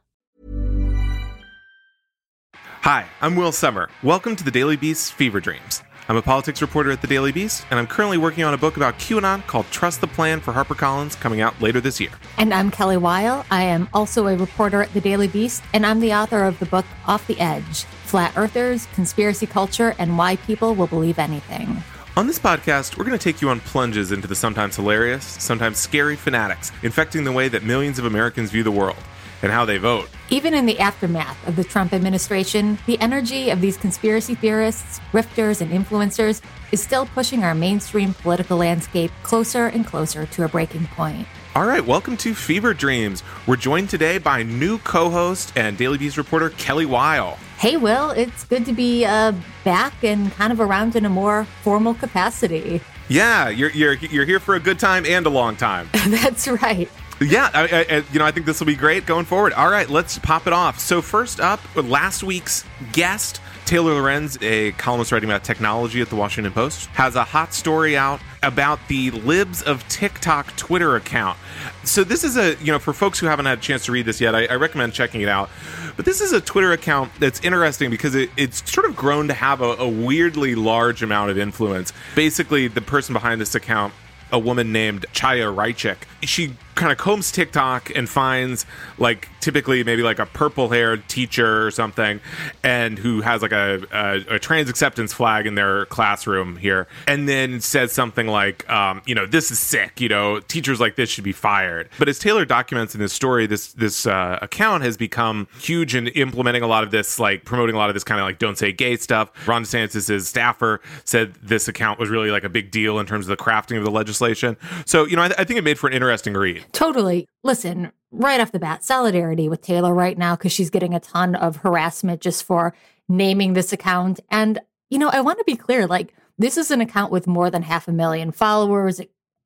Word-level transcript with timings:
Hi, 2.55 3.05
I'm 3.20 3.35
Will 3.35 3.52
Sommer. 3.52 3.89
Welcome 4.02 4.38
to 4.38 4.45
the 4.45 4.52
Daily 4.52 4.77
Beast's 4.77 5.11
Fever 5.11 5.41
Dreams. 5.41 5.84
I'm 6.07 6.16
a 6.16 6.21
politics 6.21 6.61
reporter 6.61 6.91
at 6.91 7.02
the 7.02 7.08
Daily 7.08 7.33
Beast, 7.33 7.66
and 7.69 7.77
I'm 7.77 7.85
currently 7.85 8.17
working 8.17 8.45
on 8.45 8.53
a 8.53 8.58
book 8.58 8.77
about 8.77 8.97
QAnon 8.97 9.45
called 9.47 9.66
Trust 9.72 9.99
the 9.99 10.08
Plan 10.08 10.39
for 10.39 10.53
HarperCollins 10.53 11.19
coming 11.19 11.41
out 11.41 11.61
later 11.61 11.81
this 11.81 11.99
year. 11.99 12.11
And 12.38 12.53
I'm 12.53 12.72
Kelly 12.72 12.95
Weil. 12.95 13.45
I 13.52 13.63
am 13.63 13.89
also 13.94 14.27
a 14.27 14.38
reporter 14.38 14.81
at 14.81 14.94
the 14.94 15.02
Daily 15.02 15.27
Beast, 15.27 15.63
and 15.73 15.85
I'm 15.85 15.99
the 15.99 16.13
author 16.13 16.45
of 16.45 16.59
the 16.59 16.66
book 16.66 16.85
Off 17.08 17.27
the 17.27 17.38
Edge 17.41 17.85
Flat 18.11 18.33
Earthers, 18.35 18.88
Conspiracy 18.88 19.47
Culture, 19.47 19.95
and 19.97 20.17
Why 20.17 20.35
People 20.35 20.75
Will 20.75 20.88
Believe 20.88 21.17
Anything. 21.17 21.81
On 22.17 22.27
this 22.27 22.38
podcast, 22.38 22.97
we're 22.97 23.05
going 23.05 23.17
to 23.17 23.23
take 23.23 23.41
you 23.41 23.47
on 23.47 23.61
plunges 23.61 24.11
into 24.11 24.27
the 24.27 24.35
sometimes 24.35 24.75
hilarious, 24.75 25.23
sometimes 25.23 25.77
scary 25.77 26.17
fanatics 26.17 26.73
infecting 26.83 27.23
the 27.23 27.31
way 27.31 27.47
that 27.47 27.63
millions 27.63 27.99
of 27.99 28.03
Americans 28.03 28.52
view 28.52 28.63
the 28.63 28.71
world 28.71 28.97
and 29.44 29.49
how 29.49 29.63
they 29.63 29.77
vote. 29.77 30.09
Even 30.30 30.53
in 30.53 30.66
the 30.66 30.77
aftermath 30.77 31.47
of 31.47 31.55
the 31.55 31.63
Trump 31.63 31.94
administration, 31.94 32.77
the 32.86 32.99
energy 32.99 33.49
of 33.49 33.61
these 33.61 33.77
conspiracy 33.77 34.36
theorists, 34.36 34.99
grifters, 35.14 35.61
and 35.61 35.71
influencers 35.71 36.41
is 36.73 36.83
still 36.83 37.05
pushing 37.05 37.45
our 37.45 37.55
mainstream 37.55 38.14
political 38.16 38.58
landscape 38.58 39.11
closer 39.23 39.67
and 39.67 39.88
closer 39.88 40.25
to 40.25 40.43
a 40.43 40.49
breaking 40.49 40.86
point. 40.88 41.30
All 41.53 41.66
right, 41.66 41.85
welcome 41.85 42.16
to 42.16 42.33
Fever 42.33 42.73
Dreams. 42.73 43.23
We're 43.45 43.57
joined 43.57 43.89
today 43.89 44.19
by 44.19 44.41
new 44.41 44.77
co 44.77 45.09
host 45.09 45.52
and 45.58 45.77
Daily 45.77 45.97
Beast 45.97 46.16
reporter 46.16 46.52
Kelly 46.52 46.85
Weil. 46.85 47.38
Hey, 47.58 47.75
Will, 47.75 48.11
it's 48.11 48.45
good 48.45 48.66
to 48.67 48.71
be 48.71 49.03
uh, 49.03 49.33
back 49.66 50.02
and 50.02 50.31
kind 50.31 50.53
of 50.53 50.61
around 50.61 50.95
in 50.95 51.03
a 51.03 51.09
more 51.09 51.43
formal 51.61 51.93
capacity. 51.93 52.80
Yeah, 53.09 53.49
you're, 53.49 53.71
you're, 53.71 53.95
you're 53.95 54.23
here 54.23 54.39
for 54.39 54.55
a 54.55 54.61
good 54.61 54.80
time 54.80 55.05
and 55.05 55.25
a 55.25 55.30
long 55.30 55.58
time. 55.58 55.89
That's 56.08 56.47
right. 56.47 56.89
Yeah, 57.22 57.52
I, 57.53 57.86
I, 57.88 58.03
you 58.11 58.17
know, 58.17 58.25
I 58.25 58.31
think 58.31 58.47
this 58.47 58.59
will 58.59 58.67
be 58.67 58.75
great 58.75 59.05
going 59.05 59.25
forward. 59.25 59.53
All 59.53 59.69
right, 59.69 59.88
let's 59.88 60.17
pop 60.17 60.47
it 60.47 60.53
off. 60.53 60.80
So 60.80 61.03
first 61.03 61.39
up, 61.39 61.59
last 61.75 62.23
week's 62.23 62.66
guest, 62.94 63.39
Taylor 63.66 63.94
Lorenz, 63.94 64.39
a 64.41 64.72
columnist 64.73 65.11
writing 65.11 65.30
about 65.30 65.44
technology 65.44 66.02
at 66.02 66.09
the 66.09 66.16
Washington 66.16 66.52
Post, 66.52 66.88
has 66.88 67.16
a 67.16 67.23
hot 67.23 67.53
story 67.53 67.95
out 67.95 68.22
about 68.42 68.80
the 68.88 69.11
Libs 69.11 69.61
of 69.61 69.88
TikTok 69.88 70.55
Twitter 70.55 70.95
account. 70.95 71.38
So 71.83 72.03
this 72.03 72.23
is 72.23 72.38
a, 72.38 72.55
you 72.55 72.72
know, 72.72 72.80
for 72.80 72.92
folks 72.92 73.19
who 73.19 73.27
haven't 73.27 73.45
had 73.45 73.59
a 73.59 73.61
chance 73.61 73.86
to 73.86 73.92
read 73.92 74.08
this 74.08 74.19
yet, 74.19 74.33
I, 74.33 74.47
I 74.47 74.55
recommend 74.55 74.94
checking 74.94 75.22
it 75.22 75.30
out. 75.30 75.52
But 75.95 76.05
this 76.05 76.22
is 76.22 76.33
a 76.33 76.42
Twitter 76.42 76.72
account 76.72 77.11
that's 77.19 77.39
interesting 77.42 77.92
because 77.92 78.16
it, 78.16 78.31
it's 78.36 78.69
sort 78.72 78.89
of 78.89 78.95
grown 78.95 79.27
to 79.27 79.36
have 79.36 79.61
a, 79.61 79.75
a 79.75 79.88
weirdly 79.88 80.55
large 80.55 81.03
amount 81.03 81.30
of 81.30 81.38
influence. 81.38 81.94
Basically, 82.16 82.67
the 82.67 82.81
person 82.81 83.14
behind 83.14 83.39
this 83.39 83.53
account 83.53 83.94
a 84.31 84.39
woman 84.39 84.72
named 84.72 85.05
Chaya 85.14 85.53
Raichik. 85.53 85.97
She 86.23 86.55
kind 86.81 86.91
of 86.91 86.97
combs 86.97 87.31
TikTok 87.31 87.95
and 87.95 88.09
finds 88.09 88.65
like 88.97 89.29
typically 89.39 89.83
maybe 89.83 90.02
like 90.02 90.17
a 90.17 90.25
purple 90.25 90.69
haired 90.69 91.08
teacher 91.08 91.65
or 91.65 91.69
something, 91.69 92.19
and 92.64 92.97
who 92.97 93.21
has 93.21 93.43
like 93.43 93.52
a, 93.52 93.83
a, 93.92 94.36
a, 94.36 94.39
trans 94.39 94.67
acceptance 94.67 95.14
flag 95.14 95.45
in 95.45 95.53
their 95.53 95.86
classroom 95.86 96.58
here, 96.58 96.87
and 97.08 97.30
then 97.30 97.61
says 97.61 97.91
something 97.91 98.25
like, 98.25 98.67
um, 98.67 99.03
you 99.05 99.14
know, 99.14 99.27
this 99.27 99.52
is 99.52 99.59
sick. 99.59 100.02
You 100.02 100.09
know, 100.09 100.39
teachers 100.39 100.80
like 100.80 100.95
this 100.95 101.08
should 101.08 101.23
be 101.23 101.31
fired. 101.31 101.87
But 101.99 102.09
as 102.09 102.17
Taylor 102.17 102.45
documents 102.45 102.95
in 102.95 102.99
this 102.99 103.14
story, 103.14 103.45
this 103.45 103.73
this 103.73 104.08
uh, 104.08 104.39
account 104.41 104.81
has 104.81 104.97
become 104.97 105.47
huge 105.59 105.93
in 105.93 106.08
implementing 106.08 106.64
a 106.64 106.67
lot 106.67 106.83
of 106.83 106.89
this, 106.89 107.20
like 107.20 107.45
promoting 107.45 107.75
a 107.75 107.77
lot 107.77 107.91
of 107.91 107.93
this 107.93 108.03
kind 108.03 108.20
of 108.20 108.25
like 108.25 108.39
don't 108.39 108.58
say 108.58 108.71
gay 108.71 108.97
stuff. 108.97 109.30
Ron 109.47 109.64
DeSantis' 109.64 110.25
staffer 110.25 110.81
said 111.05 111.36
this 111.43 111.67
account 111.67 111.99
was 111.99 112.09
really 112.09 112.31
like 112.31 112.43
a 112.43 112.49
big 112.49 112.71
deal 112.71 112.97
in 112.97 113.05
terms 113.05 113.30
of 113.30 113.37
the 113.37 113.43
crafting 113.43 113.77
of 113.77 113.83
the 113.83 113.91
legislation. 113.91 114.58
So 114.87 115.05
you 115.05 115.15
know, 115.15 115.21
I, 115.21 115.27
th- 115.27 115.39
I 115.39 115.43
think 115.43 115.59
it 115.59 115.64
made 115.64 115.77
for 115.77 115.86
an 115.86 115.93
interesting 115.93 116.33
read. 116.33 116.65
Totally. 116.71 117.27
Listen, 117.43 117.92
right 118.11 118.39
off 118.39 118.52
the 118.52 118.59
bat, 118.59 118.83
solidarity 118.83 119.49
with 119.49 119.61
Taylor 119.61 119.93
right 119.93 120.17
now 120.17 120.36
because 120.36 120.52
she's 120.52 120.70
getting 120.70 120.93
a 120.93 120.99
ton 120.99 121.36
of 121.36 121.58
harassment 121.58 122.21
just 122.21 122.43
for 122.43 122.73
naming 123.08 123.54
this 123.54 123.73
account. 123.73 124.20
And, 124.30 124.59
you 124.89 124.99
know, 124.99 125.09
I 125.09 125.21
want 125.21 125.39
to 125.39 125.45
be 125.45 125.55
clear 125.55 125.87
like, 125.87 126.14
this 126.37 126.58
is 126.58 126.71
an 126.71 126.82
account 126.82 127.11
with 127.11 127.27
more 127.27 127.49
than 127.49 127.64
half 127.64 127.87
a 127.87 127.92
million 127.92 128.31
followers. 128.31 129.01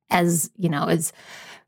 As, 0.10 0.52
you 0.58 0.70
know, 0.70 0.86
as 0.86 1.12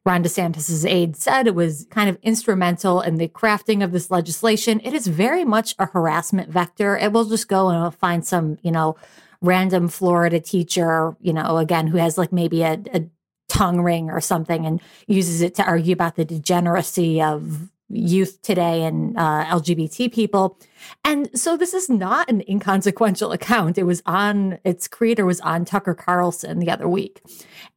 Ron 0.05 0.23
DeSantis' 0.23 0.89
aide 0.89 1.15
said, 1.17 1.47
it 1.47 1.55
was 1.55 1.87
kind 1.89 2.09
of 2.09 2.17
instrumental 2.21 3.01
in 3.01 3.15
the 3.15 3.27
crafting 3.27 3.83
of 3.83 3.91
this 3.91 4.11
legislation. 4.11 4.79
It 4.83 4.93
is 4.93 5.07
very 5.07 5.43
much 5.43 5.75
a 5.79 5.87
harassment 5.87 6.49
vector. 6.49 6.95
It 6.95 7.11
will 7.11 7.25
just 7.25 7.47
go 7.47 7.69
and 7.69 7.93
find 7.93 8.25
some, 8.25 8.57
you 8.61 8.71
know, 8.71 8.95
random 9.41 9.87
Florida 9.87 10.39
teacher, 10.39 11.15
you 11.19 11.33
know, 11.33 11.57
again, 11.57 11.87
who 11.87 11.97
has 11.97 12.17
like 12.17 12.31
maybe 12.31 12.63
a, 12.63 12.79
a 12.93 13.09
tongue 13.47 13.81
ring 13.81 14.09
or 14.09 14.21
something 14.21 14.65
and 14.65 14.81
uses 15.07 15.41
it 15.41 15.55
to 15.55 15.63
argue 15.63 15.93
about 15.93 16.15
the 16.15 16.25
degeneracy 16.25 17.21
of 17.21 17.69
youth 17.89 18.41
today 18.41 18.83
and 18.83 19.17
uh, 19.17 19.45
LGBT 19.45 20.11
people. 20.11 20.59
And 21.05 21.29
so 21.39 21.55
this 21.55 21.73
is 21.73 21.89
not 21.89 22.29
an 22.29 22.43
inconsequential 22.47 23.31
account. 23.31 23.77
It 23.77 23.83
was 23.83 24.01
on, 24.05 24.59
its 24.63 24.87
creator 24.87 25.25
was 25.25 25.39
on 25.41 25.65
Tucker 25.65 25.93
Carlson 25.93 26.59
the 26.59 26.69
other 26.69 26.87
week. 26.87 27.21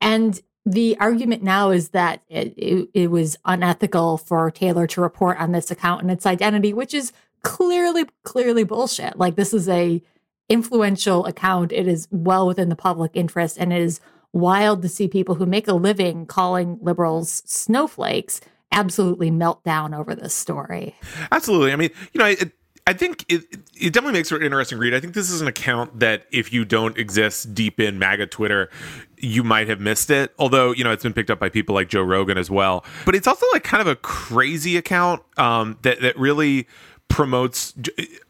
And 0.01 0.41
the 0.67 0.97
argument 0.99 1.43
now 1.43 1.71
is 1.71 1.91
that 1.91 2.23
it, 2.29 2.55
it, 2.57 2.89
it 2.93 3.11
was 3.11 3.37
unethical 3.45 4.19
for 4.19 4.51
Taylor 4.51 4.87
to 4.89 5.01
report 5.01 5.39
on 5.39 5.53
this 5.53 5.71
account 5.71 6.03
and 6.03 6.11
its 6.11 6.27
identity, 6.27 6.73
which 6.73 6.93
is 6.93 7.13
clearly, 7.43 8.05
clearly 8.25 8.65
bullshit. 8.65 9.17
Like 9.17 9.37
this 9.37 9.55
is 9.55 9.69
a 9.69 10.03
influential 10.49 11.25
account. 11.27 11.73
It 11.73 11.87
is 11.87 12.09
well 12.11 12.47
within 12.47 12.69
the 12.69 12.77
public 12.77 13.13
interest 13.15 13.57
and 13.59 13.73
it 13.73 13.81
is 13.81 14.01
wild 14.33 14.83
to 14.83 14.89
see 14.89 15.09
people 15.09 15.35
who 15.35 15.47
make 15.47 15.67
a 15.69 15.75
living 15.75 16.27
calling 16.27 16.79
liberals 16.81 17.43
snowflakes 17.47 18.41
absolutely 18.73 19.31
melt 19.31 19.65
down 19.65 19.93
over 19.93 20.15
this 20.15 20.35
story. 20.35 20.95
Absolutely. 21.33 21.73
I 21.73 21.77
mean, 21.77 21.91
you 22.13 22.19
know, 22.21 22.27
it, 22.27 22.53
I 22.87 22.93
think 22.93 23.25
it, 23.29 23.43
it 23.75 23.93
definitely 23.93 24.13
makes 24.13 24.29
for 24.29 24.37
an 24.37 24.43
interesting 24.43 24.79
read. 24.79 24.95
I 24.95 25.01
think 25.01 25.15
this 25.15 25.31
is 25.31 25.41
an 25.41 25.49
account 25.49 26.01
that 26.01 26.27
if 26.31 26.53
you 26.53 26.65
don't 26.65 26.97
exist 26.97 27.55
deep 27.55 27.79
in 27.79 27.99
MAGA 27.99 28.29
Twitter, 28.29 28.71
you 29.17 29.43
might 29.43 29.69
have 29.69 29.81
missed 29.81 30.11
it. 30.11 30.33
Although, 30.39 30.73
you 30.73 30.85
know, 30.85 30.93
it's 30.93 31.03
been 31.03 31.13
picked 31.13 31.31
up 31.31 31.39
by 31.39 31.49
people 31.49 31.75
like 31.75 31.89
Joe 31.89 32.03
Rogan 32.03 32.39
as 32.39 32.51
well. 32.51 32.85
But 33.05 33.15
it's 33.15 33.27
also 33.27 33.47
like 33.53 33.65
kind 33.65 33.81
of 33.81 33.87
a 33.87 33.97
crazy 33.97 34.77
account 34.77 35.23
um, 35.37 35.79
that, 35.83 36.01
that 36.01 36.17
really 36.17 36.67
promotes 37.09 37.75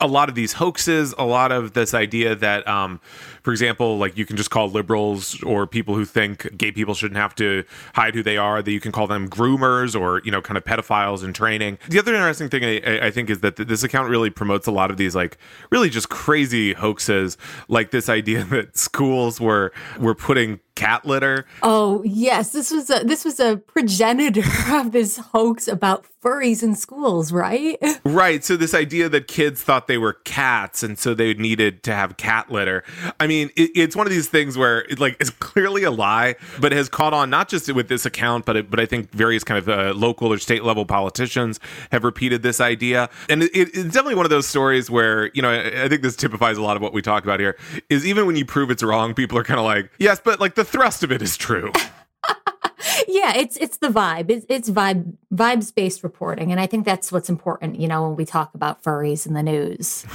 a 0.00 0.06
lot 0.06 0.28
of 0.28 0.34
these 0.34 0.54
hoaxes, 0.54 1.14
a 1.18 1.24
lot 1.24 1.52
of 1.52 1.74
this 1.74 1.94
idea 1.94 2.34
that, 2.34 2.66
um, 2.66 3.00
for 3.42 3.50
example, 3.50 3.98
like 3.98 4.16
you 4.16 4.26
can 4.26 4.36
just 4.36 4.50
call 4.50 4.68
liberals 4.68 5.42
or 5.42 5.66
people 5.66 5.94
who 5.94 6.04
think 6.04 6.56
gay 6.56 6.72
people 6.72 6.94
shouldn't 6.94 7.18
have 7.18 7.34
to 7.36 7.64
hide 7.94 8.14
who 8.14 8.22
they 8.22 8.36
are, 8.36 8.62
that 8.62 8.70
you 8.70 8.80
can 8.80 8.92
call 8.92 9.06
them 9.06 9.28
groomers 9.28 9.98
or, 9.98 10.20
you 10.24 10.30
know, 10.30 10.40
kind 10.40 10.56
of 10.56 10.64
pedophiles 10.64 11.24
in 11.24 11.32
training. 11.32 11.78
The 11.88 11.98
other 11.98 12.14
interesting 12.14 12.48
thing 12.48 12.64
I, 12.64 13.06
I 13.06 13.10
think 13.10 13.30
is 13.30 13.40
that 13.40 13.56
this 13.56 13.82
account 13.82 14.08
really 14.08 14.30
promotes 14.30 14.66
a 14.66 14.72
lot 14.72 14.90
of 14.90 14.96
these 14.96 15.14
like 15.14 15.38
really 15.70 15.90
just 15.90 16.08
crazy 16.08 16.72
hoaxes, 16.72 17.36
like 17.68 17.90
this 17.90 18.08
idea 18.08 18.44
that 18.50 18.76
schools 18.76 19.40
were 19.40 19.72
were 19.98 20.14
putting 20.14 20.60
cat 20.80 21.04
litter. 21.04 21.44
Oh 21.62 22.02
yes, 22.04 22.52
this 22.52 22.70
was 22.70 22.88
a 22.88 23.04
this 23.04 23.22
was 23.22 23.38
a 23.38 23.58
progenitor 23.58 24.42
of 24.72 24.92
this 24.92 25.18
hoax 25.18 25.68
about 25.68 26.06
furries 26.22 26.62
in 26.62 26.74
schools, 26.74 27.32
right? 27.32 27.78
Right. 28.02 28.42
So 28.42 28.56
this 28.56 28.74
idea 28.74 29.08
that 29.10 29.28
kids 29.28 29.62
thought 29.62 29.86
they 29.86 29.98
were 29.98 30.14
cats, 30.14 30.82
and 30.82 30.98
so 30.98 31.12
they 31.14 31.34
needed 31.34 31.82
to 31.84 31.94
have 31.94 32.16
cat 32.16 32.50
litter. 32.50 32.82
I 33.18 33.26
mean, 33.26 33.50
it, 33.56 33.70
it's 33.74 33.94
one 33.94 34.06
of 34.06 34.12
these 34.12 34.28
things 34.28 34.56
where 34.56 34.80
it, 34.82 34.98
like 34.98 35.16
it's 35.20 35.30
clearly 35.38 35.84
a 35.84 35.90
lie, 35.90 36.36
but 36.60 36.72
it 36.72 36.76
has 36.76 36.88
caught 36.88 37.12
on 37.12 37.30
not 37.30 37.48
just 37.48 37.72
with 37.72 37.88
this 37.88 38.06
account, 38.06 38.46
but 38.46 38.56
it, 38.56 38.70
but 38.70 38.80
I 38.80 38.86
think 38.86 39.12
various 39.12 39.44
kind 39.44 39.58
of 39.58 39.68
uh, 39.68 39.92
local 39.94 40.32
or 40.32 40.38
state 40.38 40.64
level 40.64 40.86
politicians 40.86 41.60
have 41.92 42.04
repeated 42.04 42.42
this 42.42 42.60
idea, 42.60 43.10
and 43.28 43.42
it, 43.42 43.50
it's 43.54 43.76
definitely 43.84 44.16
one 44.16 44.26
of 44.26 44.30
those 44.30 44.46
stories 44.46 44.90
where 44.90 45.30
you 45.34 45.42
know 45.42 45.50
I, 45.50 45.84
I 45.84 45.88
think 45.88 46.02
this 46.02 46.16
typifies 46.16 46.56
a 46.56 46.62
lot 46.62 46.76
of 46.76 46.82
what 46.82 46.92
we 46.92 47.02
talk 47.02 47.22
about 47.22 47.38
here. 47.38 47.56
Is 47.90 48.06
even 48.06 48.26
when 48.26 48.36
you 48.36 48.44
prove 48.44 48.70
it's 48.70 48.82
wrong, 48.82 49.14
people 49.14 49.36
are 49.38 49.44
kind 49.44 49.60
of 49.60 49.66
like, 49.66 49.90
yes, 49.98 50.20
but 50.22 50.40
like 50.40 50.54
the 50.54 50.64
thrust 50.70 51.02
of 51.02 51.12
it 51.12 51.22
is 51.22 51.36
true. 51.36 51.72
yeah, 53.08 53.36
it's 53.36 53.56
it's 53.56 53.78
the 53.78 53.88
vibe. 53.88 54.30
It's, 54.30 54.46
it's 54.48 54.70
vibe 54.70 55.14
vibes 55.32 55.74
based 55.74 56.02
reporting, 56.02 56.50
and 56.50 56.60
I 56.60 56.66
think 56.66 56.84
that's 56.84 57.12
what's 57.12 57.28
important. 57.28 57.78
You 57.78 57.88
know, 57.88 58.08
when 58.08 58.16
we 58.16 58.24
talk 58.24 58.54
about 58.54 58.82
furries 58.82 59.26
in 59.26 59.34
the 59.34 59.42
news. 59.42 60.06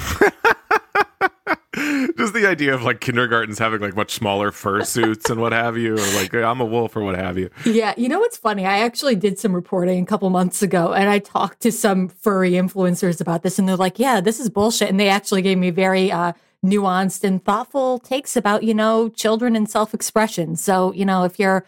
just 2.18 2.34
the 2.34 2.48
idea 2.48 2.74
of 2.74 2.84
like 2.84 3.02
kindergartens 3.02 3.60
having 3.60 3.82
like 3.82 3.96
much 3.96 4.14
smaller 4.14 4.52
fursuits 4.52 5.30
and 5.30 5.42
what 5.42 5.52
have 5.52 5.78
you, 5.78 5.94
or 5.94 6.14
like 6.16 6.34
I'm 6.34 6.62
a 6.62 6.66
wolf 6.66 6.96
or 6.96 7.02
what 7.02 7.16
have 7.16 7.38
you. 7.38 7.50
Yeah, 7.66 7.94
you 7.98 8.08
know 8.08 8.20
what's 8.20 8.38
funny? 8.38 8.66
I 8.66 8.80
actually 8.80 9.16
did 9.16 9.38
some 9.38 9.54
reporting 9.54 10.02
a 10.02 10.06
couple 10.06 10.30
months 10.30 10.62
ago, 10.62 10.94
and 10.94 11.10
I 11.10 11.20
talked 11.20 11.62
to 11.62 11.72
some 11.72 12.08
furry 12.08 12.52
influencers 12.52 13.20
about 13.20 13.44
this, 13.44 13.60
and 13.60 13.68
they're 13.68 13.76
like, 13.76 14.00
"Yeah, 14.00 14.22
this 14.22 14.40
is 14.40 14.50
bullshit," 14.50 14.90
and 14.90 15.00
they 15.00 15.10
actually 15.10 15.42
gave 15.42 15.58
me 15.58 15.70
very 15.70 16.12
uh, 16.12 16.34
nuanced 16.66 17.24
and 17.24 17.44
thoughtful 17.44 18.00
takes 18.00 18.36
about 18.36 18.64
you 18.64 18.74
know 18.74 19.10
children 19.10 19.56
and 19.56 19.70
self 19.70 19.94
expression. 19.94 20.56
So 20.56 20.92
you 20.94 21.06
know 21.06 21.24
if 21.24 21.40
you're 21.40 21.66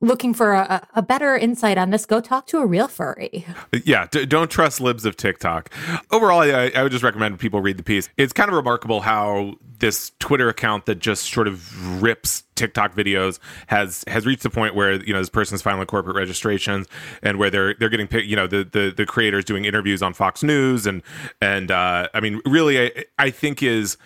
looking 0.00 0.32
for 0.32 0.52
a, 0.54 0.86
a, 0.94 1.02
better 1.02 1.36
insight 1.36 1.76
on 1.76 1.90
this, 1.90 2.06
go 2.06 2.20
talk 2.20 2.46
to 2.46 2.58
a 2.58 2.66
real 2.66 2.88
furry. 2.88 3.44
Yeah, 3.84 4.06
d- 4.10 4.26
don't 4.26 4.50
trust 4.50 4.80
libs 4.80 5.04
of 5.04 5.16
TikTok. 5.16 5.70
Overall, 6.10 6.40
I, 6.40 6.70
I, 6.74 6.82
would 6.82 6.92
just 6.92 7.04
recommend 7.04 7.38
people 7.38 7.60
read 7.60 7.76
the 7.76 7.82
piece. 7.82 8.08
It's 8.16 8.32
kind 8.32 8.48
of 8.48 8.56
remarkable 8.56 9.00
how 9.00 9.54
this 9.78 10.12
Twitter 10.18 10.48
account 10.48 10.86
that 10.86 10.98
just 10.98 11.32
sort 11.32 11.48
of 11.48 12.02
rips 12.02 12.44
TikTok 12.60 12.94
videos 12.94 13.38
has 13.68 14.04
has 14.06 14.26
reached 14.26 14.42
the 14.42 14.50
point 14.50 14.74
where 14.74 15.02
you 15.02 15.12
know 15.12 15.18
this 15.18 15.30
person's 15.30 15.62
filing 15.62 15.86
corporate 15.86 16.14
registrations 16.14 16.86
and 17.22 17.38
where 17.38 17.50
they're 17.50 17.74
they're 17.74 17.88
getting 17.88 18.08
you 18.28 18.36
know 18.36 18.46
the 18.46 18.64
the 18.64 18.92
the 18.94 19.06
creators 19.06 19.44
doing 19.44 19.64
interviews 19.64 20.02
on 20.02 20.12
Fox 20.12 20.42
News 20.42 20.86
and 20.86 21.02
and 21.40 21.70
uh, 21.70 22.08
I 22.12 22.20
mean 22.20 22.42
really 22.44 22.80
I, 22.80 23.04
I 23.18 23.30
think 23.30 23.62
is 23.62 23.96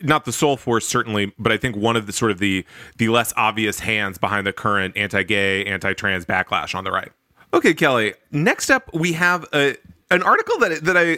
not 0.00 0.24
the 0.24 0.32
sole 0.32 0.58
force 0.58 0.86
certainly 0.86 1.32
but 1.38 1.50
i 1.50 1.56
think 1.56 1.74
one 1.74 1.96
of 1.96 2.06
the 2.06 2.12
sort 2.12 2.30
of 2.30 2.38
the 2.38 2.62
the 2.98 3.08
less 3.08 3.32
obvious 3.38 3.78
hands 3.80 4.18
behind 4.18 4.46
the 4.46 4.52
current 4.52 4.94
anti-gay 4.98 5.64
anti-trans 5.64 6.26
backlash 6.26 6.74
on 6.74 6.84
the 6.84 6.92
right. 6.92 7.10
Okay 7.54 7.72
kelly 7.72 8.12
next 8.30 8.68
up 8.68 8.90
we 8.92 9.14
have 9.14 9.46
a 9.54 9.74
an 10.10 10.22
article 10.22 10.58
that 10.58 10.84
that 10.84 10.96
i 10.98 11.16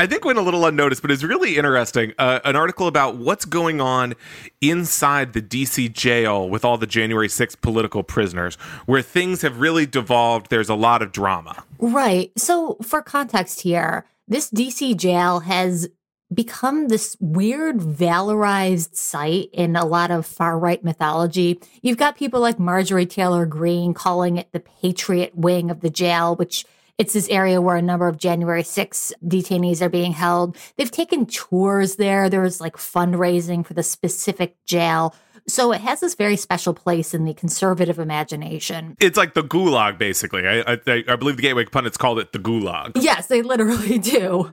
I 0.00 0.06
think 0.06 0.24
went 0.24 0.38
a 0.38 0.42
little 0.42 0.64
unnoticed, 0.64 1.02
but 1.02 1.10
it's 1.10 1.22
really 1.22 1.58
interesting. 1.58 2.14
Uh, 2.18 2.40
an 2.46 2.56
article 2.56 2.86
about 2.86 3.16
what's 3.16 3.44
going 3.44 3.82
on 3.82 4.14
inside 4.62 5.34
the 5.34 5.42
DC 5.42 5.92
jail 5.92 6.48
with 6.48 6.64
all 6.64 6.78
the 6.78 6.86
January 6.86 7.28
6th 7.28 7.60
political 7.60 8.02
prisoners, 8.02 8.54
where 8.86 9.02
things 9.02 9.42
have 9.42 9.60
really 9.60 9.84
devolved. 9.84 10.48
There's 10.48 10.70
a 10.70 10.74
lot 10.74 11.02
of 11.02 11.12
drama. 11.12 11.64
Right. 11.78 12.32
So, 12.38 12.78
for 12.80 13.02
context 13.02 13.60
here, 13.60 14.06
this 14.26 14.50
DC 14.50 14.96
jail 14.96 15.40
has 15.40 15.86
become 16.32 16.88
this 16.88 17.14
weird 17.20 17.80
valorized 17.80 18.96
site 18.96 19.50
in 19.52 19.76
a 19.76 19.84
lot 19.84 20.10
of 20.10 20.24
far 20.24 20.58
right 20.58 20.82
mythology. 20.82 21.60
You've 21.82 21.98
got 21.98 22.16
people 22.16 22.40
like 22.40 22.58
Marjorie 22.58 23.04
Taylor 23.04 23.44
Greene 23.44 23.92
calling 23.92 24.38
it 24.38 24.50
the 24.52 24.60
Patriot 24.60 25.36
Wing 25.36 25.70
of 25.70 25.80
the 25.80 25.90
jail, 25.90 26.36
which 26.36 26.64
it's 27.00 27.14
this 27.14 27.30
area 27.30 27.62
where 27.62 27.76
a 27.76 27.82
number 27.82 28.06
of 28.06 28.18
January 28.18 28.62
6 28.62 29.12
detainees 29.24 29.80
are 29.80 29.88
being 29.88 30.12
held. 30.12 30.58
They've 30.76 30.90
taken 30.90 31.24
tours 31.24 31.96
there. 31.96 32.28
There's 32.28 32.60
like 32.60 32.76
fundraising 32.76 33.64
for 33.64 33.72
the 33.72 33.82
specific 33.82 34.62
jail. 34.66 35.14
So 35.48 35.72
it 35.72 35.80
has 35.80 36.00
this 36.00 36.14
very 36.14 36.36
special 36.36 36.74
place 36.74 37.14
in 37.14 37.24
the 37.24 37.32
conservative 37.32 37.98
imagination. 37.98 38.96
It's 39.00 39.16
like 39.16 39.32
the 39.32 39.42
gulag, 39.42 39.96
basically. 39.96 40.46
I, 40.46 40.78
I, 40.86 41.04
I 41.08 41.16
believe 41.16 41.36
the 41.36 41.42
Gateway 41.42 41.64
pundits 41.64 41.96
called 41.96 42.18
it 42.18 42.32
the 42.32 42.38
gulag. 42.38 42.92
Yes, 42.96 43.28
they 43.28 43.40
literally 43.40 43.98
do. 43.98 44.52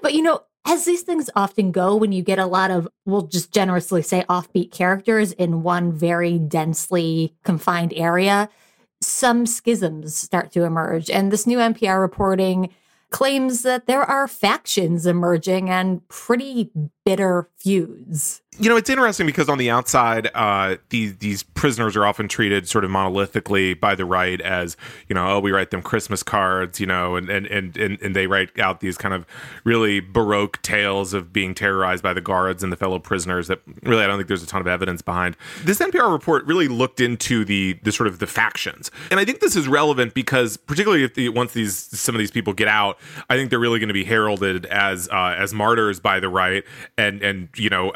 But 0.00 0.14
you 0.14 0.22
know, 0.22 0.40
as 0.64 0.86
these 0.86 1.02
things 1.02 1.28
often 1.36 1.70
go, 1.70 1.94
when 1.96 2.12
you 2.12 2.22
get 2.22 2.38
a 2.38 2.46
lot 2.46 2.70
of, 2.70 2.88
we'll 3.04 3.26
just 3.26 3.52
generously 3.52 4.00
say 4.00 4.24
offbeat 4.30 4.72
characters 4.72 5.32
in 5.32 5.62
one 5.62 5.92
very 5.92 6.38
densely 6.38 7.34
confined 7.44 7.92
area, 7.94 8.48
some 9.00 9.46
schisms 9.46 10.16
start 10.16 10.52
to 10.52 10.64
emerge. 10.64 11.10
And 11.10 11.32
this 11.32 11.46
new 11.46 11.58
NPR 11.58 12.00
reporting 12.00 12.74
claims 13.10 13.62
that 13.62 13.86
there 13.86 14.02
are 14.02 14.28
factions 14.28 15.06
emerging 15.06 15.70
and 15.70 16.06
pretty 16.08 16.70
bitter 17.08 17.48
feuds. 17.56 18.42
You 18.60 18.68
know, 18.68 18.76
it's 18.76 18.90
interesting 18.90 19.24
because 19.24 19.48
on 19.48 19.58
the 19.58 19.70
outside, 19.70 20.30
uh, 20.34 20.78
these 20.88 21.16
these 21.18 21.44
prisoners 21.44 21.94
are 21.94 22.04
often 22.04 22.26
treated 22.26 22.68
sort 22.68 22.84
of 22.84 22.90
monolithically 22.90 23.78
by 23.78 23.94
the 23.94 24.04
right 24.04 24.40
as, 24.40 24.76
you 25.08 25.14
know, 25.14 25.28
oh, 25.28 25.38
we 25.38 25.52
write 25.52 25.70
them 25.70 25.80
Christmas 25.80 26.24
cards, 26.24 26.80
you 26.80 26.86
know, 26.86 27.14
and 27.14 27.30
and 27.30 27.46
and 27.46 27.76
and, 27.76 28.02
and 28.02 28.16
they 28.16 28.26
write 28.26 28.58
out 28.58 28.80
these 28.80 28.98
kind 28.98 29.14
of 29.14 29.26
really 29.62 30.00
baroque 30.00 30.60
tales 30.62 31.14
of 31.14 31.32
being 31.32 31.54
terrorized 31.54 32.02
by 32.02 32.12
the 32.12 32.20
guards 32.20 32.64
and 32.64 32.72
the 32.72 32.76
fellow 32.76 32.98
prisoners 32.98 33.46
that 33.46 33.60
really 33.84 34.02
I 34.02 34.08
don't 34.08 34.16
think 34.16 34.26
there's 34.26 34.42
a 34.42 34.46
ton 34.46 34.60
of 34.60 34.66
evidence 34.66 35.02
behind. 35.02 35.36
This 35.62 35.78
NPR 35.78 36.10
report 36.10 36.44
really 36.44 36.66
looked 36.66 37.00
into 37.00 37.44
the 37.44 37.78
the 37.84 37.92
sort 37.92 38.08
of 38.08 38.18
the 38.18 38.26
factions, 38.26 38.90
and 39.12 39.20
I 39.20 39.24
think 39.24 39.38
this 39.38 39.54
is 39.54 39.68
relevant 39.68 40.14
because 40.14 40.56
particularly 40.56 41.04
if 41.04 41.14
the, 41.14 41.28
once 41.28 41.52
these 41.52 41.76
some 41.76 42.16
of 42.16 42.18
these 42.18 42.32
people 42.32 42.54
get 42.54 42.68
out, 42.68 42.98
I 43.30 43.36
think 43.36 43.50
they're 43.50 43.60
really 43.60 43.78
going 43.78 43.88
to 43.88 43.94
be 43.94 44.04
heralded 44.04 44.66
as 44.66 45.08
uh, 45.10 45.36
as 45.38 45.54
martyrs 45.54 46.00
by 46.00 46.18
the 46.18 46.28
right 46.28 46.64
and 46.98 47.22
and 47.22 47.48
you 47.56 47.70
know 47.70 47.92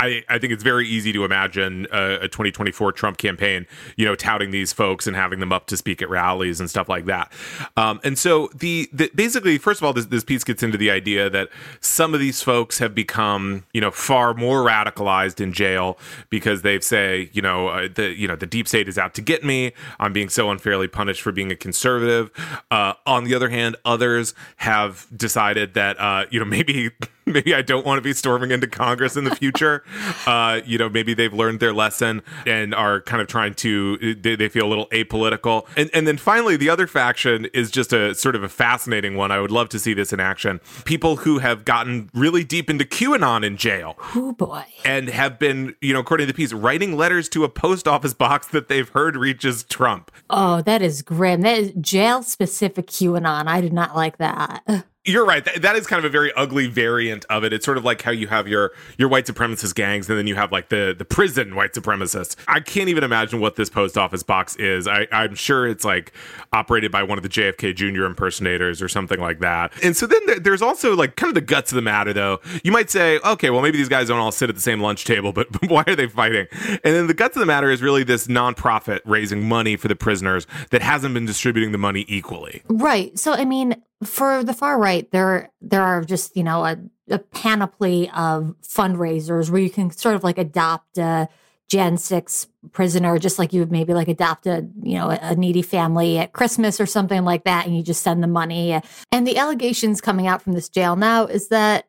I, 0.00 0.24
I 0.30 0.38
think 0.38 0.52
it's 0.52 0.62
very 0.62 0.88
easy 0.88 1.12
to 1.12 1.24
imagine 1.26 1.86
a, 1.92 2.20
a, 2.22 2.28
2024 2.28 2.92
Trump 2.92 3.18
campaign, 3.18 3.66
you 3.96 4.06
know, 4.06 4.14
touting 4.14 4.50
these 4.50 4.72
folks 4.72 5.06
and 5.06 5.14
having 5.14 5.40
them 5.40 5.52
up 5.52 5.66
to 5.66 5.76
speak 5.76 6.00
at 6.00 6.08
rallies 6.08 6.58
and 6.58 6.70
stuff 6.70 6.88
like 6.88 7.04
that. 7.04 7.30
Um, 7.76 8.00
and 8.02 8.18
so 8.18 8.48
the, 8.54 8.88
the, 8.94 9.10
basically, 9.14 9.58
first 9.58 9.80
of 9.80 9.84
all, 9.84 9.92
this, 9.92 10.06
this 10.06 10.24
piece 10.24 10.42
gets 10.42 10.62
into 10.62 10.78
the 10.78 10.90
idea 10.90 11.28
that 11.28 11.50
some 11.80 12.14
of 12.14 12.20
these 12.20 12.42
folks 12.42 12.78
have 12.78 12.94
become, 12.94 13.64
you 13.74 13.80
know, 13.82 13.90
far 13.90 14.32
more 14.32 14.64
radicalized 14.64 15.38
in 15.38 15.52
jail 15.52 15.98
because 16.30 16.62
they 16.62 16.80
say, 16.80 17.28
you 17.34 17.42
know, 17.42 17.68
uh, 17.68 17.88
the 17.94 18.08
you 18.14 18.26
know 18.26 18.36
the 18.36 18.46
deep 18.46 18.66
state 18.68 18.88
is 18.88 18.96
out 18.96 19.12
to 19.14 19.22
get 19.22 19.44
me. 19.44 19.72
I'm 19.98 20.14
being 20.14 20.30
so 20.30 20.50
unfairly 20.50 20.88
punished 20.88 21.20
for 21.20 21.30
being 21.30 21.52
a 21.52 21.56
conservative. 21.56 22.30
Uh, 22.70 22.94
on 23.06 23.24
the 23.24 23.34
other 23.34 23.50
hand, 23.50 23.76
others 23.84 24.32
have 24.56 25.06
decided 25.14 25.74
that, 25.74 26.00
uh, 26.00 26.24
you 26.30 26.38
know, 26.38 26.46
maybe 26.50 26.90
maybe 27.26 27.54
I 27.54 27.62
don't 27.62 27.86
want 27.86 27.98
to 27.98 28.02
be 28.02 28.12
storming 28.12 28.50
into 28.50 28.66
Congress 28.66 29.16
in 29.16 29.24
the 29.24 29.34
future. 29.34 29.84
uh, 30.26 30.60
you 30.64 30.78
know, 30.78 30.88
maybe 30.88 31.14
they've 31.14 31.32
learned 31.32 31.60
their 31.60 31.72
lesson 31.72 32.22
and 32.46 32.74
are 32.74 33.00
kind 33.02 33.22
of 33.22 33.28
trying 33.28 33.54
to, 33.54 34.14
they, 34.14 34.36
they, 34.36 34.48
feel 34.48 34.66
a 34.66 34.68
little 34.68 34.88
apolitical. 34.88 35.66
And, 35.76 35.90
and 35.94 36.08
then 36.08 36.16
finally, 36.16 36.56
the 36.56 36.68
other 36.68 36.86
faction 36.86 37.46
is 37.54 37.70
just 37.70 37.92
a 37.92 38.14
sort 38.14 38.34
of 38.34 38.42
a 38.42 38.48
fascinating 38.48 39.16
one. 39.16 39.30
I 39.30 39.38
would 39.38 39.52
love 39.52 39.68
to 39.70 39.78
see 39.78 39.94
this 39.94 40.12
in 40.12 40.18
action. 40.18 40.60
People 40.84 41.16
who 41.16 41.38
have 41.38 41.64
gotten 41.64 42.10
really 42.14 42.42
deep 42.42 42.68
into 42.68 42.84
QAnon 42.84 43.44
in 43.44 43.56
jail. 43.56 43.96
Oh 44.16 44.32
boy. 44.32 44.64
And 44.84 45.08
have 45.08 45.38
been, 45.38 45.76
you 45.80 45.92
know, 45.92 46.00
according 46.00 46.26
to 46.26 46.32
the 46.32 46.36
piece, 46.36 46.52
writing 46.52 46.96
letters 46.96 47.28
to 47.30 47.44
a 47.44 47.48
post 47.48 47.86
office 47.86 48.14
box 48.14 48.48
that 48.48 48.68
they've 48.68 48.88
heard 48.88 49.16
reaches 49.16 49.62
Trump. 49.64 50.10
Oh, 50.28 50.62
that 50.62 50.82
is 50.82 51.02
grim. 51.02 51.42
That 51.42 51.58
is 51.58 51.72
jail 51.80 52.22
specific 52.22 52.88
QAnon. 52.88 53.46
I 53.46 53.60
did 53.60 53.72
not 53.72 53.94
like 53.94 54.18
that. 54.18 54.64
You're 55.06 55.24
right. 55.24 55.42
That, 55.42 55.62
that 55.62 55.76
is 55.76 55.86
kind 55.86 55.98
of 55.98 56.04
a 56.04 56.12
very 56.12 56.30
ugly 56.34 56.66
variant 56.66 57.24
of 57.30 57.42
it. 57.42 57.54
It's 57.54 57.64
sort 57.64 57.78
of 57.78 57.84
like 57.84 58.02
how 58.02 58.10
you 58.10 58.26
have 58.26 58.46
your 58.46 58.72
your 58.98 59.08
white 59.08 59.24
supremacist 59.24 59.74
gangs, 59.74 60.10
and 60.10 60.18
then 60.18 60.26
you 60.26 60.34
have 60.34 60.52
like 60.52 60.68
the 60.68 60.94
the 60.96 61.06
prison 61.06 61.54
white 61.54 61.72
supremacists. 61.72 62.36
I 62.46 62.60
can't 62.60 62.90
even 62.90 63.02
imagine 63.02 63.40
what 63.40 63.56
this 63.56 63.70
post 63.70 63.96
office 63.96 64.22
box 64.22 64.56
is. 64.56 64.86
I, 64.86 65.06
I'm 65.10 65.34
sure 65.34 65.66
it's 65.66 65.86
like 65.86 66.12
operated 66.52 66.92
by 66.92 67.02
one 67.02 67.16
of 67.16 67.22
the 67.22 67.30
JFK 67.30 67.74
Jr. 67.74 68.04
impersonators 68.04 68.82
or 68.82 68.88
something 68.88 69.18
like 69.18 69.38
that. 69.38 69.72
And 69.82 69.96
so 69.96 70.06
then 70.06 70.20
there, 70.26 70.38
there's 70.38 70.60
also 70.60 70.94
like 70.94 71.16
kind 71.16 71.30
of 71.30 71.34
the 71.34 71.40
guts 71.40 71.72
of 71.72 71.76
the 71.76 71.82
matter, 71.82 72.12
though. 72.12 72.40
You 72.62 72.70
might 72.70 72.90
say, 72.90 73.20
okay, 73.24 73.48
well 73.48 73.62
maybe 73.62 73.78
these 73.78 73.88
guys 73.88 74.08
don't 74.08 74.18
all 74.18 74.32
sit 74.32 74.50
at 74.50 74.54
the 74.54 74.60
same 74.60 74.82
lunch 74.82 75.06
table, 75.06 75.32
but, 75.32 75.50
but 75.60 75.70
why 75.70 75.82
are 75.86 75.96
they 75.96 76.08
fighting? 76.08 76.46
And 76.52 76.80
then 76.82 77.06
the 77.06 77.14
guts 77.14 77.36
of 77.36 77.40
the 77.40 77.46
matter 77.46 77.70
is 77.70 77.80
really 77.80 78.04
this 78.04 78.26
nonprofit 78.26 79.00
raising 79.06 79.48
money 79.48 79.76
for 79.76 79.88
the 79.88 79.96
prisoners 79.96 80.46
that 80.72 80.82
hasn't 80.82 81.14
been 81.14 81.24
distributing 81.24 81.72
the 81.72 81.78
money 81.78 82.04
equally. 82.06 82.62
Right. 82.68 83.18
So 83.18 83.32
I 83.32 83.46
mean, 83.46 83.76
for 84.04 84.42
the 84.42 84.54
far 84.54 84.78
right, 84.78 85.10
there 85.10 85.50
there 85.60 85.82
are 85.82 86.04
just 86.04 86.36
you 86.36 86.42
know 86.42 86.64
a, 86.64 86.78
a 87.08 87.18
panoply 87.18 88.10
of 88.10 88.54
fundraisers 88.62 89.50
where 89.50 89.60
you 89.60 89.70
can 89.70 89.90
sort 89.90 90.14
of 90.14 90.24
like 90.24 90.38
adopt 90.38 90.98
a 90.98 91.28
Gen 91.68 91.98
six 91.98 92.48
prisoner, 92.72 93.16
just 93.18 93.38
like 93.38 93.52
you 93.52 93.60
would 93.60 93.70
maybe 93.70 93.94
like 93.94 94.08
adopt 94.08 94.46
a 94.46 94.66
you 94.82 94.94
know 94.94 95.10
a 95.10 95.36
needy 95.36 95.62
family 95.62 96.18
at 96.18 96.32
Christmas 96.32 96.80
or 96.80 96.86
something 96.86 97.24
like 97.24 97.44
that, 97.44 97.66
and 97.66 97.76
you 97.76 97.82
just 97.82 98.02
send 98.02 98.22
the 98.22 98.26
money. 98.26 98.80
And 99.12 99.26
the 99.26 99.38
allegations 99.38 100.00
coming 100.00 100.26
out 100.26 100.42
from 100.42 100.54
this 100.54 100.68
jail 100.68 100.96
now 100.96 101.26
is 101.26 101.48
that 101.48 101.86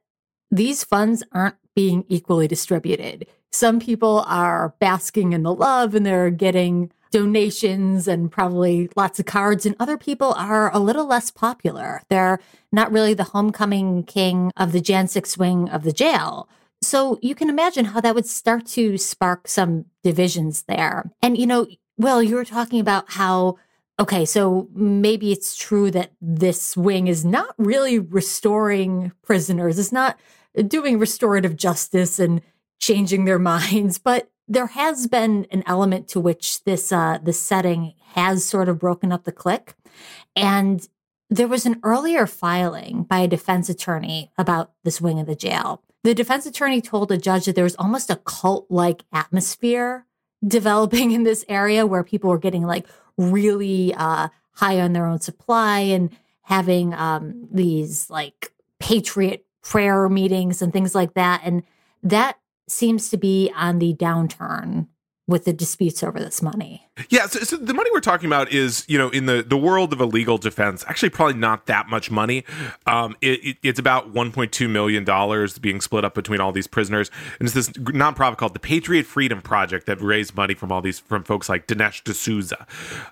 these 0.52 0.84
funds 0.84 1.24
aren't 1.32 1.56
being 1.76 2.06
equally 2.10 2.48
distributed. 2.48 3.26
Some 3.52 3.80
people 3.80 4.24
are 4.28 4.76
basking 4.80 5.34
in 5.34 5.44
the 5.44 5.54
love 5.54 5.96
and 5.96 6.06
they're 6.06 6.30
getting 6.30 6.92
donations 7.12 8.08
and 8.08 8.32
probably 8.32 8.90
lots 8.96 9.20
of 9.20 9.26
cards, 9.26 9.66
and 9.66 9.76
other 9.80 9.98
people 9.98 10.34
are 10.34 10.74
a 10.74 10.80
little 10.80 11.06
less 11.06 11.30
popular. 11.30 12.02
They're 12.10 12.40
not 12.72 12.92
really 12.92 13.14
the 13.14 13.26
homecoming 13.26 14.04
king 14.04 14.52
of 14.58 14.72
the 14.72 14.82
Jan 14.82 15.08
6 15.08 15.38
wing 15.38 15.70
of 15.70 15.84
the 15.84 15.92
jail. 15.92 16.50
So 16.82 17.20
you 17.22 17.36
can 17.36 17.50
imagine 17.50 17.86
how 17.86 18.02
that 18.02 18.16
would 18.16 18.26
start 18.26 18.66
to 18.68 18.98
spark 18.98 19.48
some 19.48 19.86
divisions 20.04 20.64
there. 20.64 21.12
And, 21.22 21.38
you 21.38 21.46
know, 21.46 21.68
well, 21.98 22.24
you 22.24 22.36
were 22.36 22.46
talking 22.46 22.80
about 22.80 23.12
how, 23.12 23.58
okay, 24.00 24.26
so 24.26 24.68
maybe 24.74 25.32
it's 25.32 25.56
true 25.56 25.92
that 25.92 26.12
this 26.20 26.76
wing 26.76 27.08
is 27.08 27.24
not 27.24 27.54
really 27.58 28.00
restoring 28.00 29.12
prisoners, 29.22 29.78
it's 29.78 29.92
not 29.92 30.20
doing 30.68 30.98
restorative 30.98 31.56
justice 31.56 32.18
and 32.18 32.42
changing 32.80 33.26
their 33.26 33.40
minds, 33.54 34.00
but 34.00 34.32
there 34.52 34.68
has 34.68 35.08
been 35.08 35.48
an 35.52 35.64
element 35.66 36.08
to 36.10 36.20
which 36.20 36.64
this 36.64 36.92
uh, 36.92 37.20
this 37.22 37.40
setting 37.40 37.94
has 38.14 38.44
sort 38.46 38.70
of 38.70 38.80
broken 38.80 39.12
up 39.12 39.24
the 39.24 39.32
clique, 39.32 39.74
and 40.36 40.88
there 41.30 41.48
was 41.48 41.66
an 41.66 41.80
earlier 41.84 42.28
filing 42.28 43.04
by 43.04 43.20
a 43.20 43.28
defense 43.28 43.70
attorney 43.70 44.32
about 44.38 44.72
this 44.84 45.00
wing 45.00 45.20
of 45.20 45.28
the 45.28 45.36
jail 45.36 45.82
the 46.04 46.16
defense 46.16 46.46
attorney 46.46 46.82
told 46.82 47.12
a 47.12 47.18
judge 47.18 47.46
that 47.46 47.56
there 47.56 47.64
was 47.64 47.76
almost 47.76 48.10
a 48.10 48.16
cult 48.18 48.66
like 48.70 49.04
atmosphere 49.14 50.06
developing 50.46 51.12
in 51.12 51.24
this 51.24 51.46
area 51.48 51.86
where 51.86 52.04
people 52.04 52.30
were 52.30 52.40
getting 52.40 52.64
like 52.64 52.88
really 53.18 53.94
uh, 53.94 54.30
high 54.54 54.80
on 54.80 54.94
their 54.94 55.06
own 55.06 55.20
supply 55.20 55.80
and 55.80 56.10
having 56.44 56.94
um, 56.94 57.48
these 57.52 58.10
like 58.10 58.52
patriot 58.80 59.46
prayer 59.62 60.10
meetings 60.10 60.62
and 60.62 60.74
things 60.74 60.96
like 60.96 61.14
that. 61.14 61.42
And 61.44 61.64
that 62.02 62.40
seems 62.72 63.10
to 63.10 63.18
be 63.18 63.52
on 63.56 63.80
the 63.80 63.94
downturn 63.94 64.88
with 65.28 65.46
the 65.46 65.54
disputes 65.54 66.04
over 66.04 66.20
this 66.20 66.42
money. 66.42 66.90
Yeah, 67.10 67.28
so, 67.28 67.40
so, 67.40 67.56
the 67.56 67.74
money 67.74 67.90
we're 67.94 68.02
talking 68.02 68.28
about 68.28 68.52
is, 68.52 68.84
you 68.90 68.98
know, 68.98 69.10
in 69.10 69.26
the, 69.26 69.42
the 69.42 69.56
world 69.56 69.94
of 69.94 70.02
a 70.02 70.06
legal 70.06 70.38
defense, 70.38 70.84
actually 70.90 71.10
probably 71.10 71.36
not 71.36 71.68
that 71.68 71.88
much 71.88 72.12
money. 72.12 72.44
Um, 72.86 73.16
it, 73.22 73.44
it, 73.46 73.58
it's 73.64 73.80
about 73.80 74.14
$1.2 74.14 74.70
million 74.70 75.50
being 75.62 75.80
split 75.80 76.04
up 76.04 76.14
between 76.14 76.42
all 76.42 76.52
these 76.52 76.68
prisoners. 76.68 77.10
And 77.40 77.48
it's 77.48 77.54
this 77.54 77.70
nonprofit 77.70 78.38
called 78.38 78.54
the 78.54 78.60
Patriot 78.60 79.06
Freedom 79.06 79.42
Project 79.42 79.86
that 79.86 80.02
raised 80.02 80.36
money 80.36 80.54
from 80.54 80.70
all 80.70 80.82
these, 80.82 81.00
from 81.00 81.24
folks 81.24 81.48
like 81.48 81.66
Dinesh 81.66 82.04
D'Souza. 82.04 82.68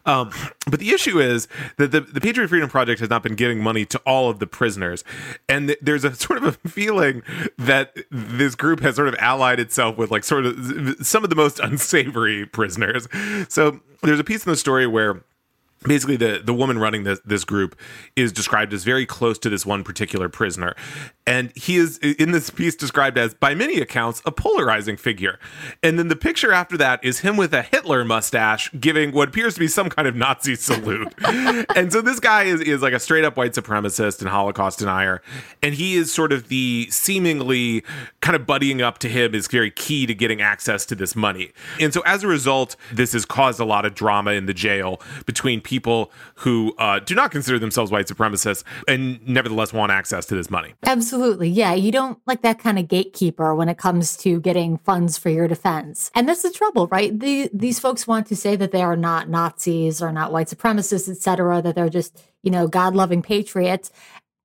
Um, 0.06 0.32
but 0.68 0.82
the 0.82 0.90
issue 0.90 1.20
is 1.20 1.48
that 1.78 1.92
the, 1.92 2.02
the 2.02 2.20
Patriot 2.20 2.50
Freedom 2.50 2.70
Project 2.70 3.00
has 3.00 3.10
not 3.10 3.24
been 3.24 3.36
giving 3.36 3.64
money 3.64 3.86
to 3.86 3.98
all 4.00 4.30
of 4.30 4.40
the 4.40 4.48
prisoners. 4.48 5.06
And 5.48 5.70
th- 5.70 5.80
there's 5.82 6.04
a 6.04 6.14
sort 6.16 6.44
of 6.44 6.44
a 6.44 6.70
feeling 6.70 7.24
that 7.58 7.96
this 8.12 8.56
group 8.56 8.82
has 8.82 8.98
sort 8.98 9.08
of 9.08 9.16
allied 9.20 9.62
itself 9.62 9.98
with 9.98 10.12
like 10.12 10.26
sort 10.26 10.46
of 10.46 10.98
some 11.02 11.24
of 11.24 11.30
the 11.30 11.36
most 11.38 11.62
unsavory 11.62 12.46
prisoners. 12.46 13.08
So 13.48 13.79
Um, 13.80 13.98
there's 14.02 14.20
a 14.20 14.24
piece 14.24 14.46
in 14.46 14.52
the 14.52 14.58
story 14.58 14.88
where 14.88 15.22
basically 15.84 16.18
the 16.18 16.42
the 16.44 16.54
woman 16.54 16.78
running 16.78 17.04
this 17.04 17.20
this 17.26 17.44
group 17.44 17.78
is 18.16 18.32
described 18.32 18.74
as 18.74 18.84
very 18.84 19.06
close 19.06 19.38
to 19.40 19.50
this 19.50 19.66
one 19.66 19.84
particular 19.84 20.30
prisoner. 20.30 20.76
And 21.26 21.56
he 21.56 21.78
is 21.78 21.98
in 22.00 22.32
this 22.32 22.50
piece 22.50 22.76
described 22.76 23.18
as 23.18 23.34
by 23.36 23.54
many 23.54 23.80
accounts 23.80 24.22
a 24.26 24.32
polarizing 24.32 24.98
figure. 24.98 25.40
And 25.84 26.00
then 26.00 26.08
the 26.08 26.16
picture 26.16 26.52
after 26.52 26.76
that 26.78 27.04
is 27.04 27.20
him 27.20 27.38
with 27.38 27.54
a 27.54 27.62
hitler 27.62 28.04
mustache 28.04 28.72
giving 28.80 29.12
what 29.12 29.30
appears 29.30 29.54
to 29.54 29.60
be 29.60 29.68
some 29.68 29.90
kind 29.90 30.08
of 30.08 30.16
nazi 30.16 30.56
salute. 30.56 31.14
And 31.76 31.94
so 31.94 32.02
this 32.02 32.20
guy 32.20 32.44
is, 32.44 32.62
is 32.62 32.82
like 32.82 32.94
a 32.94 33.00
straight 33.00 33.24
up 33.24 33.38
white 33.38 33.54
supremacist 33.54 34.20
and 34.20 34.30
holocaust 34.30 34.80
denier. 34.80 35.22
And 35.62 35.76
he 35.76 35.96
is 35.96 36.12
sort 36.12 36.34
of 36.34 36.48
the 36.48 36.88
seemingly 36.90 37.84
kind 38.22 38.36
of 38.36 38.46
buddying 38.46 38.82
up 38.82 38.98
to 39.00 39.10
him 39.10 39.36
is 39.36 39.48
very 39.48 39.72
key 39.72 40.06
to 40.06 40.14
getting 40.14 40.42
access 40.42 40.86
to 40.88 40.96
this 40.96 41.16
money. 41.16 41.52
And 41.80 41.94
so 41.94 42.02
as 42.02 42.24
a 42.24 42.28
result 42.28 42.76
this 42.92 43.14
has 43.14 43.26
caused 43.26 43.60
a 43.60 43.66
lot 43.66 43.86
of 43.86 43.94
drama 43.94 44.32
in 44.32 44.46
the 44.46 44.54
jail 44.54 45.02
between 45.26 45.62
people 45.70 46.12
who 46.34 46.74
uh, 46.80 46.98
do 46.98 47.14
not 47.14 47.30
consider 47.30 47.60
themselves 47.60 47.92
white 47.92 48.08
supremacists 48.08 48.64
and 48.88 49.26
nevertheless 49.28 49.72
want 49.72 49.92
access 49.92 50.26
to 50.26 50.36
this 50.36 50.50
money. 50.50 50.74
Absolutely. 50.84 51.48
Yeah. 51.48 51.76
You 51.76 51.92
don't 51.92 52.20
like 52.26 52.42
that 52.42 52.58
kind 52.58 52.80
of 52.80 52.88
gatekeeper 52.88 53.54
when 53.54 53.70
it 53.70 53.78
comes 53.78 54.18
to 54.18 54.42
getting 54.42 54.80
funds 54.80 55.20
for 55.20 55.30
your 55.30 55.48
defense. 55.48 56.10
And 56.16 56.28
that's 56.28 56.42
the 56.42 56.50
trouble, 56.50 56.88
right? 56.88 57.18
The, 57.18 57.52
these 57.54 57.80
folks 57.80 58.08
want 58.08 58.26
to 58.28 58.36
say 58.36 58.56
that 58.56 58.72
they 58.72 58.82
are 58.82 58.96
not 58.96 59.30
Nazis 59.30 60.02
or 60.02 60.12
not 60.12 60.32
white 60.32 60.48
supremacists, 60.48 61.08
etc., 61.08 61.62
that 61.62 61.76
they're 61.76 61.88
just, 61.88 62.20
you 62.42 62.50
know, 62.50 62.68
God 62.68 62.96
loving 62.96 63.22
patriots. 63.22 63.92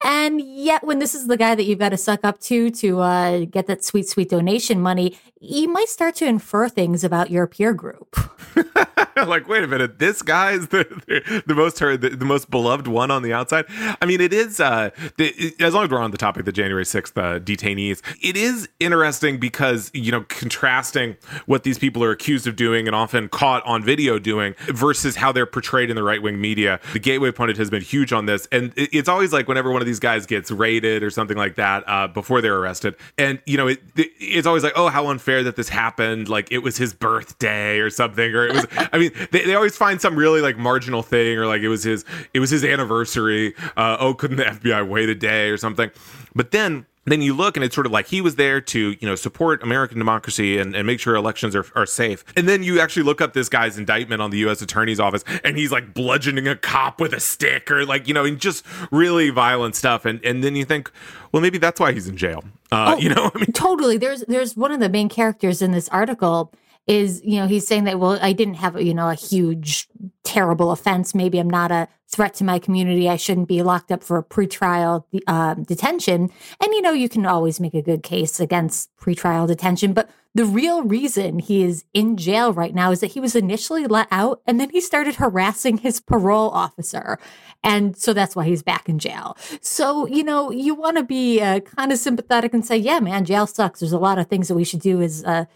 And 0.04 0.38
yet, 0.42 0.84
when 0.84 0.98
this 0.98 1.14
is 1.14 1.28
the 1.28 1.36
guy 1.38 1.54
that 1.54 1.64
you've 1.64 1.78
got 1.78 1.88
to 1.88 1.96
suck 1.96 2.20
up 2.24 2.38
to 2.40 2.70
to 2.70 3.00
uh, 3.00 3.46
get 3.46 3.66
that 3.68 3.82
sweet, 3.82 4.06
sweet 4.06 4.28
donation 4.28 4.78
money, 4.78 5.16
you 5.40 5.68
might 5.68 5.88
start 5.88 6.14
to 6.16 6.26
infer 6.26 6.68
things 6.68 7.04
about 7.04 7.30
your 7.30 7.46
peer 7.46 7.72
group. 7.72 8.16
like, 9.16 9.48
wait 9.48 9.62
a 9.62 9.66
minute, 9.66 9.98
this 9.98 10.22
guy 10.22 10.52
is 10.52 10.68
the 10.68 10.84
the, 11.06 11.42
the 11.46 11.54
most 11.54 11.78
the, 11.78 11.96
the, 11.96 12.24
most 12.24 12.50
beloved 12.50 12.86
one 12.86 13.10
on 13.10 13.22
the 13.22 13.32
outside. 13.32 13.64
I 14.00 14.06
mean, 14.06 14.20
it 14.20 14.32
is. 14.32 14.60
Uh, 14.60 14.90
the, 15.16 15.54
as 15.60 15.74
long 15.74 15.84
as 15.84 15.90
we're 15.90 15.98
on 15.98 16.10
the 16.10 16.18
topic 16.18 16.40
of 16.40 16.46
the 16.46 16.52
January 16.52 16.84
sixth 16.84 17.16
uh, 17.16 17.40
detainees, 17.40 18.02
it 18.22 18.36
is 18.36 18.68
interesting 18.80 19.38
because 19.38 19.90
you 19.94 20.12
know 20.12 20.22
contrasting 20.28 21.16
what 21.46 21.64
these 21.64 21.78
people 21.78 22.02
are 22.02 22.10
accused 22.10 22.46
of 22.46 22.56
doing 22.56 22.86
and 22.86 22.94
often 22.94 23.28
caught 23.28 23.64
on 23.64 23.82
video 23.82 24.18
doing 24.18 24.54
versus 24.68 25.16
how 25.16 25.32
they're 25.32 25.46
portrayed 25.46 25.90
in 25.90 25.96
the 25.96 26.02
right 26.02 26.22
wing 26.22 26.40
media. 26.40 26.80
The 26.92 26.98
Gateway 26.98 27.32
pundit 27.32 27.56
has 27.56 27.70
been 27.70 27.82
huge 27.82 28.12
on 28.12 28.26
this, 28.26 28.46
and 28.52 28.72
it, 28.76 28.90
it's 28.92 29.08
always 29.08 29.32
like 29.32 29.48
whenever 29.48 29.70
one 29.70 29.82
of 29.82 29.86
these 29.86 29.93
guys 30.00 30.26
gets 30.26 30.50
raided 30.50 31.02
or 31.02 31.10
something 31.10 31.36
like 31.36 31.56
that 31.56 31.84
uh, 31.86 32.08
before 32.08 32.40
they're 32.40 32.56
arrested, 32.56 32.96
and 33.18 33.40
you 33.46 33.56
know 33.56 33.68
it, 33.68 33.80
it's 33.96 34.46
always 34.46 34.62
like, 34.62 34.74
oh, 34.76 34.88
how 34.88 35.08
unfair 35.08 35.42
that 35.42 35.56
this 35.56 35.68
happened. 35.68 36.28
Like 36.28 36.50
it 36.52 36.58
was 36.58 36.76
his 36.76 36.92
birthday 36.92 37.78
or 37.78 37.90
something, 37.90 38.34
or 38.34 38.46
it 38.46 38.54
was. 38.54 38.66
I 38.92 38.98
mean, 38.98 39.12
they, 39.30 39.44
they 39.44 39.54
always 39.54 39.76
find 39.76 40.00
some 40.00 40.16
really 40.16 40.40
like 40.40 40.56
marginal 40.56 41.02
thing 41.02 41.38
or 41.38 41.46
like 41.46 41.62
it 41.62 41.68
was 41.68 41.84
his 41.84 42.04
it 42.32 42.40
was 42.40 42.50
his 42.50 42.64
anniversary. 42.64 43.54
Uh, 43.76 43.96
oh, 43.98 44.14
couldn't 44.14 44.36
the 44.36 44.44
FBI 44.44 44.88
wait 44.88 45.08
a 45.08 45.14
day 45.14 45.50
or 45.50 45.56
something? 45.56 45.90
But 46.34 46.50
then 46.50 46.86
then 47.12 47.22
you 47.22 47.34
look 47.34 47.56
and 47.56 47.64
it's 47.64 47.74
sort 47.74 47.86
of 47.86 47.92
like 47.92 48.06
he 48.06 48.20
was 48.20 48.36
there 48.36 48.60
to 48.60 48.96
you 49.00 49.08
know 49.08 49.14
support 49.14 49.62
american 49.62 49.98
democracy 49.98 50.58
and, 50.58 50.74
and 50.74 50.86
make 50.86 51.00
sure 51.00 51.14
elections 51.14 51.54
are, 51.54 51.66
are 51.74 51.86
safe. 51.86 52.24
And 52.36 52.48
then 52.48 52.62
you 52.62 52.80
actually 52.80 53.02
look 53.02 53.20
up 53.20 53.32
this 53.32 53.48
guy's 53.48 53.78
indictment 53.78 54.22
on 54.22 54.30
the 54.30 54.38
u.s 54.38 54.62
attorney's 54.62 55.00
office 55.00 55.24
and 55.44 55.56
he's 55.56 55.72
like 55.72 55.94
bludgeoning 55.94 56.48
a 56.48 56.56
cop 56.56 57.00
with 57.00 57.12
a 57.12 57.20
stick 57.20 57.70
or 57.70 57.84
like 57.84 58.08
you 58.08 58.14
know 58.14 58.28
just 58.34 58.64
really 58.90 59.30
violent 59.30 59.76
stuff. 59.76 60.04
And 60.04 60.24
and 60.24 60.42
then 60.42 60.56
you 60.56 60.64
think 60.64 60.90
well 61.32 61.42
maybe 61.42 61.58
that's 61.58 61.80
why 61.80 61.92
he's 61.92 62.08
in 62.08 62.16
jail. 62.16 62.44
Uh, 62.72 62.94
oh, 62.96 63.00
you 63.00 63.08
know 63.08 63.30
I 63.34 63.38
mean, 63.38 63.52
totally. 63.52 63.98
There's 63.98 64.22
there's 64.22 64.56
one 64.56 64.72
of 64.72 64.80
the 64.80 64.88
main 64.88 65.08
characters 65.08 65.62
in 65.62 65.72
this 65.72 65.88
article 65.90 66.52
is, 66.86 67.22
you 67.24 67.40
know, 67.40 67.46
he's 67.46 67.66
saying 67.66 67.84
that, 67.84 67.98
well, 67.98 68.18
I 68.20 68.32
didn't 68.32 68.54
have, 68.54 68.80
you 68.80 68.94
know, 68.94 69.08
a 69.08 69.14
huge, 69.14 69.88
terrible 70.22 70.70
offense. 70.70 71.14
Maybe 71.14 71.38
I'm 71.38 71.48
not 71.48 71.70
a 71.70 71.88
threat 72.08 72.34
to 72.34 72.44
my 72.44 72.58
community. 72.58 73.08
I 73.08 73.16
shouldn't 73.16 73.48
be 73.48 73.62
locked 73.62 73.90
up 73.90 74.04
for 74.04 74.22
pretrial 74.22 75.04
uh, 75.26 75.54
detention. 75.54 76.30
And, 76.60 76.72
you 76.72 76.82
know, 76.82 76.92
you 76.92 77.08
can 77.08 77.24
always 77.26 77.58
make 77.58 77.74
a 77.74 77.82
good 77.82 78.02
case 78.02 78.38
against 78.38 78.94
pretrial 78.96 79.48
detention. 79.48 79.94
But 79.94 80.10
the 80.34 80.44
real 80.44 80.82
reason 80.82 81.38
he 81.38 81.62
is 81.62 81.84
in 81.94 82.16
jail 82.16 82.52
right 82.52 82.74
now 82.74 82.90
is 82.90 83.00
that 83.00 83.12
he 83.12 83.20
was 83.20 83.36
initially 83.36 83.86
let 83.86 84.08
out 84.10 84.42
and 84.46 84.58
then 84.58 84.68
he 84.70 84.80
started 84.80 85.14
harassing 85.14 85.78
his 85.78 86.00
parole 86.00 86.50
officer. 86.50 87.18
And 87.62 87.96
so 87.96 88.12
that's 88.12 88.34
why 88.36 88.44
he's 88.44 88.62
back 88.62 88.88
in 88.88 88.98
jail. 88.98 89.38
So, 89.60 90.06
you 90.06 90.24
know, 90.24 90.50
you 90.50 90.74
want 90.74 90.96
to 90.98 91.04
be 91.04 91.40
uh, 91.40 91.60
kind 91.60 91.92
of 91.92 91.98
sympathetic 91.98 92.52
and 92.52 92.66
say, 92.66 92.76
yeah, 92.76 93.00
man, 93.00 93.24
jail 93.24 93.46
sucks. 93.46 93.80
There's 93.80 93.92
a 93.92 93.98
lot 93.98 94.18
of 94.18 94.26
things 94.26 94.48
that 94.48 94.54
we 94.54 94.64
should 94.64 94.80
do 94.80 95.00
as, 95.00 95.24
uh, 95.24 95.46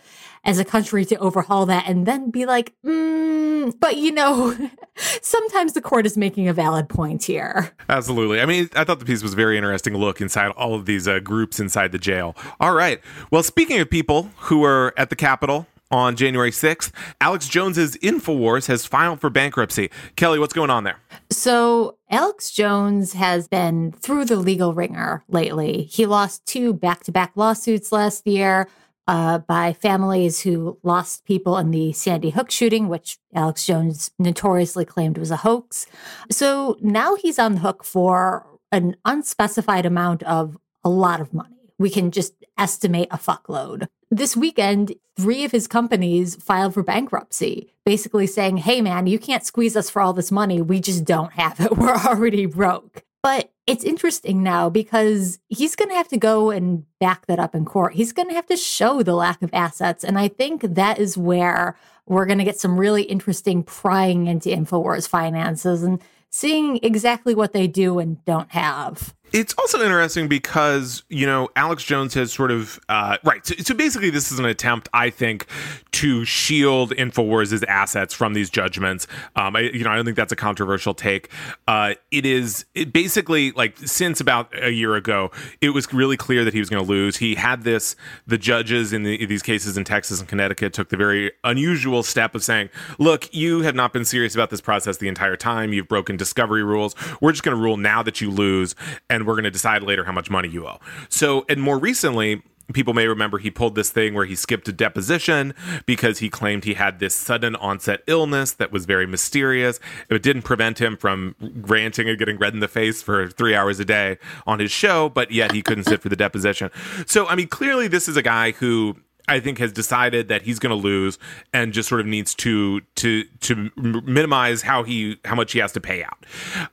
as 0.49 0.59
a 0.59 0.65
country 0.65 1.05
to 1.05 1.17
overhaul 1.17 1.67
that 1.67 1.87
and 1.87 2.07
then 2.07 2.31
be 2.31 2.47
like, 2.47 2.73
mm, 2.83 3.79
but 3.79 3.99
you 3.99 4.11
know, 4.11 4.57
sometimes 5.21 5.75
the 5.75 5.83
court 5.83 6.07
is 6.07 6.17
making 6.17 6.49
a 6.49 6.55
valid 6.55 6.89
point 6.89 7.23
here. 7.23 7.71
Absolutely. 7.91 8.41
I 8.41 8.47
mean, 8.47 8.71
I 8.75 8.85
thought 8.85 8.99
the 8.99 9.05
piece 9.05 9.23
was 9.23 9.35
very 9.35 9.59
interesting 9.59 9.95
look 9.95 10.23
inside 10.23 10.49
all 10.53 10.75
of 10.75 10.87
these 10.87 11.07
uh, 11.07 11.21
groups 11.21 11.61
inside 11.61 11.93
the 11.93 11.99
jail. 11.99 12.35
All 12.61 12.73
right. 12.73 12.99
Well, 13.31 13.43
speaking 13.43 13.79
of 13.79 13.91
people 13.91 14.31
who 14.39 14.65
are 14.65 14.95
at 14.97 15.11
the 15.11 15.17
Capitol, 15.17 15.67
on 15.91 16.17
January 16.17 16.51
6th. 16.51 16.93
Alex 17.19 17.49
Jones's 17.49 17.97
InfoWars 17.97 18.67
has 18.67 18.85
filed 18.85 19.23
for 19.23 19.31
bankruptcy. 19.31 19.91
Kelly, 20.17 20.39
what's 20.39 20.53
going 20.53 20.69
on 20.69 20.85
there? 20.85 20.99
So, 21.31 21.97
Alex 22.11 22.51
Jones 22.51 23.15
has 23.15 23.49
been 23.49 23.93
through 23.93 24.27
the 24.27 24.37
legal 24.37 24.75
wringer 24.75 25.25
lately. 25.29 25.85
He 25.85 26.05
lost 26.05 26.45
two 26.45 26.75
back 26.75 27.05
to 27.05 27.13
back 27.13 27.33
lawsuits 27.37 27.91
last 27.91 28.27
year 28.27 28.69
uh, 29.09 29.39
by 29.39 29.73
families 29.73 30.41
who 30.43 30.79
lost 30.83 31.25
people 31.25 31.57
in 31.57 31.71
the 31.71 31.93
Sandy 31.93 32.31
Hook 32.31 32.51
shooting, 32.51 32.89
which 32.89 33.19
Alex 33.35 33.65
Jones 33.65 34.11
notoriously 34.19 34.85
claimed 34.85 35.17
was 35.17 35.31
a 35.31 35.39
hoax. 35.39 35.87
So 36.31 36.77
now 36.83 37.17
he's 37.17 37.39
on 37.39 37.55
the 37.55 37.61
hook 37.61 37.83
for 37.83 38.47
an 38.71 38.97
unspecified 39.07 39.87
amount 39.87 40.23
of 40.25 40.59
a 40.85 40.91
lot 40.91 41.23
of 41.23 41.33
money. 41.33 41.73
We 41.79 41.89
can 41.89 42.11
just 42.11 42.35
estimate 42.59 43.09
a 43.11 43.17
fuckload. 43.17 43.89
This 44.11 44.37
weekend, 44.37 44.95
three 45.17 45.45
of 45.45 45.53
his 45.53 45.67
companies 45.67 46.37
filed 46.37 46.75
for 46.75 46.83
bankruptcy, 46.83 47.75
basically 47.87 48.27
saying, 48.27 48.59
hey, 48.59 48.83
man, 48.83 49.07
you 49.07 49.19
can't 49.19 49.45
squeeze 49.45 49.77
us 49.77 49.89
for 49.89 50.03
all 50.03 50.13
this 50.13 50.31
money. 50.31 50.61
We 50.61 50.81
just 50.81 51.05
don't 51.05 51.33
have 51.33 51.61
it. 51.61 51.73
We're 51.79 51.95
already 51.95 52.45
broke. 52.45 53.05
But 53.23 53.51
it's 53.67 53.85
interesting 53.85 54.43
now 54.43 54.71
because 54.71 55.39
he's 55.49 55.77
going 55.77 55.91
to 55.91 55.97
have 55.97 56.09
to 56.09 56.17
go 56.17 56.51
and 56.51 56.85
back 57.01 57.27
that 57.27 57.39
up 57.39 57.55
in 57.55 57.65
court. 57.65 57.95
He's 57.95 58.13
going 58.13 58.29
to 58.29 58.35
have 58.35 58.47
to 58.47 58.57
show 58.57 59.03
the 59.03 59.15
lack 59.15 59.43
of 59.43 59.51
assets. 59.53 60.05
And 60.05 60.19
I 60.19 60.29
think 60.29 60.63
that 60.63 60.99
is 60.99 61.19
where 61.19 61.77
we're 62.07 62.27
going 62.27 62.39
to 62.39 62.45
get 62.45 62.59
some 62.59 62.79
really 62.79 63.03
interesting 63.03 63.63
prying 63.63 64.27
into 64.27 64.49
InfoWars 64.49 65.09
finances 65.09 65.83
and 65.83 66.01
seeing 66.31 66.79
exactly 66.83 67.35
what 67.35 67.53
they 67.53 67.67
do 67.67 67.99
and 67.99 68.25
don't 68.25 68.51
have. 68.53 69.15
It's 69.33 69.55
also 69.59 69.83
interesting 69.83 70.29
because 70.29 71.03
you 71.09 71.27
know 71.27 71.49
Alex 71.55 71.85
Jones 71.85 72.15
has 72.15 72.33
sort 72.33 72.51
of 72.51 72.81
uh, 72.89 73.19
right. 73.25 73.47
So, 73.47 73.55
so, 73.59 73.75
basically, 73.75 74.11
this 74.11 74.33
is 74.33 74.39
an 74.39 74.47
attempt, 74.47 74.89
I 74.93 75.11
think, 75.11 75.47
to 75.93 76.25
shield 76.25 76.93
Infowars' 76.93 77.65
assets 77.67 78.15
from 78.15 78.35
these 78.35 78.49
judgments. 78.49 79.07
Um, 79.37 79.57
I, 79.57 79.61
you 79.61 79.85
know, 79.85 79.91
I 79.91 79.97
don't 79.97 80.05
think 80.05 80.17
that's 80.17 80.33
a 80.33 80.37
controversial 80.37 80.95
take. 80.95 81.31
Uh, 81.67 81.95
it 82.11 82.25
is 82.25 82.65
it 82.75 82.93
basically 82.93 83.53
like 83.53 83.77
since 83.79 84.21
about 84.21 84.51
a 84.63 84.71
year 84.71 84.95
ago, 84.95 85.31
it 85.61 85.71
was 85.71 85.93
really 85.93 86.17
clear 86.17 86.45
that 86.45 86.55
he 86.55 86.61
was 86.61 86.71
going 86.71 86.83
to 86.83 86.89
lose. 86.89 87.19
He 87.19 87.35
had 87.35 87.65
this. 87.65 87.97
The 88.27 88.39
judges 88.39 88.93
in, 88.93 89.03
the, 89.03 89.23
in 89.23 89.29
these 89.29 89.43
cases 89.43 89.77
in 89.77 89.85
Texas 89.85 90.21
and 90.21 90.29
Connecticut 90.29 90.73
took 90.73 90.89
the 90.89 90.97
very 90.97 91.33
unusual 91.45 92.03
step 92.03 92.35
of 92.35 92.43
saying, 92.43 92.71
"Look, 92.99 93.33
you 93.35 93.61
have 93.63 93.75
not 93.75 93.93
been 93.93 94.05
serious 94.05 94.35
about 94.35 94.51
this 94.51 94.61
process 94.61 94.99
the 94.99 95.09
entire 95.09 95.37
time. 95.37 95.73
You've 95.73 95.89
broken 95.89 96.17
discovery 96.17 96.63
rules. 96.63 96.95
We're 97.21 97.33
just 97.33 97.43
going 97.43 97.57
to 97.57 97.63
rule 97.63 97.77
now 97.77 98.03
that 98.03 98.21
you 98.21 98.31
lose." 98.31 98.75
And 99.11 99.18
and 99.19 99.27
we're 99.27 99.35
going 99.35 99.45
to 99.45 99.51
decide 99.51 99.83
later 99.83 100.05
how 100.05 100.13
much 100.13 100.31
money 100.31 100.49
you 100.49 100.67
owe. 100.67 100.79
So, 101.09 101.45
and 101.49 101.61
more 101.61 101.79
recently, 101.79 102.43
people 102.73 102.95
may 102.95 103.07
remember 103.07 103.39
he 103.39 103.51
pulled 103.51 103.75
this 103.75 103.91
thing 103.91 104.15
where 104.15 104.27
he 104.27 104.35
skipped 104.35 104.69
a 104.69 104.73
deposition 104.73 105.55
because 105.87 106.19
he 106.19 106.29
claimed 106.29 106.65
he 106.65 106.75
had 106.75 106.99
this 106.99 107.15
sudden 107.15 107.57
onset 107.57 108.03
illness 108.07 108.53
that 108.53 108.71
was 108.71 108.85
very 108.87 109.07
mysterious. 109.07 109.81
It 110.11 110.23
didn't 110.23 110.43
prevent 110.43 110.81
him 110.81 110.97
from 110.97 111.35
ranting 111.41 112.09
and 112.09 112.19
getting 112.19 112.39
red 112.39 112.55
in 112.55 112.61
the 112.61 112.69
face 112.69 113.03
for 113.03 113.29
three 113.29 113.55
hours 113.55 113.81
a 113.81 113.85
day 113.85 114.19
on 114.47 114.61
his 114.61 114.71
show, 114.71 115.09
but 115.09 115.31
yet 115.31 115.53
he 115.53 115.63
couldn't 115.63 115.85
sit 115.85 116.03
for 116.03 116.09
the 116.09 116.17
deposition. 116.17 116.71
So, 117.07 117.27
I 117.27 117.35
mean, 117.35 117.49
clearly 117.49 117.89
this 117.89 118.09
is 118.09 118.17
a 118.17 118.23
guy 118.23 118.53
who 118.53 118.97
I 119.29 119.41
think 119.41 119.59
has 119.59 119.73
decided 119.73 120.29
that 120.29 120.43
he's 120.43 120.59
going 120.59 120.71
to 120.71 120.83
lose 120.83 121.19
and 121.53 121.73
just 121.73 121.89
sort 121.89 122.01
of 122.01 122.07
needs 122.07 122.35
to 122.37 122.81
to 122.97 123.25
to 123.25 123.71
minimize 123.77 124.63
how 124.63 124.83
he 124.83 125.19
how 125.25 125.35
much 125.35 125.53
he 125.53 125.59
has 125.59 125.73
to 125.73 125.81
pay 125.81 126.03
out. 126.03 126.25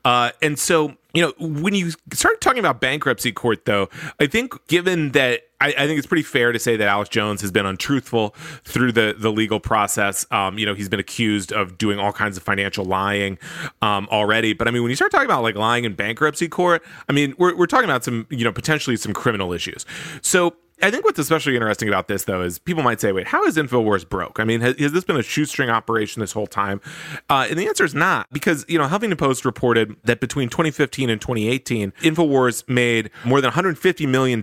Uh, 0.05 0.31
and 0.41 0.57
so 0.57 0.95
you 1.15 1.21
know 1.21 1.33
when 1.39 1.73
you 1.73 1.91
start 2.13 2.41
talking 2.41 2.59
about 2.59 2.81
bankruptcy 2.81 3.31
court, 3.31 3.65
though, 3.65 3.89
I 4.19 4.27
think 4.27 4.53
given 4.67 5.11
that 5.11 5.41
I, 5.61 5.69
I, 5.69 5.87
think 5.87 5.97
it's 5.97 6.07
pretty 6.07 6.23
fair 6.23 6.51
to 6.51 6.59
say 6.59 6.75
that 6.75 6.87
Alex 6.87 7.09
Jones 7.09 7.39
has 7.41 7.51
been 7.51 7.65
untruthful 7.65 8.35
through 8.65 8.91
the 8.91 9.15
the 9.17 9.31
legal 9.31 9.59
process. 9.59 10.25
Um, 10.29 10.57
you 10.57 10.65
know, 10.65 10.73
he's 10.73 10.89
been 10.89 10.99
accused 10.99 11.53
of 11.53 11.77
doing 11.77 11.97
all 11.99 12.11
kinds 12.11 12.35
of 12.35 12.43
financial 12.43 12.83
lying 12.83 13.37
um, 13.81 14.07
already. 14.11 14.53
But 14.53 14.67
I 14.67 14.71
mean, 14.71 14.83
when 14.83 14.89
you 14.89 14.95
start 14.95 15.11
talking 15.11 15.25
about 15.25 15.43
like 15.43 15.55
lying 15.55 15.85
in 15.85 15.95
bankruptcy 15.95 16.49
court, 16.49 16.83
I 17.07 17.13
mean, 17.13 17.33
we're 17.37 17.55
we're 17.55 17.67
talking 17.67 17.89
about 17.89 18.03
some 18.03 18.27
you 18.29 18.43
know 18.43 18.51
potentially 18.51 18.97
some 18.97 19.13
criminal 19.13 19.53
issues. 19.53 19.85
So 20.21 20.55
I 20.81 20.91
think 20.91 21.05
what's 21.05 21.19
especially 21.19 21.55
interesting 21.55 21.87
about 21.87 22.07
this, 22.07 22.25
though, 22.25 22.41
is 22.41 22.59
people 22.59 22.83
might 22.83 22.99
say, 22.99 23.11
wait, 23.11 23.27
how 23.27 23.45
is 23.45 23.55
InfoWars 23.55 24.07
broke? 24.07 24.39
I 24.39 24.43
mean, 24.43 24.59
has, 24.61 24.77
has 24.77 24.91
this 24.91 25.05
been 25.05 25.15
a 25.15 25.23
shoestring 25.23 25.69
operation 25.69 26.19
this 26.19 26.33
whole 26.33 26.47
time? 26.47 26.81
Uh, 27.29 27.47
and 27.49 27.57
the 27.57 27.67
answer 27.67 27.85
is 27.85 27.95
not, 27.95 28.27
because, 28.31 28.65
you 28.67 28.77
know, 28.77 28.85
Huffington 28.87 29.17
Post 29.17 29.45
reported 29.45 29.95
that 30.03 30.19
between 30.19 30.49
2015 30.49 31.09
and 31.09 31.21
2018, 31.21 31.91
InfoWars 32.01 32.67
made 32.67 33.09
more 33.23 33.39
than 33.39 33.51
$150 33.51 34.07
million. 34.07 34.41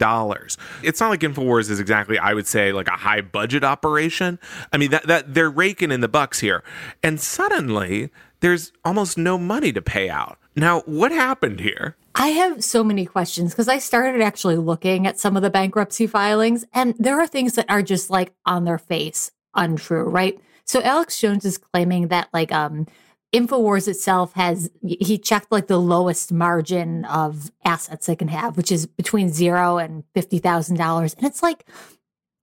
It's 0.83 1.01
not 1.01 1.11
like 1.11 1.21
InfoWars 1.21 1.71
is 1.71 1.79
exactly, 1.79 2.19
I 2.19 2.33
would 2.33 2.47
say, 2.47 2.73
like 2.73 2.89
a 2.89 2.93
high 2.93 3.21
budget 3.21 3.63
operation. 3.63 4.39
I 4.73 4.79
mean, 4.79 4.91
that, 4.91 5.07
that 5.07 5.35
they're 5.35 5.51
raking 5.51 5.93
in 5.93 6.01
the 6.01 6.09
bucks 6.09 6.41
here. 6.41 6.65
And 7.03 7.21
suddenly, 7.21 8.11
there's 8.41 8.73
almost 8.85 9.19
no 9.19 9.37
money 9.37 9.73
to 9.73 9.83
pay 9.83 10.09
out. 10.09 10.39
Now, 10.57 10.81
what 10.81 11.13
happened 11.13 11.61
here? 11.61 11.97
I 12.15 12.29
have 12.29 12.63
so 12.63 12.85
many 12.85 13.07
questions 13.07 13.53
because 13.53 13.69
I 13.69 13.79
started 13.79 14.21
actually 14.21 14.57
looking 14.57 15.07
at 15.07 15.19
some 15.19 15.37
of 15.37 15.43
the 15.43 15.51
bankruptcy 15.51 16.07
filings, 16.07 16.65
and 16.73 16.95
there 16.99 17.19
are 17.21 17.27
things 17.27 17.55
that 17.55 17.67
are 17.71 17.83
just 17.83 18.11
like 18.11 18.35
on 18.45 18.65
their 18.65 18.79
face 18.79 19.31
untrue, 19.55 20.05
right? 20.05 20.39
So 20.65 20.83
Alex 20.83 21.19
Jones 21.19 21.45
is 21.45 21.59
claiming 21.59 22.09
that 22.09 22.29
like 22.33 22.53
um 22.53 22.87
InfoWars 23.33 23.89
itself 23.89 24.35
has 24.35 24.71
he 24.83 25.17
checked 25.17 25.51
like 25.51 25.67
the 25.67 25.81
lowest 25.81 26.33
margin 26.33 27.07
of 27.07 27.51
assets 27.65 28.07
they 28.07 28.17
can 28.17 28.29
have, 28.29 28.57
which 28.59 28.71
is 28.71 28.87
between 28.87 29.31
zero 29.31 29.79
and 29.79 30.05
fifty 30.15 30.39
thousand 30.39 30.77
dollars. 30.77 31.15
And 31.15 31.25
it's 31.27 31.43
like 31.43 31.67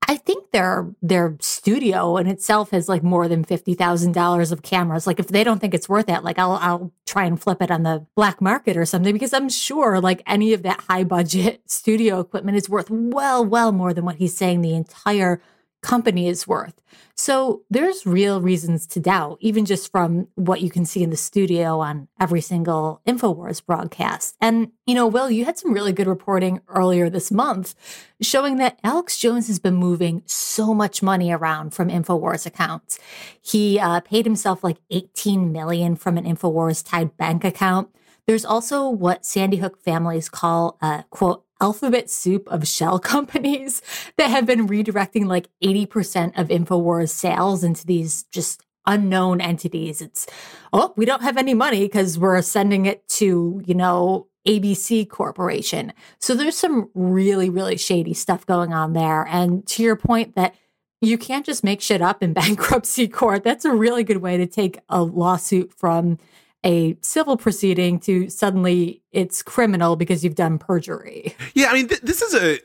I 0.10 0.16
think 0.16 0.50
their 0.50 0.90
their 1.04 1.38
studio 1.40 2.18
in 2.18 2.26
itself 2.26 2.72
has 2.72 2.90
like 2.90 3.04
more 3.04 3.28
than 3.28 3.44
fifty 3.44 3.76
thousand 3.76 4.14
dollars 4.14 4.52
of 4.52 4.64
cameras. 4.64 5.06
Like 5.06 5.20
if 5.20 5.28
they 5.28 5.44
don't 5.44 5.60
think 5.60 5.76
it's 5.76 5.88
worth 5.88 6.10
it, 6.10 6.24
like 6.24 6.40
I'll 6.40 6.54
I'll 6.54 6.92
try 7.06 7.26
and 7.26 7.40
flip 7.40 7.62
it 7.62 7.70
on 7.70 7.84
the 7.84 8.08
black 8.16 8.42
market 8.42 8.76
or 8.76 8.86
something 8.86 9.14
because 9.14 9.34
I'm 9.34 9.50
sure 9.50 10.02
like 10.02 10.24
any 10.26 10.52
of 10.54 10.64
that 10.64 10.82
high 10.90 11.04
budget 11.04 11.62
studio 11.70 12.20
equipment 12.20 12.58
is 12.58 12.68
worth 12.68 12.90
well 12.90 13.46
well 13.46 13.72
more 13.72 13.94
than 13.94 14.04
what 14.04 14.16
he's 14.16 14.36
saying 14.36 14.62
the 14.62 14.74
entire 14.74 15.44
company 15.82 16.28
is 16.28 16.48
worth. 16.48 16.82
So 17.16 17.64
there's 17.70 18.06
real 18.06 18.42
reasons 18.42 18.88
to 18.88 19.00
doubt, 19.00 19.38
even 19.42 19.66
just 19.66 19.92
from 19.92 20.28
what 20.36 20.62
you 20.62 20.70
can 20.70 20.86
see 20.86 21.04
in 21.04 21.10
the 21.10 21.18
studio 21.18 21.80
on 21.80 22.08
every 22.20 22.42
single 22.42 23.02
InfoWars 23.06 23.66
broadcast. 23.66 24.36
And, 24.42 24.72
you 24.86 24.96
know, 24.96 25.08
Will, 25.08 25.30
you 25.30 25.46
had 25.46 25.58
some 25.58 25.74
really 25.74 25.92
good 25.92 26.08
reporting 26.08 26.62
earlier 26.68 27.10
this 27.10 27.32
month 27.32 27.76
showing 28.22 28.58
that 28.58 28.80
Alex 28.84 29.18
Jones 29.18 29.48
has 29.48 29.60
been 29.60 29.76
moving 29.76 30.24
so 30.26 30.74
much 30.74 31.04
money 31.04 31.32
around 31.32 31.74
from 31.74 31.90
InfoWars 31.90 32.46
accounts. 32.46 33.00
He 33.42 33.80
uh, 33.80 34.00
paid 34.02 34.26
himself 34.26 34.64
like 34.64 34.78
18 34.90 35.52
million 35.52 35.96
from 35.96 36.18
an 36.18 36.26
InfoWars 36.26 36.86
tied 36.86 37.16
bank 37.18 37.44
account. 37.44 37.90
There's 38.28 38.46
also 38.46 38.88
what 38.88 39.26
Sandy 39.26 39.58
Hook 39.58 39.82
families 39.82 40.30
call 40.30 40.78
a 40.82 41.04
quote 41.10 41.44
alphabet 41.62 42.10
soup 42.10 42.48
of 42.50 42.68
shell 42.68 43.00
companies 43.16 43.82
that 44.18 44.30
have 44.30 44.46
been 44.46 44.68
redirecting 44.68 45.26
like 45.26 45.50
80% 45.64 46.38
of 46.40 46.48
InfoWars 46.48 47.10
sales 47.10 47.64
into 47.64 47.86
these 47.86 48.24
just 48.32 48.64
unknown 48.86 49.40
entities. 49.42 50.02
It's, 50.02 50.28
oh, 50.74 50.94
we 50.98 51.06
don't 51.06 51.22
have 51.22 51.38
any 51.38 51.54
money 51.54 51.82
because 51.82 52.18
we're 52.18 52.42
sending 52.42 52.86
it 52.86 53.08
to, 53.10 53.62
you 53.66 53.76
know, 53.76 54.28
ABC 54.48 55.08
Corporation. 55.08 55.94
So 56.20 56.34
there's 56.34 56.58
some 56.58 56.90
really, 56.96 57.50
really 57.50 57.78
shady 57.78 58.14
stuff 58.14 58.46
going 58.46 58.74
on 58.74 58.94
there. 58.94 59.28
And 59.28 59.66
to 59.68 59.84
your 59.84 59.96
point 59.96 60.36
that 60.36 60.56
you 61.02 61.18
can't 61.18 61.46
just 61.46 61.64
make 61.64 61.82
shit 61.82 62.02
up 62.02 62.24
in 62.24 62.34
bankruptcy 62.34 63.08
court, 63.08 63.44
that's 63.44 63.66
a 63.66 63.74
really 63.74 64.04
good 64.04 64.18
way 64.18 64.38
to 64.38 64.48
take 64.48 64.80
a 64.90 65.04
lawsuit 65.04 65.74
from 65.74 66.18
a 66.66 66.98
civil 67.02 67.38
proceeding 67.38 68.00
to 68.02 68.30
suddenly 68.30 69.02
it's 69.12 69.42
criminal 69.42 69.96
because 69.96 70.24
you've 70.24 70.36
done 70.36 70.58
perjury. 70.58 71.36
Yeah, 71.54 71.70
I 71.70 71.74
mean, 71.74 71.88
th- 71.88 72.02
this 72.02 72.22
is 72.22 72.36
a 72.36 72.60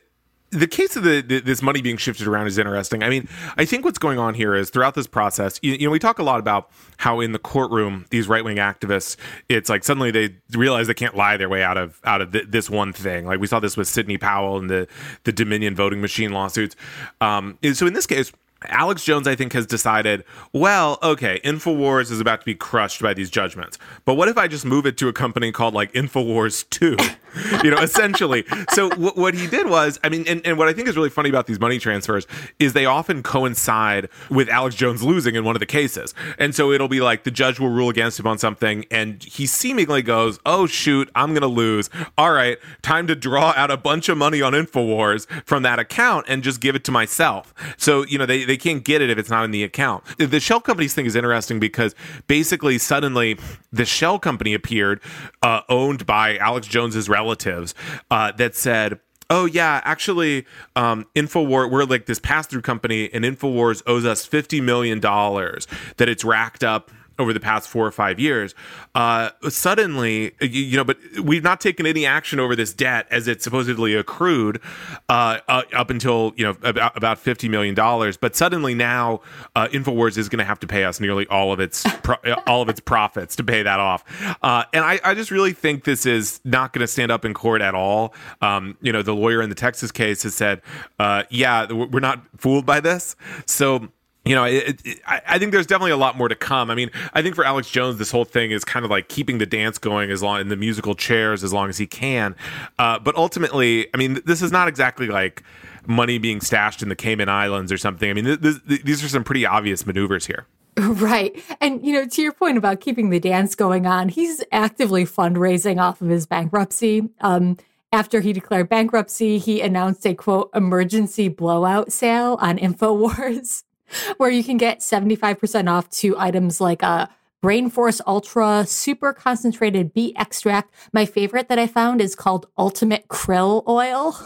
the 0.54 0.66
case 0.66 0.96
of 0.96 1.02
the, 1.02 1.20
the, 1.20 1.40
this 1.40 1.62
money 1.62 1.83
being 1.83 1.96
shifted 1.96 2.26
around 2.26 2.46
is 2.46 2.59
interesting. 2.59 3.02
I 3.02 3.11
mean, 3.11 3.28
I 3.57 3.64
think 3.64 3.85
what's 3.85 3.98
going 3.98 4.18
on 4.18 4.35
here 4.35 4.54
is 4.54 4.70
throughout 4.70 4.94
this 4.94 5.07
process, 5.07 5.59
you, 5.62 5.72
you 5.72 5.87
know, 5.87 5.90
we 5.90 5.98
talk 5.98 6.18
a 6.18 6.22
lot 6.22 6.38
about 6.38 6.70
how 6.96 7.20
in 7.20 7.33
the 7.33 7.38
courtroom 7.38 8.07
these 8.11 8.28
right 8.28 8.44
wing 8.44 8.59
activists, 8.59 9.16
it's 9.48 9.68
like 9.68 9.85
suddenly 9.85 10.11
they 10.11 10.37
realize 10.52 10.87
they 10.87 10.94
can't 10.94 11.16
lie 11.16 11.37
their 11.37 11.48
way 11.48 11.62
out 11.62 11.76
of 11.76 12.00
out 12.04 12.20
of 12.20 12.33
th- 12.33 12.46
this 12.48 12.70
one 12.70 12.92
thing. 12.92 13.26
Like 13.26 13.40
we 13.40 13.46
saw 13.46 13.61
this 13.61 13.76
with 13.76 13.88
Sidney 13.88 14.16
Powell 14.16 14.59
and 14.59 14.70
the 14.70 14.87
the 15.24 15.33
Dominion 15.33 15.74
voting 15.74 16.00
machine 16.00 16.33
lawsuits. 16.33 16.76
Um, 17.20 17.59
so 17.72 17.87
in 17.87 17.92
this 17.92 18.07
case 18.07 18.33
Alex 18.68 19.05
Jones, 19.05 19.27
I 19.27 19.35
think, 19.35 19.53
has 19.53 19.66
decided, 19.66 20.24
well, 20.53 20.98
okay, 21.03 21.40
InfoWars 21.44 22.11
is 22.11 22.20
about 22.20 22.40
to 22.40 22.46
be 22.46 22.55
crushed 22.55 23.03
by 23.03 23.14
these 23.14 23.31
judgments. 23.31 23.79
But 24.05 24.14
what 24.14 24.29
if 24.29 24.38
I 24.38 24.48
just 24.48 24.64
move 24.64 24.87
it 24.87 24.96
to 24.98 25.09
a 25.09 25.12
company 25.12 25.53
called 25.53 25.74
like 25.74 25.92
InfoWars 25.92 26.68
2? 26.70 26.96
you 27.64 27.70
know, 27.70 27.79
essentially. 27.79 28.44
So 28.73 28.90
w- 28.90 29.12
what 29.12 29.35
he 29.35 29.47
did 29.47 29.68
was, 29.68 29.99
I 30.03 30.09
mean, 30.09 30.25
and, 30.27 30.44
and 30.47 30.59
what 30.59 30.68
I 30.68 30.73
think 30.73 30.88
is 30.88 30.97
really 30.97 31.11
funny 31.11 31.29
about 31.29 31.47
these 31.47 31.61
money 31.61 31.79
transfers 31.79 32.27
is 32.59 32.73
they 32.73 32.87
often 32.87 33.23
coincide 33.23 34.09
with 34.31 34.49
Alex 34.49 34.75
Jones 34.75 35.03
losing 35.03 35.35
in 35.35 35.44
one 35.44 35.57
of 35.57 35.61
the 35.61 35.66
cases. 35.66 36.14
And 36.38 36.55
so 36.55 36.73
it'll 36.73 36.88
be 36.88 37.01
like 37.01 37.25
the 37.25 37.31
judge 37.31 37.61
will 37.61 37.70
rule 37.70 37.88
against 37.88 38.18
him 38.18 38.27
on 38.27 38.38
something, 38.38 38.85
and 38.90 39.23
he 39.23 39.47
seemingly 39.47 40.03
goes, 40.03 40.38
oh, 40.47 40.66
shoot, 40.66 41.11
I'm 41.14 41.35
to 41.35 41.47
lose. 41.47 41.90
All 42.16 42.33
right, 42.33 42.59
time 42.83 43.07
to 43.07 43.14
draw 43.14 43.53
out 43.57 43.70
a 43.70 43.77
bunch 43.77 44.09
of 44.09 44.16
money 44.16 44.40
on 44.40 44.53
InfoWars 44.53 45.27
from 45.44 45.62
that 45.62 45.79
account 45.79 46.27
and 46.29 46.42
just 46.42 46.61
give 46.61 46.75
it 46.75 46.85
to 46.85 46.92
myself. 46.92 47.55
So, 47.77 48.05
you 48.07 48.18
know, 48.18 48.27
they, 48.27 48.44
they 48.44 48.57
can't 48.57 48.85
get 48.85 49.03
it 49.03 49.11
if 49.11 49.18
it's 49.18 49.31
not 49.31 49.44
in 49.44 49.51
the 49.51 49.64
account. 49.64 50.05
The 50.18 50.40
shell 50.40 50.61
companies 50.61 50.94
thing 50.94 51.07
is 51.07 51.16
interesting 51.16 51.59
because 51.61 51.94
basically, 52.27 52.79
suddenly, 52.79 53.38
the 53.73 53.85
shell 53.85 54.18
company 54.18 54.55
appeared 54.55 55.01
uh, 55.42 55.62
owned 55.68 56.07
by 56.07 56.37
Alex 56.38 56.66
Jones's 56.66 57.09
relative 57.09 57.24
relatives 57.25 57.75
uh, 58.11 58.33
that 58.33 58.55
said, 58.55 59.01
oh 59.31 59.47
yeah 59.47 59.81
actually 59.85 60.45
um 60.77 61.07
infowars 61.15 61.71
we're 61.71 61.85
like 61.85 62.05
this 62.05 62.19
pass-through 62.19 62.61
company 62.61 63.09
and 63.15 63.25
infowars 63.25 63.83
owes 63.87 64.05
us 64.05 64.27
50 64.27 64.61
million 64.61 65.01
dollars 65.01 65.67
that 65.97 66.11
it's 66.11 66.27
racked 66.27 66.63
up 66.63 66.91
over 67.18 67.33
the 67.33 67.40
past 67.40 67.68
four 67.68 67.87
or 67.87 67.92
five 67.92 68.18
years, 68.18 68.55
uh, 68.94 69.31
suddenly, 69.48 70.33
you, 70.40 70.48
you, 70.48 70.77
know, 70.77 70.85
but 70.85 70.98
we've 71.22 71.42
not 71.42 71.61
taken 71.61 71.87
any 71.87 72.07
action 72.07 72.40
over 72.40 72.55
this 72.57 72.72
debt 72.72 73.07
as 73.11 73.29
it 73.29 73.42
supposedly 73.42 73.94
accrued 73.94 74.61
uh, 75.09 75.38
uh, 75.48 75.62
up 75.72 75.90
until 75.90 76.33
you 76.37 76.44
know 76.44 76.57
about, 76.62 76.96
about 76.96 77.18
fifty 77.18 77.48
million 77.48 77.74
dollars. 77.74 78.16
But 78.16 78.37
suddenly 78.37 78.74
now, 78.74 79.20
uh, 79.55 79.68
Infowars 79.68 80.18
is 80.18 80.29
going 80.29 80.38
to 80.38 80.44
have 80.44 80.61
to 80.61 80.66
pay 80.66 80.85
us 80.85 81.00
nearly 81.00 81.27
all 81.29 81.53
of 81.53 81.61
its 81.61 81.85
pro- 82.03 82.16
all 82.46 82.62
of 82.62 82.68
its 82.68 82.81
profits 82.81 83.37
to 83.37 83.44
pay 83.44 83.62
that 83.62 83.81
off. 83.81 84.05
Uh, 84.42 84.64
and 84.72 84.85
I, 84.85 85.00
I, 85.05 85.14
just 85.14 85.31
really 85.31 85.53
think 85.53 85.85
this 85.85 86.07
is 86.07 86.40
not 86.44 86.72
going 86.72 86.81
to 86.81 86.87
stand 86.87 87.11
up 87.11 87.24
in 87.24 87.35
court 87.35 87.62
at 87.62 87.74
all. 87.74 88.14
Um, 88.40 88.77
you 88.81 88.92
know, 88.92 89.03
the 89.03 89.14
lawyer 89.14 89.42
in 89.42 89.48
the 89.48 89.55
Texas 89.55 89.92
case 89.92 90.22
has 90.22 90.35
said, 90.35 90.62
uh, 90.98 91.24
"Yeah, 91.31 91.70
we're 91.72 92.00
not 92.00 92.20
fooled 92.37 92.66
by 92.66 92.81
this." 92.81 93.16
So 93.46 93.88
you 94.25 94.35
know, 94.35 94.45
it, 94.45 94.81
it, 94.85 95.01
I 95.07 95.39
think 95.39 95.53
there's 95.53 95.67
definitely 95.67 95.91
a 95.91 95.97
lot 95.97 96.17
more 96.17 96.29
to 96.29 96.35
come. 96.35 96.71
I 96.71 96.75
mean, 96.75 96.91
I 97.13 97.21
think 97.21 97.35
for 97.35 97.45
Alex 97.45 97.71
Jones, 97.71 97.99
this 97.99 98.11
whole 98.11 98.25
thing 98.25 98.53
is 98.53 98.65
kind 98.65 98.85
of 98.85 98.91
like 98.91 99.09
keeping 99.09 99.39
the 99.39 99.47
dance 99.47 99.77
going 99.77 100.11
as 100.11 100.23
long 100.23 100.41
in 100.41 100.49
the 100.49 100.57
musical 100.57 100.95
chairs 100.95 101.45
as 101.45 101.53
long 101.53 101.69
as 101.69 101.77
he 101.77 101.87
can. 101.87 102.35
Uh, 102.79 102.99
but 102.99 103.15
ultimately, 103.17 103.87
I 103.93 103.99
mean, 103.99 104.21
this 104.25 104.41
is 104.41 104.51
not 104.51 104.67
exactly 104.67 105.09
like 105.09 105.43
money 105.87 106.17
being 106.19 106.41
stashed 106.41 106.83
in 106.83 106.89
the 106.89 106.97
Cayman 106.97 107.29
Islands 107.29 107.71
or 107.71 107.77
something. 107.77 108.09
I 108.09 108.15
mean, 108.15 108.25
th- 108.25 108.41
th- 108.41 108.83
these 108.83 109.05
are 109.05 109.09
some 109.09 109.25
pretty 109.25 109.45
obvious 109.45 109.87
maneuvers 109.87 110.27
here. 110.27 110.47
Right. 110.77 111.41
And, 111.61 111.85
you 111.87 111.93
know, 111.93 112.05
to 112.05 112.23
your 112.23 112.33
point 112.33 112.59
about 112.59 112.81
keeping 112.81 113.11
the 113.11 113.21
dance 113.21 113.55
going 113.55 113.87
on, 113.87 114.09
he's 114.09 114.43
actively 114.51 115.05
fundraising 115.05 115.81
off 115.81 116.01
of 116.01 116.09
his 116.09 116.27
bankruptcy. 116.27 117.09
Um, 117.21 117.59
after 117.93 118.21
he 118.21 118.33
declared 118.33 118.69
bankruptcy, 118.69 119.39
he 119.39 119.61
announced 119.61 120.05
a 120.05 120.15
quote, 120.15 120.51
emergency 120.53 121.29
blowout 121.29 121.93
sale 121.93 122.39
on 122.41 122.59
InfoWars. 122.59 123.63
where 124.16 124.30
you 124.30 124.44
can 124.44 124.57
get 124.57 124.80
75% 124.80 125.70
off 125.70 125.88
to 125.90 126.18
items 126.18 126.61
like 126.61 126.83
a 126.83 126.87
uh, 126.87 127.07
Brain 127.42 127.68
Force 127.68 128.00
Ultra 128.07 128.64
super 128.66 129.12
concentrated 129.12 129.92
beet 129.92 130.16
extract. 130.16 130.72
My 130.94 131.04
favorite 131.04 131.48
that 131.50 131.59
I 131.59 131.66
found 131.66 132.00
is 132.00 132.14
called 132.14 132.46
Ultimate 132.57 133.07
Krill 133.09 133.62
Oil. 133.68 134.16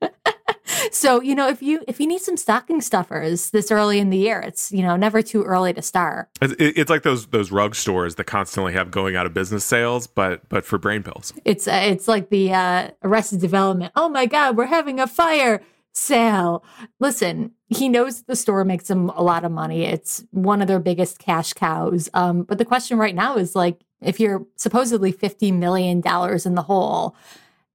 so 0.90 1.20
you 1.20 1.34
know 1.34 1.48
if 1.48 1.62
you 1.62 1.82
if 1.86 2.00
you 2.00 2.06
need 2.06 2.20
some 2.20 2.36
stocking 2.36 2.80
stuffers 2.80 3.50
this 3.50 3.70
early 3.70 3.98
in 3.98 4.10
the 4.10 4.16
year 4.16 4.40
it's 4.40 4.72
you 4.72 4.82
know 4.82 4.96
never 4.96 5.22
too 5.22 5.42
early 5.42 5.72
to 5.72 5.82
start 5.82 6.28
it's, 6.40 6.54
it's 6.58 6.90
like 6.90 7.02
those 7.02 7.26
those 7.28 7.50
rug 7.50 7.74
stores 7.74 8.14
that 8.16 8.24
constantly 8.24 8.72
have 8.72 8.90
going 8.90 9.16
out 9.16 9.26
of 9.26 9.34
business 9.34 9.64
sales 9.64 10.06
but 10.06 10.46
but 10.48 10.64
for 10.64 10.78
brain 10.78 11.02
pills 11.02 11.32
it's 11.44 11.68
uh, 11.68 11.80
it's 11.84 12.08
like 12.08 12.30
the 12.30 12.52
uh, 12.52 12.90
arrested 13.02 13.40
development 13.40 13.92
oh 13.96 14.08
my 14.08 14.26
god 14.26 14.56
we're 14.56 14.66
having 14.66 15.00
a 15.00 15.06
fire 15.06 15.60
sale. 15.94 16.64
Listen 17.00 17.52
he 17.74 17.88
knows 17.88 18.22
the 18.22 18.36
store 18.36 18.64
makes 18.64 18.88
him 18.88 19.10
a 19.10 19.22
lot 19.22 19.44
of 19.44 19.52
money. 19.52 19.84
It's 19.84 20.24
one 20.30 20.62
of 20.62 20.68
their 20.68 20.78
biggest 20.78 21.18
cash 21.18 21.52
cows. 21.52 22.08
Um, 22.14 22.42
but 22.42 22.58
the 22.58 22.64
question 22.64 22.98
right 22.98 23.14
now 23.14 23.36
is 23.36 23.54
like 23.54 23.80
if 24.00 24.20
you're 24.20 24.46
supposedly 24.56 25.12
50 25.12 25.52
million 25.52 26.00
dollars 26.00 26.46
in 26.46 26.54
the 26.54 26.62
hole 26.62 27.16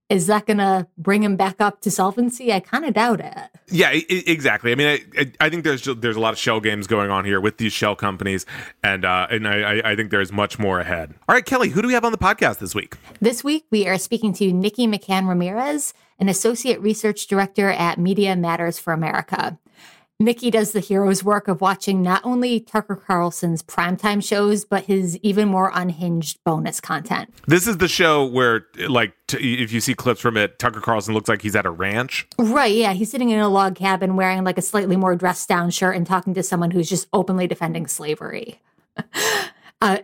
is 0.09 0.25
that 0.25 0.47
going 0.47 0.57
to 0.57 0.87
bring 0.97 1.23
him 1.23 1.35
back 1.35 1.61
up 1.61 1.81
to 1.81 1.91
solvency? 1.91 2.51
I 2.51 2.59
kind 2.59 2.83
of 2.83 2.95
doubt 2.95 3.19
it. 3.19 3.37
Yeah, 3.67 3.91
exactly. 3.91 4.71
I 4.71 4.75
mean, 4.75 4.99
I, 5.17 5.31
I, 5.39 5.49
think 5.49 5.63
there's 5.63 5.83
there's 5.83 6.15
a 6.15 6.19
lot 6.19 6.33
of 6.33 6.39
shell 6.39 6.59
games 6.59 6.87
going 6.87 7.11
on 7.11 7.23
here 7.23 7.39
with 7.39 7.57
these 7.57 7.71
shell 7.71 7.95
companies, 7.95 8.47
and 8.83 9.05
uh, 9.05 9.27
and 9.29 9.47
I, 9.47 9.91
I 9.91 9.95
think 9.95 10.09
there's 10.09 10.31
much 10.31 10.57
more 10.57 10.79
ahead. 10.79 11.13
All 11.27 11.35
right, 11.35 11.45
Kelly, 11.45 11.69
who 11.69 11.81
do 11.83 11.87
we 11.87 11.93
have 11.93 12.03
on 12.03 12.11
the 12.11 12.17
podcast 12.17 12.57
this 12.57 12.73
week? 12.73 12.95
This 13.21 13.43
week 13.43 13.65
we 13.69 13.87
are 13.87 13.99
speaking 13.99 14.33
to 14.33 14.51
Nikki 14.51 14.87
McCann 14.87 15.27
Ramirez, 15.27 15.93
an 16.17 16.29
associate 16.29 16.81
research 16.81 17.27
director 17.27 17.69
at 17.69 17.99
Media 17.99 18.35
Matters 18.35 18.79
for 18.79 18.93
America. 18.93 19.59
Nikki 20.21 20.51
does 20.51 20.73
the 20.73 20.81
hero's 20.81 21.23
work 21.23 21.47
of 21.47 21.61
watching 21.61 22.01
not 22.01 22.19
only 22.25 22.59
Tucker 22.59 22.97
Carlson's 22.97 23.63
primetime 23.63 24.21
shows, 24.21 24.65
but 24.65 24.83
his 24.83 25.17
even 25.23 25.47
more 25.47 25.71
unhinged 25.73 26.43
bonus 26.43 26.81
content. 26.81 27.33
This 27.47 27.67
is 27.67 27.77
the 27.77 27.87
show 27.87 28.25
where, 28.25 28.65
like, 28.89 29.13
t- 29.27 29.63
if 29.63 29.71
you 29.71 29.79
see 29.79 29.93
clips 29.93 30.19
from 30.19 30.35
it, 30.35 30.59
Tucker 30.59 30.81
Carlson 30.81 31.13
looks 31.13 31.29
like 31.29 31.41
he's 31.41 31.55
at 31.55 31.65
a 31.65 31.69
ranch. 31.71 32.27
Right. 32.37 32.75
Yeah. 32.75 32.91
He's 32.91 33.09
sitting 33.09 33.29
in 33.29 33.39
a 33.39 33.47
log 33.47 33.75
cabin 33.75 34.17
wearing 34.17 34.43
like 34.43 34.57
a 34.57 34.61
slightly 34.61 34.97
more 34.97 35.15
dressed 35.15 35.47
down 35.47 35.69
shirt 35.69 35.95
and 35.95 36.05
talking 36.05 36.33
to 36.33 36.43
someone 36.43 36.71
who's 36.71 36.89
just 36.89 37.07
openly 37.13 37.47
defending 37.47 37.87
slavery. 37.87 38.59
Uh, 39.81 39.97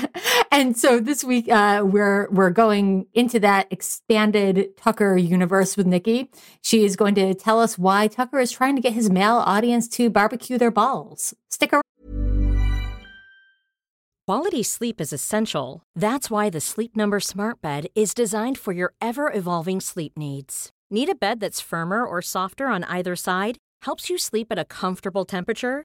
and 0.50 0.76
so 0.76 1.00
this 1.00 1.24
week 1.24 1.48
uh, 1.48 1.82
we're 1.84 2.28
we're 2.30 2.50
going 2.50 3.06
into 3.14 3.40
that 3.40 3.66
expanded 3.70 4.76
Tucker 4.76 5.16
universe 5.16 5.76
with 5.76 5.86
Nikki. 5.86 6.30
She 6.60 6.84
is 6.84 6.96
going 6.96 7.14
to 7.14 7.34
tell 7.34 7.60
us 7.60 7.78
why 7.78 8.08
Tucker 8.08 8.38
is 8.38 8.52
trying 8.52 8.76
to 8.76 8.82
get 8.82 8.92
his 8.92 9.10
male 9.10 9.36
audience 9.36 9.88
to 9.88 10.10
barbecue 10.10 10.58
their 10.58 10.70
balls. 10.70 11.34
Stick 11.48 11.72
around. 11.72 11.82
Quality 14.28 14.62
sleep 14.62 15.00
is 15.00 15.12
essential. 15.12 15.82
That's 15.96 16.30
why 16.30 16.48
the 16.48 16.60
Sleep 16.60 16.96
Number 16.96 17.18
Smart 17.18 17.60
Bed 17.60 17.88
is 17.94 18.14
designed 18.14 18.56
for 18.56 18.72
your 18.72 18.94
ever 19.00 19.32
evolving 19.32 19.80
sleep 19.80 20.16
needs. 20.16 20.70
Need 20.90 21.08
a 21.08 21.14
bed 21.14 21.40
that's 21.40 21.60
firmer 21.60 22.06
or 22.06 22.22
softer 22.22 22.68
on 22.68 22.84
either 22.84 23.16
side? 23.16 23.58
Helps 23.82 24.08
you 24.08 24.18
sleep 24.18 24.52
at 24.52 24.60
a 24.60 24.64
comfortable 24.64 25.24
temperature? 25.24 25.84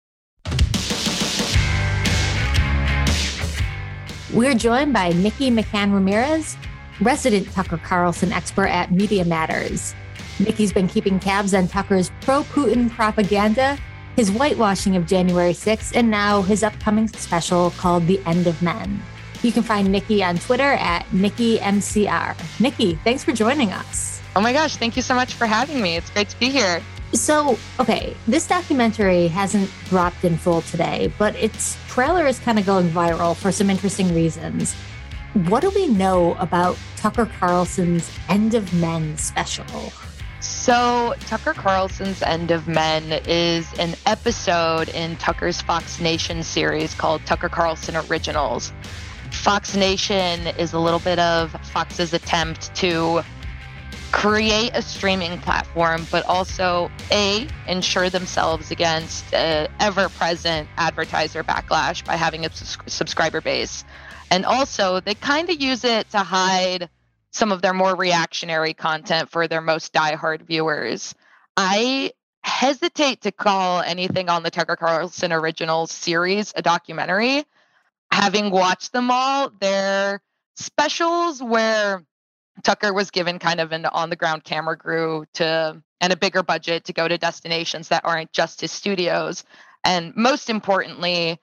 We're 4.33 4.53
joined 4.53 4.93
by 4.93 5.09
Nikki 5.09 5.51
McCann 5.51 5.93
Ramirez, 5.93 6.55
resident 7.01 7.51
Tucker 7.51 7.77
Carlson 7.77 8.31
expert 8.31 8.67
at 8.67 8.89
Media 8.89 9.25
Matters. 9.25 9.93
Nikki's 10.39 10.71
been 10.71 10.87
keeping 10.87 11.19
tabs 11.19 11.53
on 11.53 11.67
Tucker's 11.67 12.09
pro 12.21 12.43
Putin 12.43 12.89
propaganda, 12.89 13.77
his 14.15 14.31
whitewashing 14.31 14.95
of 14.95 15.05
January 15.05 15.51
6th, 15.51 15.97
and 15.97 16.09
now 16.09 16.41
his 16.43 16.63
upcoming 16.63 17.09
special 17.09 17.71
called 17.71 18.07
The 18.07 18.21
End 18.25 18.47
of 18.47 18.61
Men. 18.61 19.03
You 19.43 19.51
can 19.51 19.63
find 19.63 19.91
Nikki 19.91 20.23
on 20.23 20.37
Twitter 20.37 20.75
at 20.79 21.05
NikkiMCR. 21.07 22.61
Nikki, 22.61 22.95
thanks 23.03 23.25
for 23.25 23.33
joining 23.33 23.73
us. 23.73 24.21
Oh 24.37 24.39
my 24.39 24.53
gosh, 24.53 24.77
thank 24.77 24.95
you 24.95 25.01
so 25.01 25.13
much 25.13 25.33
for 25.33 25.45
having 25.45 25.81
me. 25.81 25.97
It's 25.97 26.09
great 26.09 26.29
to 26.29 26.39
be 26.39 26.49
here. 26.49 26.81
So, 27.13 27.57
okay, 27.79 28.15
this 28.27 28.47
documentary 28.47 29.27
hasn't 29.27 29.69
dropped 29.89 30.23
in 30.23 30.37
full 30.37 30.61
today, 30.61 31.11
but 31.17 31.35
its 31.35 31.77
trailer 31.87 32.25
is 32.25 32.39
kind 32.39 32.57
of 32.57 32.65
going 32.65 32.89
viral 32.89 33.35
for 33.35 33.51
some 33.51 33.69
interesting 33.69 34.15
reasons. 34.15 34.73
What 35.33 35.61
do 35.61 35.69
we 35.71 35.87
know 35.87 36.35
about 36.35 36.77
Tucker 36.95 37.25
Carlson's 37.25 38.09
End 38.29 38.53
of 38.53 38.73
Men 38.73 39.17
special? 39.17 39.91
So, 40.39 41.13
Tucker 41.21 41.53
Carlson's 41.53 42.21
End 42.21 42.49
of 42.49 42.67
Men 42.67 43.21
is 43.27 43.71
an 43.77 43.95
episode 44.05 44.89
in 44.89 45.15
Tucker's 45.17 45.61
Fox 45.61 45.99
Nation 45.99 46.43
series 46.43 46.93
called 46.95 47.25
Tucker 47.25 47.49
Carlson 47.49 47.95
Originals. 47.95 48.71
Fox 49.31 49.75
Nation 49.75 50.47
is 50.57 50.73
a 50.73 50.79
little 50.79 50.99
bit 50.99 51.19
of 51.19 51.51
Fox's 51.71 52.13
attempt 52.13 52.73
to 52.75 53.21
create 54.11 54.71
a 54.73 54.81
streaming 54.81 55.39
platform, 55.39 56.05
but 56.11 56.25
also 56.25 56.91
A, 57.11 57.47
ensure 57.67 58.09
themselves 58.09 58.71
against 58.71 59.33
uh, 59.33 59.67
ever 59.79 60.09
present 60.09 60.67
advertiser 60.77 61.43
backlash 61.43 62.05
by 62.05 62.15
having 62.15 62.45
a 62.45 62.51
subscriber 62.51 63.41
base. 63.41 63.83
And 64.29 64.45
also, 64.45 64.99
they 64.99 65.15
kind 65.15 65.49
of 65.49 65.59
use 65.59 65.83
it 65.83 66.09
to 66.11 66.19
hide 66.19 66.89
some 67.31 67.51
of 67.51 67.61
their 67.61 67.73
more 67.73 67.95
reactionary 67.95 68.73
content 68.73 69.29
for 69.29 69.47
their 69.47 69.61
most 69.61 69.93
diehard 69.93 70.41
viewers. 70.41 71.15
I 71.55 72.11
hesitate 72.43 73.21
to 73.21 73.31
call 73.31 73.81
anything 73.81 74.29
on 74.29 74.43
the 74.43 74.51
Tucker 74.51 74.75
Carlson 74.75 75.31
original 75.31 75.87
series 75.87 76.53
a 76.55 76.61
documentary. 76.61 77.43
Having 78.11 78.51
watched 78.51 78.91
them 78.91 79.09
all, 79.09 79.51
they're 79.59 80.21
specials 80.55 81.41
where 81.41 82.03
Tucker 82.63 82.93
was 82.93 83.11
given 83.11 83.39
kind 83.39 83.59
of 83.59 83.71
an 83.71 83.85
on 83.85 84.09
the 84.09 84.15
ground 84.15 84.43
camera 84.43 84.77
crew 84.77 85.25
to 85.33 85.81
and 85.99 86.13
a 86.13 86.17
bigger 86.17 86.43
budget 86.43 86.85
to 86.85 86.93
go 86.93 87.07
to 87.07 87.17
destinations 87.17 87.89
that 87.89 88.05
aren't 88.05 88.31
just 88.33 88.61
his 88.61 88.71
studios. 88.71 89.43
And 89.83 90.15
most 90.15 90.49
importantly, 90.49 91.39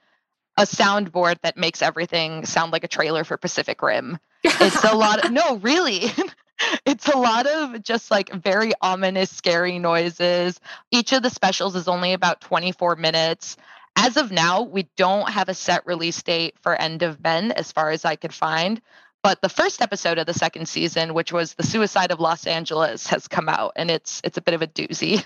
a 0.57 0.63
soundboard 0.63 1.41
that 1.43 1.57
makes 1.57 1.83
everything 1.83 2.45
sound 2.45 2.73
like 2.73 2.85
a 2.85 2.89
trailer 2.89 3.25
for 3.25 3.37
Pacific 3.37 3.81
Rim. 3.81 4.19
It's 4.43 4.85
a 4.85 4.97
lot 4.97 5.25
of, 5.25 5.33
no, 5.33 5.57
really. 5.59 6.11
it's 6.85 7.09
a 7.09 7.17
lot 7.17 7.47
of 7.47 7.83
just 7.83 8.11
like 8.11 8.33
very 8.33 8.73
ominous, 8.81 9.31
scary 9.31 9.79
noises. 9.79 10.59
Each 10.91 11.13
of 11.13 11.23
the 11.23 11.31
specials 11.31 11.77
is 11.77 11.89
only 11.89 12.13
about 12.13 12.41
24 12.41 12.97
minutes. 12.97 13.57
As 13.97 14.17
of 14.17 14.31
now, 14.31 14.63
we 14.63 14.89
don't 14.97 15.29
have 15.31 15.49
a 15.49 15.55
set 15.55 15.87
release 15.87 16.23
date 16.23 16.55
for 16.61 16.75
End 16.75 17.03
of 17.03 17.21
Men, 17.21 17.53
as 17.53 17.73
far 17.73 17.91
as 17.91 18.05
I 18.05 18.17
could 18.17 18.35
find. 18.35 18.81
But 19.23 19.43
the 19.43 19.49
first 19.49 19.83
episode 19.83 20.19
of 20.19 20.27
the 20.27 20.35
second 20.35 20.69
season, 20.69 21.13
which 21.13 21.33
was 21.33 21.55
the 21.55 21.63
suicide 21.65 22.13
of 22.13 22.21
Los 22.21 22.47
Angeles, 22.47 23.07
has 23.09 23.27
come 23.27 23.49
out, 23.49 23.73
and 23.77 23.91
it's 23.91 24.21
it's 24.25 24.39
a 24.39 24.43
bit 24.43 24.55
of 24.55 24.63
a 24.63 24.67
doozy. 24.67 25.25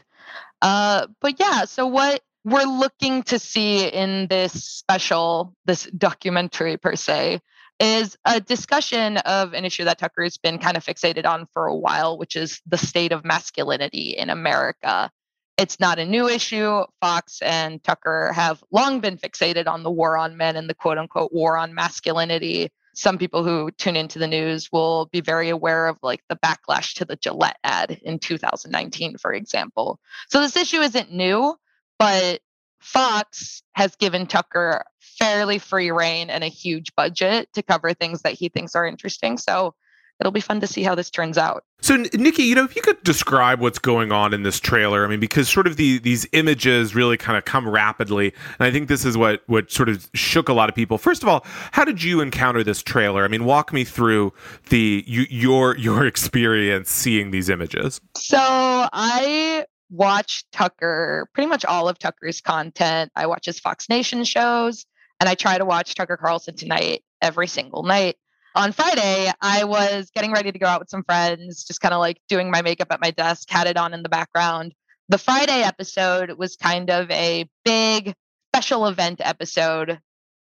Uh, 0.62 1.08
but 1.20 1.38
yeah, 1.40 1.64
so 1.64 1.86
what 1.86 2.22
we're 2.44 2.62
looking 2.62 3.22
to 3.24 3.38
see 3.38 3.86
in 3.86 4.28
this 4.28 4.52
special, 4.52 5.54
this 5.64 5.84
documentary 5.86 6.76
per 6.76 6.96
se, 6.96 7.40
is 7.78 8.16
a 8.24 8.40
discussion 8.40 9.16
of 9.18 9.54
an 9.54 9.64
issue 9.64 9.84
that 9.84 9.98
Tucker 9.98 10.22
has 10.22 10.38
been 10.38 10.58
kind 10.58 10.76
of 10.76 10.84
fixated 10.84 11.26
on 11.26 11.46
for 11.52 11.66
a 11.66 11.76
while, 11.76 12.16
which 12.16 12.36
is 12.36 12.60
the 12.66 12.78
state 12.78 13.12
of 13.12 13.24
masculinity 13.24 14.10
in 14.10 14.30
America. 14.30 15.10
It's 15.58 15.80
not 15.80 15.98
a 15.98 16.06
new 16.06 16.28
issue. 16.28 16.82
Fox 17.00 17.42
and 17.42 17.82
Tucker 17.82 18.32
have 18.32 18.62
long 18.70 19.00
been 19.00 19.18
fixated 19.18 19.66
on 19.66 19.82
the 19.82 19.90
war 19.90 20.16
on 20.16 20.36
men 20.36 20.56
and 20.56 20.68
the 20.68 20.74
quote 20.74 20.98
unquote 20.98 21.32
war 21.32 21.56
on 21.56 21.74
masculinity 21.74 22.70
some 22.94 23.18
people 23.18 23.44
who 23.44 23.70
tune 23.72 23.96
into 23.96 24.18
the 24.18 24.26
news 24.26 24.70
will 24.70 25.06
be 25.06 25.20
very 25.20 25.48
aware 25.48 25.86
of 25.86 25.98
like 26.02 26.22
the 26.28 26.36
backlash 26.36 26.94
to 26.94 27.04
the 27.04 27.16
Gillette 27.16 27.58
ad 27.64 27.98
in 28.02 28.18
2019, 28.18 29.18
for 29.18 29.32
example. 29.32 29.98
So 30.28 30.40
this 30.40 30.56
issue 30.56 30.80
isn't 30.80 31.12
new, 31.12 31.56
but 31.98 32.40
Fox 32.80 33.62
has 33.74 33.96
given 33.96 34.26
Tucker 34.26 34.84
fairly 35.00 35.58
free 35.58 35.90
rein 35.90 36.30
and 36.30 36.42
a 36.42 36.48
huge 36.48 36.94
budget 36.94 37.48
to 37.54 37.62
cover 37.62 37.94
things 37.94 38.22
that 38.22 38.34
he 38.34 38.48
thinks 38.48 38.74
are 38.74 38.86
interesting. 38.86 39.38
So 39.38 39.74
it'll 40.20 40.32
be 40.32 40.40
fun 40.40 40.60
to 40.60 40.66
see 40.66 40.82
how 40.82 40.94
this 40.94 41.10
turns 41.10 41.36
out. 41.36 41.64
So, 41.80 41.96
Nikki, 41.96 42.44
you 42.44 42.54
know, 42.54 42.64
if 42.64 42.76
you 42.76 42.82
could 42.82 43.02
describe 43.02 43.60
what's 43.60 43.80
going 43.80 44.12
on 44.12 44.32
in 44.32 44.44
this 44.44 44.60
trailer, 44.60 45.04
I 45.04 45.08
mean, 45.08 45.18
because 45.18 45.48
sort 45.48 45.66
of 45.66 45.76
the 45.76 45.98
these 45.98 46.26
images 46.32 46.94
really 46.94 47.16
kind 47.16 47.36
of 47.36 47.44
come 47.44 47.68
rapidly, 47.68 48.32
and 48.58 48.66
I 48.66 48.70
think 48.70 48.88
this 48.88 49.04
is 49.04 49.16
what 49.16 49.42
what 49.46 49.72
sort 49.72 49.88
of 49.88 50.08
shook 50.14 50.48
a 50.48 50.52
lot 50.52 50.68
of 50.68 50.76
people. 50.76 50.96
First 50.96 51.24
of 51.24 51.28
all, 51.28 51.44
how 51.72 51.84
did 51.84 52.02
you 52.02 52.20
encounter 52.20 52.62
this 52.62 52.82
trailer? 52.82 53.24
I 53.24 53.28
mean, 53.28 53.44
walk 53.44 53.72
me 53.72 53.82
through 53.82 54.32
the 54.68 55.02
you, 55.08 55.26
your 55.28 55.76
your 55.76 56.06
experience 56.12 56.88
seeing 56.90 57.32
these 57.32 57.48
images. 57.48 58.00
So, 58.16 58.38
I 58.40 59.66
watch 59.90 60.44
Tucker, 60.52 61.28
pretty 61.34 61.48
much 61.48 61.64
all 61.64 61.88
of 61.88 61.98
Tucker's 61.98 62.40
content. 62.40 63.10
I 63.16 63.26
watch 63.26 63.46
his 63.46 63.58
Fox 63.58 63.88
Nation 63.88 64.22
shows, 64.24 64.86
and 65.18 65.28
I 65.28 65.34
try 65.34 65.58
to 65.58 65.64
watch 65.64 65.96
Tucker 65.96 66.16
Carlson 66.16 66.54
tonight 66.54 67.02
every 67.20 67.48
single 67.48 67.82
night. 67.82 68.16
On 68.54 68.70
Friday, 68.70 69.32
I 69.40 69.64
was 69.64 70.10
getting 70.10 70.30
ready 70.30 70.52
to 70.52 70.58
go 70.58 70.66
out 70.66 70.80
with 70.80 70.90
some 70.90 71.04
friends, 71.04 71.64
just 71.64 71.80
kind 71.80 71.94
of 71.94 72.00
like 72.00 72.20
doing 72.28 72.50
my 72.50 72.60
makeup 72.60 72.88
at 72.90 73.00
my 73.00 73.10
desk, 73.10 73.48
had 73.48 73.66
it 73.66 73.78
on 73.78 73.94
in 73.94 74.02
the 74.02 74.10
background. 74.10 74.74
The 75.08 75.16
Friday 75.16 75.62
episode 75.62 76.32
was 76.32 76.56
kind 76.56 76.90
of 76.90 77.10
a 77.10 77.48
big 77.64 78.14
special 78.54 78.86
event 78.86 79.22
episode, 79.24 79.98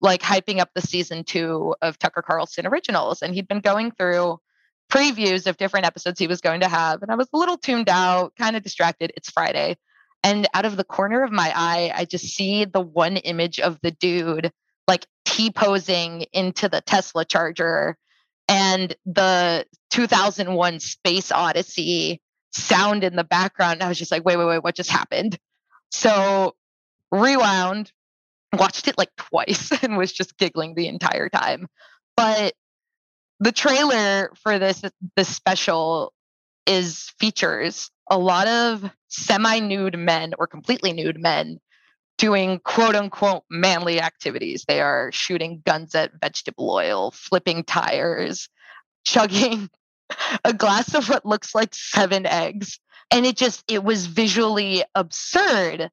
like 0.00 0.22
hyping 0.22 0.60
up 0.60 0.70
the 0.74 0.80
season 0.80 1.24
two 1.24 1.74
of 1.82 1.98
Tucker 1.98 2.22
Carlson 2.22 2.66
Originals. 2.66 3.20
And 3.20 3.34
he'd 3.34 3.48
been 3.48 3.60
going 3.60 3.90
through 3.90 4.38
previews 4.90 5.46
of 5.46 5.58
different 5.58 5.84
episodes 5.84 6.18
he 6.18 6.26
was 6.26 6.40
going 6.40 6.60
to 6.60 6.68
have. 6.68 7.02
And 7.02 7.10
I 7.10 7.16
was 7.16 7.28
a 7.34 7.36
little 7.36 7.58
tuned 7.58 7.90
out, 7.90 8.32
kind 8.36 8.56
of 8.56 8.62
distracted. 8.62 9.12
It's 9.14 9.30
Friday. 9.30 9.76
And 10.24 10.48
out 10.54 10.64
of 10.64 10.78
the 10.78 10.84
corner 10.84 11.22
of 11.22 11.32
my 11.32 11.52
eye, 11.54 11.92
I 11.94 12.06
just 12.06 12.24
see 12.24 12.64
the 12.64 12.80
one 12.80 13.18
image 13.18 13.60
of 13.60 13.78
the 13.82 13.90
dude 13.90 14.50
like 14.86 15.06
T 15.24 15.50
posing 15.50 16.26
into 16.32 16.68
the 16.68 16.80
Tesla 16.80 17.24
charger 17.24 17.96
and 18.48 18.94
the 19.06 19.64
2001 19.90 20.80
Space 20.80 21.30
Odyssey 21.30 22.20
sound 22.52 23.04
in 23.04 23.16
the 23.16 23.24
background. 23.24 23.82
I 23.82 23.88
was 23.88 23.98
just 23.98 24.10
like, 24.10 24.24
wait, 24.24 24.36
wait, 24.36 24.46
wait, 24.46 24.62
what 24.62 24.74
just 24.74 24.90
happened? 24.90 25.38
So 25.90 26.54
rewound, 27.10 27.92
watched 28.52 28.88
it 28.88 28.98
like 28.98 29.14
twice 29.16 29.70
and 29.82 29.96
was 29.96 30.12
just 30.12 30.36
giggling 30.36 30.74
the 30.74 30.88
entire 30.88 31.28
time. 31.28 31.68
But 32.16 32.54
the 33.38 33.52
trailer 33.52 34.32
for 34.42 34.58
this 34.58 34.82
this 35.16 35.28
special 35.28 36.12
is 36.66 37.12
features 37.18 37.90
a 38.10 38.18
lot 38.18 38.46
of 38.48 38.90
semi-nude 39.08 39.98
men 39.98 40.34
or 40.38 40.46
completely 40.46 40.92
nude 40.92 41.20
men 41.20 41.58
doing 42.20 42.60
quote 42.60 42.94
unquote 42.94 43.44
manly 43.48 43.98
activities. 43.98 44.66
They 44.68 44.82
are 44.82 45.10
shooting 45.10 45.62
guns 45.64 45.94
at 45.94 46.12
vegetable 46.20 46.70
oil, 46.70 47.12
flipping 47.12 47.64
tires, 47.64 48.50
chugging 49.04 49.70
a 50.44 50.52
glass 50.52 50.94
of 50.94 51.08
what 51.08 51.24
looks 51.24 51.54
like 51.54 51.74
seven 51.74 52.26
eggs. 52.26 52.78
And 53.10 53.24
it 53.24 53.38
just, 53.38 53.64
it 53.72 53.82
was 53.82 54.04
visually 54.04 54.84
absurd. 54.94 55.90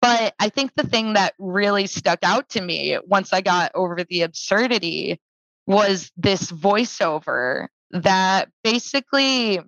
But 0.00 0.34
I 0.40 0.48
think 0.48 0.72
the 0.74 0.86
thing 0.86 1.12
that 1.12 1.34
really 1.38 1.86
stuck 1.86 2.20
out 2.22 2.48
to 2.50 2.62
me 2.62 2.98
once 3.06 3.34
I 3.34 3.42
got 3.42 3.70
over 3.74 4.02
the 4.08 4.22
absurdity 4.22 5.20
was 5.66 6.10
this 6.16 6.50
voiceover 6.50 7.66
that 7.90 8.48
basically, 8.64 9.60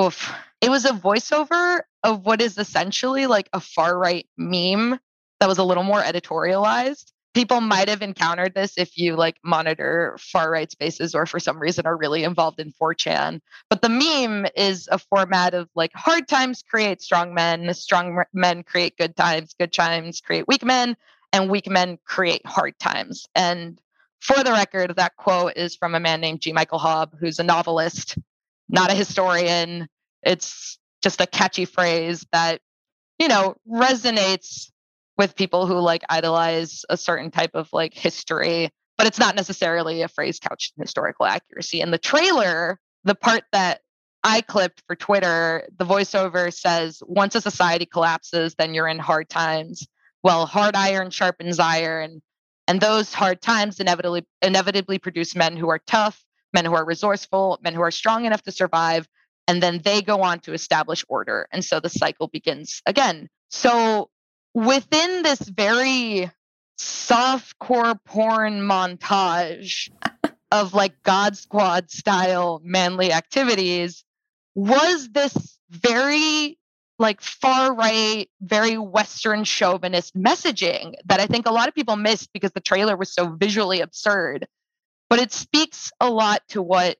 oof, 0.00 0.32
it 0.62 0.70
was 0.70 0.86
a 0.86 0.92
voiceover 0.92 1.82
of 2.02 2.24
what 2.24 2.40
is 2.40 2.56
essentially 2.56 3.26
like 3.26 3.50
a 3.52 3.60
far 3.60 3.98
right 3.98 4.26
meme 4.38 4.98
that 5.42 5.48
was 5.48 5.58
a 5.58 5.64
little 5.64 5.82
more 5.82 6.00
editorialized. 6.00 7.10
People 7.34 7.60
might 7.60 7.88
have 7.88 8.00
encountered 8.00 8.54
this 8.54 8.74
if 8.76 8.96
you 8.96 9.16
like 9.16 9.38
monitor 9.42 10.16
far 10.20 10.48
right 10.48 10.70
spaces 10.70 11.16
or 11.16 11.26
for 11.26 11.40
some 11.40 11.58
reason 11.58 11.84
are 11.84 11.96
really 11.96 12.22
involved 12.22 12.60
in 12.60 12.72
4chan. 12.80 13.40
But 13.68 13.82
the 13.82 13.88
meme 13.88 14.46
is 14.54 14.88
a 14.92 14.98
format 14.98 15.52
of 15.52 15.68
like 15.74 15.90
hard 15.94 16.28
times 16.28 16.62
create 16.62 17.02
strong 17.02 17.34
men, 17.34 17.74
strong 17.74 18.22
men 18.32 18.62
create 18.62 18.96
good 18.96 19.16
times, 19.16 19.56
good 19.58 19.72
times 19.72 20.20
create 20.20 20.46
weak 20.46 20.64
men, 20.64 20.96
and 21.32 21.50
weak 21.50 21.68
men 21.68 21.98
create 22.04 22.46
hard 22.46 22.78
times. 22.78 23.26
And 23.34 23.80
for 24.20 24.44
the 24.44 24.52
record, 24.52 24.94
that 24.94 25.16
quote 25.16 25.54
is 25.56 25.74
from 25.74 25.96
a 25.96 26.00
man 26.00 26.20
named 26.20 26.40
G. 26.40 26.52
Michael 26.52 26.78
Hopf, 26.78 27.18
who's 27.18 27.40
a 27.40 27.42
novelist, 27.42 28.16
not 28.68 28.92
a 28.92 28.94
historian. 28.94 29.88
It's 30.22 30.78
just 31.02 31.20
a 31.20 31.26
catchy 31.26 31.64
phrase 31.64 32.24
that, 32.30 32.60
you 33.18 33.26
know, 33.26 33.56
resonates 33.68 34.68
with 35.22 35.36
people 35.36 35.68
who 35.68 35.78
like 35.78 36.02
idolize 36.08 36.84
a 36.90 36.96
certain 36.96 37.30
type 37.30 37.52
of 37.54 37.68
like 37.72 37.94
history, 37.94 38.68
but 38.98 39.06
it's 39.06 39.20
not 39.20 39.36
necessarily 39.36 40.02
a 40.02 40.08
phrase 40.08 40.40
couched 40.40 40.72
in 40.76 40.82
historical 40.82 41.26
accuracy. 41.26 41.80
And 41.80 41.92
the 41.92 41.98
trailer, 41.98 42.80
the 43.04 43.14
part 43.14 43.44
that 43.52 43.82
I 44.24 44.40
clipped 44.40 44.82
for 44.88 44.96
Twitter, 44.96 45.68
the 45.78 45.84
voiceover 45.84 46.52
says, 46.52 47.00
once 47.06 47.36
a 47.36 47.40
society 47.40 47.86
collapses, 47.86 48.56
then 48.56 48.74
you're 48.74 48.88
in 48.88 48.98
hard 48.98 49.28
times. 49.28 49.86
Well, 50.24 50.44
hard 50.44 50.74
iron 50.74 51.10
sharpens 51.10 51.60
iron. 51.60 52.20
And 52.66 52.80
those 52.80 53.14
hard 53.14 53.40
times 53.40 53.78
inevitably 53.78 54.26
inevitably 54.40 54.98
produce 54.98 55.36
men 55.36 55.56
who 55.56 55.68
are 55.68 55.80
tough, 55.86 56.20
men 56.52 56.64
who 56.64 56.74
are 56.74 56.84
resourceful, 56.84 57.60
men 57.62 57.74
who 57.74 57.82
are 57.82 57.92
strong 57.92 58.24
enough 58.24 58.42
to 58.42 58.50
survive, 58.50 59.06
and 59.46 59.62
then 59.62 59.80
they 59.84 60.02
go 60.02 60.22
on 60.22 60.40
to 60.40 60.52
establish 60.52 61.04
order. 61.08 61.46
And 61.52 61.64
so 61.64 61.78
the 61.78 61.90
cycle 61.90 62.26
begins 62.26 62.82
again. 62.86 63.28
So 63.50 64.10
within 64.54 65.22
this 65.22 65.40
very 65.40 66.30
soft 66.76 67.58
core 67.58 67.94
porn 68.06 68.60
montage 68.60 69.90
of 70.50 70.74
like 70.74 71.02
God 71.02 71.36
Squad 71.36 71.90
style 71.90 72.60
manly 72.64 73.12
activities 73.12 74.04
was 74.54 75.08
this 75.10 75.58
very 75.70 76.58
like 76.98 77.20
far 77.20 77.74
right, 77.74 78.28
very 78.40 78.78
Western 78.78 79.44
chauvinist 79.44 80.14
messaging 80.14 80.94
that 81.06 81.20
I 81.20 81.26
think 81.26 81.46
a 81.46 81.52
lot 81.52 81.68
of 81.68 81.74
people 81.74 81.96
missed 81.96 82.30
because 82.32 82.52
the 82.52 82.60
trailer 82.60 82.96
was 82.96 83.12
so 83.12 83.30
visually 83.30 83.80
absurd. 83.80 84.46
But 85.10 85.18
it 85.18 85.32
speaks 85.32 85.90
a 86.00 86.08
lot 86.08 86.42
to 86.50 86.62
what 86.62 86.96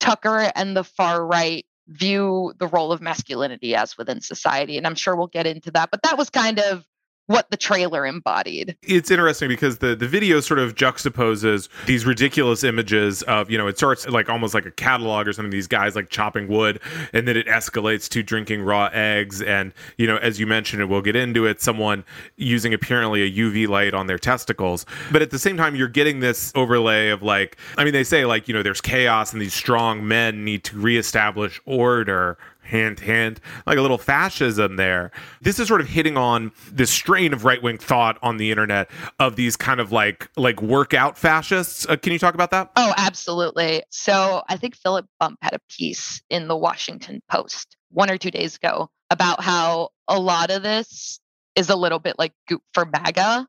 Tucker 0.00 0.50
and 0.54 0.76
the 0.76 0.84
far 0.84 1.24
right 1.24 1.64
view 1.90 2.54
the 2.58 2.68
role 2.68 2.92
of 2.92 3.00
masculinity 3.00 3.74
as 3.74 3.98
within 3.98 4.20
society. 4.20 4.78
And 4.78 4.86
I'm 4.86 4.94
sure 4.94 5.16
we'll 5.16 5.26
get 5.26 5.46
into 5.46 5.70
that. 5.72 5.90
But 5.90 6.02
that 6.04 6.16
was 6.16 6.30
kind 6.30 6.58
of 6.58 6.84
what 7.30 7.48
the 7.48 7.56
trailer 7.56 8.04
embodied. 8.04 8.76
It's 8.82 9.08
interesting 9.08 9.48
because 9.48 9.78
the 9.78 9.94
the 9.94 10.08
video 10.08 10.40
sort 10.40 10.58
of 10.58 10.74
juxtaposes 10.74 11.68
these 11.86 12.04
ridiculous 12.04 12.64
images 12.64 13.22
of, 13.22 13.48
you 13.48 13.56
know, 13.56 13.68
it 13.68 13.78
starts 13.78 14.08
like 14.08 14.28
almost 14.28 14.52
like 14.52 14.66
a 14.66 14.72
catalog 14.72 15.28
or 15.28 15.32
something 15.32 15.52
these 15.52 15.68
guys 15.68 15.94
like 15.94 16.10
chopping 16.10 16.48
wood 16.48 16.80
and 17.12 17.28
then 17.28 17.36
it 17.36 17.46
escalates 17.46 18.08
to 18.08 18.24
drinking 18.24 18.62
raw 18.62 18.90
eggs 18.92 19.40
and, 19.42 19.72
you 19.96 20.08
know, 20.08 20.16
as 20.16 20.40
you 20.40 20.46
mentioned 20.46 20.82
and 20.82 20.90
we'll 20.90 21.02
get 21.02 21.14
into 21.14 21.46
it, 21.46 21.60
someone 21.62 22.02
using 22.36 22.74
apparently 22.74 23.22
a 23.22 23.30
UV 23.30 23.68
light 23.68 23.94
on 23.94 24.08
their 24.08 24.18
testicles. 24.18 24.84
But 25.12 25.22
at 25.22 25.30
the 25.30 25.38
same 25.38 25.56
time 25.56 25.76
you're 25.76 25.86
getting 25.86 26.18
this 26.18 26.50
overlay 26.56 27.10
of 27.10 27.22
like 27.22 27.56
I 27.78 27.84
mean 27.84 27.92
they 27.92 28.02
say 28.02 28.24
like, 28.24 28.48
you 28.48 28.54
know, 28.54 28.64
there's 28.64 28.80
chaos 28.80 29.32
and 29.32 29.40
these 29.40 29.54
strong 29.54 30.06
men 30.06 30.44
need 30.44 30.64
to 30.64 30.76
reestablish 30.76 31.60
order 31.64 32.38
hint, 32.70 33.00
hint, 33.00 33.40
like 33.66 33.76
a 33.76 33.82
little 33.82 33.98
fascism 33.98 34.76
there. 34.76 35.10
This 35.40 35.58
is 35.58 35.68
sort 35.68 35.80
of 35.80 35.88
hitting 35.88 36.16
on 36.16 36.52
this 36.70 36.90
strain 36.90 37.32
of 37.32 37.44
right 37.44 37.62
wing 37.62 37.78
thought 37.78 38.18
on 38.22 38.36
the 38.36 38.50
internet 38.50 38.90
of 39.18 39.36
these 39.36 39.56
kind 39.56 39.80
of 39.80 39.92
like 39.92 40.30
like 40.36 40.62
workout 40.62 41.18
fascists. 41.18 41.86
Uh, 41.88 41.96
can 41.96 42.12
you 42.12 42.18
talk 42.18 42.34
about 42.34 42.50
that? 42.52 42.70
Oh, 42.76 42.94
absolutely. 42.96 43.82
So 43.90 44.42
I 44.48 44.56
think 44.56 44.76
Philip 44.76 45.06
Bump 45.18 45.38
had 45.42 45.52
a 45.52 45.60
piece 45.68 46.22
in 46.30 46.48
the 46.48 46.56
Washington 46.56 47.22
Post 47.30 47.76
one 47.90 48.10
or 48.10 48.16
two 48.16 48.30
days 48.30 48.56
ago 48.56 48.90
about 49.10 49.42
how 49.42 49.90
a 50.08 50.18
lot 50.18 50.50
of 50.50 50.62
this 50.62 51.20
is 51.56 51.68
a 51.68 51.76
little 51.76 51.98
bit 51.98 52.18
like 52.18 52.32
goop 52.48 52.62
for 52.72 52.84
MAGA. 52.86 53.46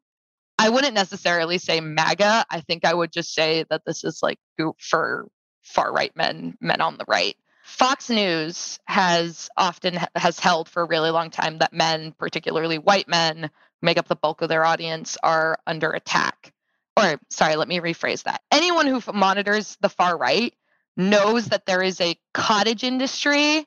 I 0.58 0.70
wouldn't 0.70 0.94
necessarily 0.94 1.58
say 1.58 1.80
MAGA. 1.80 2.46
I 2.50 2.62
think 2.62 2.86
I 2.86 2.94
would 2.94 3.12
just 3.12 3.34
say 3.34 3.66
that 3.70 3.84
this 3.86 4.04
is 4.04 4.20
like 4.22 4.40
goop 4.58 4.76
for 4.80 5.28
far 5.62 5.94
right 5.94 6.16
men, 6.16 6.58
men 6.60 6.82
on 6.82 6.98
the 6.98 7.06
right. 7.08 7.36
Fox 7.63 8.10
News 8.10 8.80
has 8.86 9.50
often 9.58 10.00
has 10.15 10.39
held 10.39 10.67
for 10.69 10.84
a 10.84 10.88
really 10.88 11.12
long 11.12 11.30
time 11.30 11.60
that 11.60 11.74
men, 11.74 12.13
particularly 12.17 12.78
white 12.78 13.08
men, 13.08 13.50
make 13.82 13.97
up 13.97 14.08
the 14.08 14.15
bulk 14.15 14.41
of 14.41 14.50
their 14.50 14.65
audience, 14.65 15.17
are 15.24 15.58
under 15.65 15.91
attack. 15.91 16.54
Or 16.97 17.19
sorry, 17.30 17.56
let 17.56 17.67
me 17.67 17.80
rephrase 17.80 18.24
that. 18.24 18.41
Anyone 18.52 18.88
who 18.88 19.02
monitors 19.13 19.78
the 19.82 19.89
far 19.89 20.17
right 20.17 20.54
knows 20.97 21.47
that 21.47 21.65
there 21.65 21.82
is 21.82 22.02
a 22.02 22.17
cottage 22.34 22.84
industry 22.84 23.65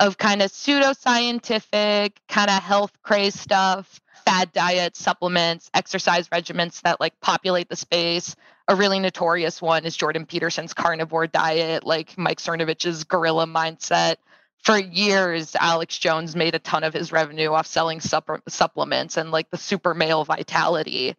of 0.00 0.16
kind 0.18 0.42
of 0.42 0.50
pseudoscientific, 0.50 2.12
kind 2.28 2.50
of 2.50 2.62
health 2.62 2.92
craze 3.02 3.38
stuff, 3.38 4.00
fad 4.24 4.52
diets, 4.52 4.98
supplements, 4.98 5.70
exercise 5.74 6.28
regimens 6.28 6.80
that 6.82 7.00
like 7.00 7.18
populate 7.20 7.68
the 7.68 7.76
space 7.76 8.34
a 8.70 8.76
really 8.76 9.00
notorious 9.00 9.60
one 9.60 9.84
is 9.84 9.96
Jordan 9.96 10.26
Peterson's 10.26 10.74
carnivore 10.74 11.26
diet, 11.26 11.84
like 11.84 12.16
Mike 12.16 12.38
Cernovich's 12.38 13.02
gorilla 13.02 13.44
mindset. 13.44 14.18
For 14.62 14.78
years, 14.78 15.56
Alex 15.56 15.98
Jones 15.98 16.36
made 16.36 16.54
a 16.54 16.60
ton 16.60 16.84
of 16.84 16.94
his 16.94 17.10
revenue 17.10 17.50
off 17.50 17.66
selling 17.66 17.98
supp- 17.98 18.48
supplements 18.48 19.16
and 19.16 19.32
like 19.32 19.50
the 19.50 19.56
super 19.56 19.92
male 19.92 20.24
vitality. 20.24 21.16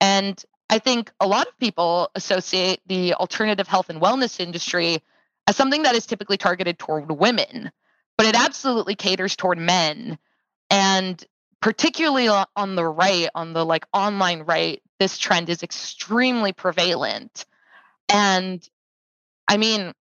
And 0.00 0.42
I 0.70 0.78
think 0.78 1.12
a 1.20 1.26
lot 1.26 1.46
of 1.46 1.58
people 1.58 2.10
associate 2.14 2.80
the 2.86 3.12
alternative 3.12 3.68
health 3.68 3.90
and 3.90 4.00
wellness 4.00 4.40
industry 4.40 5.02
as 5.46 5.54
something 5.54 5.82
that 5.82 5.96
is 5.96 6.06
typically 6.06 6.38
targeted 6.38 6.78
toward 6.78 7.10
women, 7.10 7.72
but 8.16 8.26
it 8.26 8.34
absolutely 8.34 8.94
caters 8.94 9.36
toward 9.36 9.58
men. 9.58 10.16
And 10.70 11.22
particularly 11.60 12.28
on 12.28 12.74
the 12.74 12.86
right, 12.86 13.28
on 13.34 13.52
the 13.52 13.66
like 13.66 13.84
online 13.92 14.44
right, 14.44 14.82
this 14.98 15.18
trend 15.18 15.48
is 15.48 15.62
extremely 15.62 16.52
prevalent. 16.52 17.44
And 18.08 18.66
I 19.48 19.56
mean, 19.56 19.92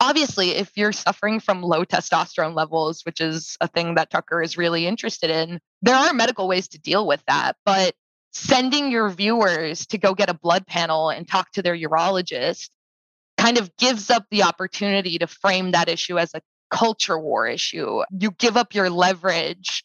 obviously, 0.00 0.50
if 0.50 0.72
you're 0.76 0.92
suffering 0.92 1.40
from 1.40 1.62
low 1.62 1.84
testosterone 1.84 2.54
levels, 2.54 3.02
which 3.04 3.20
is 3.20 3.56
a 3.60 3.68
thing 3.68 3.94
that 3.94 4.10
Tucker 4.10 4.42
is 4.42 4.58
really 4.58 4.86
interested 4.86 5.30
in, 5.30 5.60
there 5.80 5.94
are 5.94 6.12
medical 6.12 6.48
ways 6.48 6.68
to 6.68 6.78
deal 6.78 7.06
with 7.06 7.22
that. 7.26 7.56
But 7.64 7.94
sending 8.32 8.90
your 8.90 9.10
viewers 9.10 9.86
to 9.86 9.98
go 9.98 10.14
get 10.14 10.30
a 10.30 10.34
blood 10.34 10.66
panel 10.66 11.10
and 11.10 11.28
talk 11.28 11.50
to 11.52 11.62
their 11.62 11.76
urologist 11.76 12.70
kind 13.38 13.58
of 13.58 13.74
gives 13.76 14.10
up 14.10 14.24
the 14.30 14.42
opportunity 14.42 15.18
to 15.18 15.26
frame 15.26 15.72
that 15.72 15.88
issue 15.88 16.18
as 16.18 16.32
a 16.34 16.40
culture 16.70 17.18
war 17.18 17.46
issue. 17.46 18.02
You 18.18 18.30
give 18.32 18.56
up 18.56 18.74
your 18.74 18.90
leverage 18.90 19.84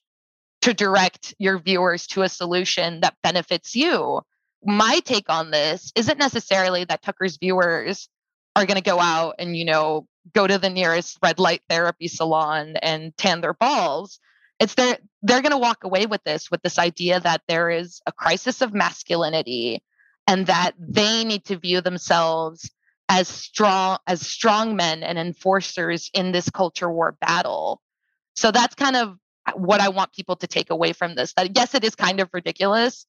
to 0.68 0.74
direct 0.74 1.34
your 1.40 1.60
viewers 1.60 2.08
to 2.08 2.24
a 2.24 2.30
solution 2.30 3.00
that 3.00 3.16
benefits 3.24 3.74
you. 3.74 4.20
My 4.66 5.00
take 5.06 5.30
on 5.30 5.50
this 5.50 5.94
isn't 5.96 6.20
necessarily 6.20 6.84
that 6.84 7.02
Tucker's 7.02 7.38
viewers 7.38 8.10
are 8.54 8.66
going 8.66 8.76
to 8.76 8.84
go 8.84 9.00
out 9.00 9.36
and, 9.40 9.56
you 9.56 9.64
know, 9.64 10.08
go 10.34 10.46
to 10.46 10.58
the 10.58 10.70
nearest 10.70 11.20
red 11.24 11.40
light 11.40 11.62
therapy 11.70 12.10
salon 12.10 12.76
and 12.82 13.16
tan 13.16 13.40
their 13.40 13.54
balls. 13.54 14.20
It's 14.60 14.74
they're 14.74 14.98
they're 15.22 15.42
going 15.42 15.54
to 15.54 15.58
walk 15.58 15.86
away 15.86 16.06
with 16.06 16.22
this 16.26 16.52
with 16.52 16.62
this 16.64 16.78
idea 16.78 17.22
that 17.22 17.44
there 17.48 17.70
is 17.70 18.02
a 18.06 18.12
crisis 18.12 18.62
of 18.62 18.74
masculinity 18.74 19.82
and 20.28 20.48
that 20.48 20.74
they 20.78 21.24
need 21.24 21.46
to 21.46 21.58
view 21.58 21.80
themselves 21.80 22.70
as 23.08 23.30
strong 23.30 24.00
as 24.06 24.20
strong 24.20 24.76
men 24.76 25.02
and 25.02 25.18
enforcers 25.18 26.12
in 26.14 26.34
this 26.34 26.50
culture 26.50 26.92
war 26.92 27.16
battle. 27.22 27.82
So 28.36 28.52
that's 28.52 28.76
kind 28.76 28.98
of 28.98 29.18
what 29.56 29.82
I 29.82 29.90
want 29.90 30.14
people 30.14 30.36
to 30.38 30.48
take 30.48 30.70
away 30.70 30.94
from 30.94 31.16
this. 31.16 31.34
That 31.34 31.56
yes, 31.56 31.74
it 31.74 31.84
is 31.84 31.96
kind 31.96 32.20
of 32.20 32.30
ridiculous 32.34 33.06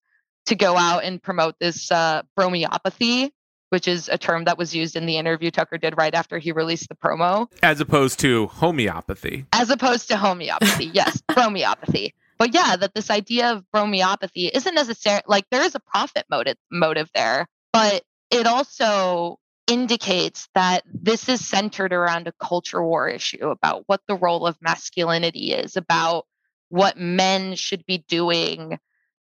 to 0.46 0.54
go 0.54 0.76
out 0.76 1.04
and 1.04 1.22
promote 1.22 1.56
this 1.58 1.90
uh, 1.90 2.22
bromeopathy 2.36 3.32
which 3.70 3.86
is 3.86 4.08
a 4.08 4.18
term 4.18 4.44
that 4.44 4.58
was 4.58 4.74
used 4.74 4.96
in 4.96 5.06
the 5.06 5.16
interview 5.16 5.50
Tucker 5.50 5.78
did 5.78 5.96
right 5.96 6.14
after 6.14 6.38
he 6.38 6.52
released 6.52 6.88
the 6.88 6.94
promo. 6.94 7.50
As 7.62 7.80
opposed 7.80 8.20
to 8.20 8.46
homeopathy. 8.46 9.44
As 9.52 9.70
opposed 9.70 10.08
to 10.08 10.16
homeopathy, 10.16 10.86
yes, 10.86 11.22
bromeopathy. 11.34 12.14
But 12.38 12.54
yeah, 12.54 12.76
that 12.76 12.94
this 12.94 13.10
idea 13.10 13.52
of 13.52 13.70
bromeopathy 13.72 14.46
isn't 14.46 14.74
necessarily 14.74 15.24
like 15.26 15.44
there 15.50 15.62
is 15.62 15.74
a 15.74 15.80
profit 15.80 16.24
motive 16.30 16.56
motive 16.70 17.10
there, 17.14 17.46
but 17.72 18.04
it 18.30 18.46
also 18.46 19.38
indicates 19.68 20.48
that 20.54 20.82
this 20.92 21.28
is 21.28 21.46
centered 21.46 21.92
around 21.92 22.26
a 22.26 22.32
culture 22.32 22.82
war 22.82 23.08
issue 23.08 23.48
about 23.48 23.84
what 23.86 24.00
the 24.08 24.16
role 24.16 24.46
of 24.46 24.56
masculinity 24.60 25.52
is, 25.52 25.76
about 25.76 26.26
what 26.70 26.98
men 26.98 27.54
should 27.54 27.84
be 27.86 28.04
doing 28.08 28.78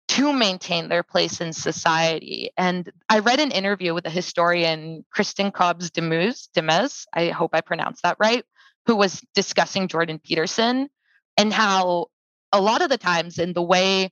to 0.09 0.33
maintain 0.33 0.88
their 0.88 1.05
place 1.05 1.40
in 1.40 1.53
society. 1.53 2.50
And 2.57 2.90
I 3.09 3.20
read 3.20 3.38
an 3.38 3.53
interview 3.53 3.94
with 3.94 4.07
a 4.07 4.11
historian, 4.11 5.05
Kristin 5.16 5.53
Kobes 5.53 5.90
Demuse, 5.90 6.48
Demez, 6.57 7.07
I 7.14 7.29
hope 7.29 7.50
I 7.55 7.61
pronounced 7.61 8.03
that 8.03 8.16
right, 8.18 8.44
who 8.87 8.96
was 8.96 9.22
discussing 9.35 9.87
Jordan 9.87 10.18
Peterson 10.18 10.88
and 11.37 11.53
how 11.53 12.07
a 12.53 12.61
lot 12.61 12.83
of 12.83 12.88
the 12.88 12.98
times 12.98 13.38
in 13.38 13.53
the 13.53 13.62
way 13.62 14.11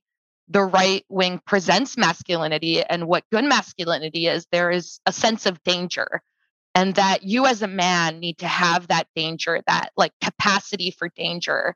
the 0.48 0.62
right 0.62 1.04
wing 1.08 1.40
presents 1.46 1.96
masculinity 1.96 2.82
and 2.82 3.06
what 3.06 3.24
good 3.30 3.44
masculinity 3.44 4.26
is, 4.26 4.46
there 4.50 4.70
is 4.70 5.00
a 5.06 5.12
sense 5.12 5.46
of 5.46 5.62
danger. 5.62 6.22
And 6.74 6.94
that 6.94 7.24
you 7.24 7.46
as 7.46 7.62
a 7.62 7.66
man 7.66 8.20
need 8.20 8.38
to 8.38 8.46
have 8.46 8.88
that 8.88 9.08
danger, 9.16 9.60
that 9.66 9.90
like 9.96 10.12
capacity 10.22 10.90
for 10.90 11.08
danger. 11.08 11.74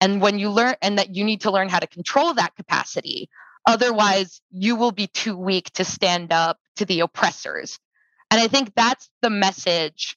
And 0.00 0.20
when 0.20 0.38
you 0.38 0.50
learn, 0.50 0.74
and 0.82 0.98
that 0.98 1.14
you 1.14 1.24
need 1.24 1.42
to 1.42 1.50
learn 1.50 1.70
how 1.70 1.78
to 1.78 1.86
control 1.86 2.34
that 2.34 2.54
capacity 2.54 3.30
Otherwise, 3.66 4.42
you 4.50 4.76
will 4.76 4.92
be 4.92 5.06
too 5.06 5.36
weak 5.36 5.70
to 5.72 5.84
stand 5.84 6.32
up 6.32 6.58
to 6.76 6.84
the 6.84 7.00
oppressors. 7.00 7.78
And 8.30 8.40
I 8.40 8.48
think 8.48 8.74
that's 8.74 9.08
the 9.22 9.30
message 9.30 10.16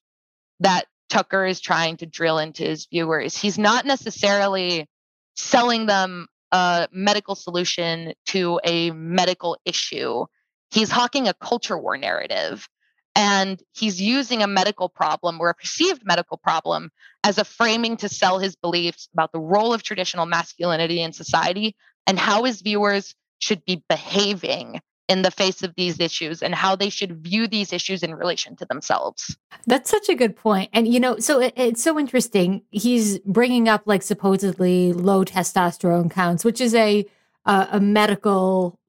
that 0.60 0.86
Tucker 1.10 1.46
is 1.46 1.62
trying 1.62 1.98
to 1.98 2.06
drill 2.06 2.40
into 2.40 2.64
his 2.64 2.88
viewers. 2.88 3.38
He's 3.38 3.58
not 3.58 3.86
necessarily 3.86 4.90
selling 5.36 5.86
them 5.86 6.28
a 6.52 6.88
medical 6.92 7.36
solution 7.36 8.14
to 8.28 8.60
a 8.64 8.92
medical 8.92 9.58
issue. 9.66 10.26
He's 10.72 10.92
hawking 10.92 11.28
a 11.28 11.34
culture 11.34 11.78
war 11.78 11.98
narrative. 11.98 12.68
And 13.16 13.60
he's 13.74 14.00
using 14.00 14.44
a 14.44 14.48
medical 14.48 14.90
problem 14.90 15.40
or 15.42 15.50
a 15.50 15.56
perceived 15.56 16.04
medical 16.06 16.38
problem 16.38 16.92
as 17.24 17.40
a 17.40 17.44
framing 17.44 17.98
to 17.98 18.10
sell 18.10 18.38
his 18.38 18.56
beliefs 18.56 19.10
about 19.12 19.32
the 19.32 19.40
role 19.40 19.74
of 19.74 19.82
traditional 19.82 20.28
masculinity 20.28 21.02
in 21.02 21.14
society 21.14 21.76
and 22.06 22.20
how 22.20 22.44
his 22.44 22.62
viewers 22.62 23.16
should 23.40 23.66
be 23.66 23.84
behaving 23.90 24.82
in 25.08 25.22
the 25.22 25.32
face 25.32 25.64
of 25.64 25.74
these 25.76 26.00
issues 26.00 26.44
and 26.44 26.54
how 26.54 26.76
they 26.76 26.90
should 26.90 27.24
view 27.24 27.48
these 27.48 27.72
issues 27.72 28.04
in 28.04 28.14
relation 28.16 28.56
to 28.58 28.66
themselves. 28.66 29.38
That's 29.66 29.90
such 29.90 30.10
a 30.10 30.16
good 30.16 30.36
point. 30.36 30.70
And, 30.74 30.88
you 30.88 31.00
know, 31.00 31.18
so 31.18 31.40
it, 31.40 31.54
it's 31.56 31.82
so 31.82 31.98
interesting. 31.98 32.62
He's 32.72 33.20
bringing 33.20 33.70
up 33.70 33.84
like 33.86 34.04
supposedly 34.04 34.92
low 34.94 35.24
testosterone 35.24 36.12
counts, 36.12 36.44
which 36.44 36.60
is 36.60 36.76
a, 36.76 37.06
a, 37.46 37.68
a 37.74 37.80
medical 37.80 38.80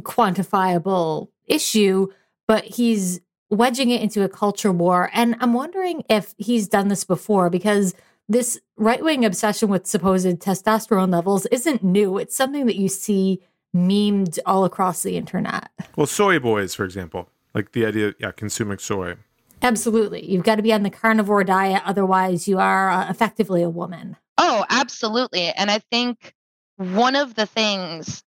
quantifiable 0.00 1.28
issue, 1.46 2.08
but 2.46 2.64
he's 2.64 3.20
wedging 3.50 3.90
it 3.90 4.00
into 4.00 4.22
a 4.24 4.28
culture 4.28 4.72
war. 4.72 5.10
And 5.12 5.36
I'm 5.40 5.52
wondering 5.52 6.04
if 6.08 6.34
he's 6.38 6.68
done 6.68 6.88
this 6.88 7.04
before 7.04 7.50
because 7.50 7.94
this 8.28 8.58
right 8.76 9.02
wing 9.04 9.24
obsession 9.24 9.68
with 9.68 9.86
supposed 9.86 10.26
testosterone 10.26 11.12
levels 11.12 11.46
isn't 11.46 11.84
new. 11.84 12.18
It's 12.18 12.34
something 12.34 12.66
that 12.66 12.76
you 12.76 12.88
see 12.88 13.40
memed 13.74 14.38
all 14.46 14.64
across 14.64 15.02
the 15.02 15.16
internet. 15.16 15.70
Well, 15.96 16.06
soy 16.06 16.38
boys, 16.38 16.74
for 16.74 16.84
example, 16.84 17.30
like 17.54 17.72
the 17.72 17.86
idea, 17.86 18.14
yeah, 18.18 18.32
consuming 18.32 18.78
soy. 18.78 19.16
Absolutely. 19.62 20.30
You've 20.30 20.44
got 20.44 20.56
to 20.56 20.62
be 20.62 20.72
on 20.72 20.82
the 20.82 20.90
carnivore 20.90 21.44
diet. 21.44 21.82
Otherwise, 21.84 22.46
you 22.46 22.58
are 22.58 22.90
uh, 22.90 23.10
effectively 23.10 23.62
a 23.62 23.70
woman. 23.70 24.16
Oh, 24.38 24.64
absolutely. 24.68 25.48
And 25.48 25.70
I 25.70 25.78
think 25.90 26.34
one 26.76 27.16
of 27.16 27.34
the 27.34 27.46
things 27.46 28.22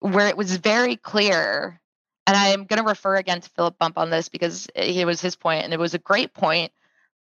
where 0.00 0.28
it 0.28 0.36
was 0.36 0.56
very 0.56 0.96
clear, 0.96 1.80
and 2.26 2.36
I'm 2.36 2.64
going 2.64 2.82
to 2.82 2.88
refer 2.88 3.16
again 3.16 3.42
to 3.42 3.50
Philip 3.50 3.78
Bump 3.78 3.98
on 3.98 4.08
this 4.08 4.30
because 4.30 4.68
it 4.74 5.06
was 5.06 5.20
his 5.20 5.36
point, 5.36 5.64
and 5.64 5.74
it 5.74 5.78
was 5.78 5.92
a 5.92 5.98
great 5.98 6.32
point, 6.32 6.72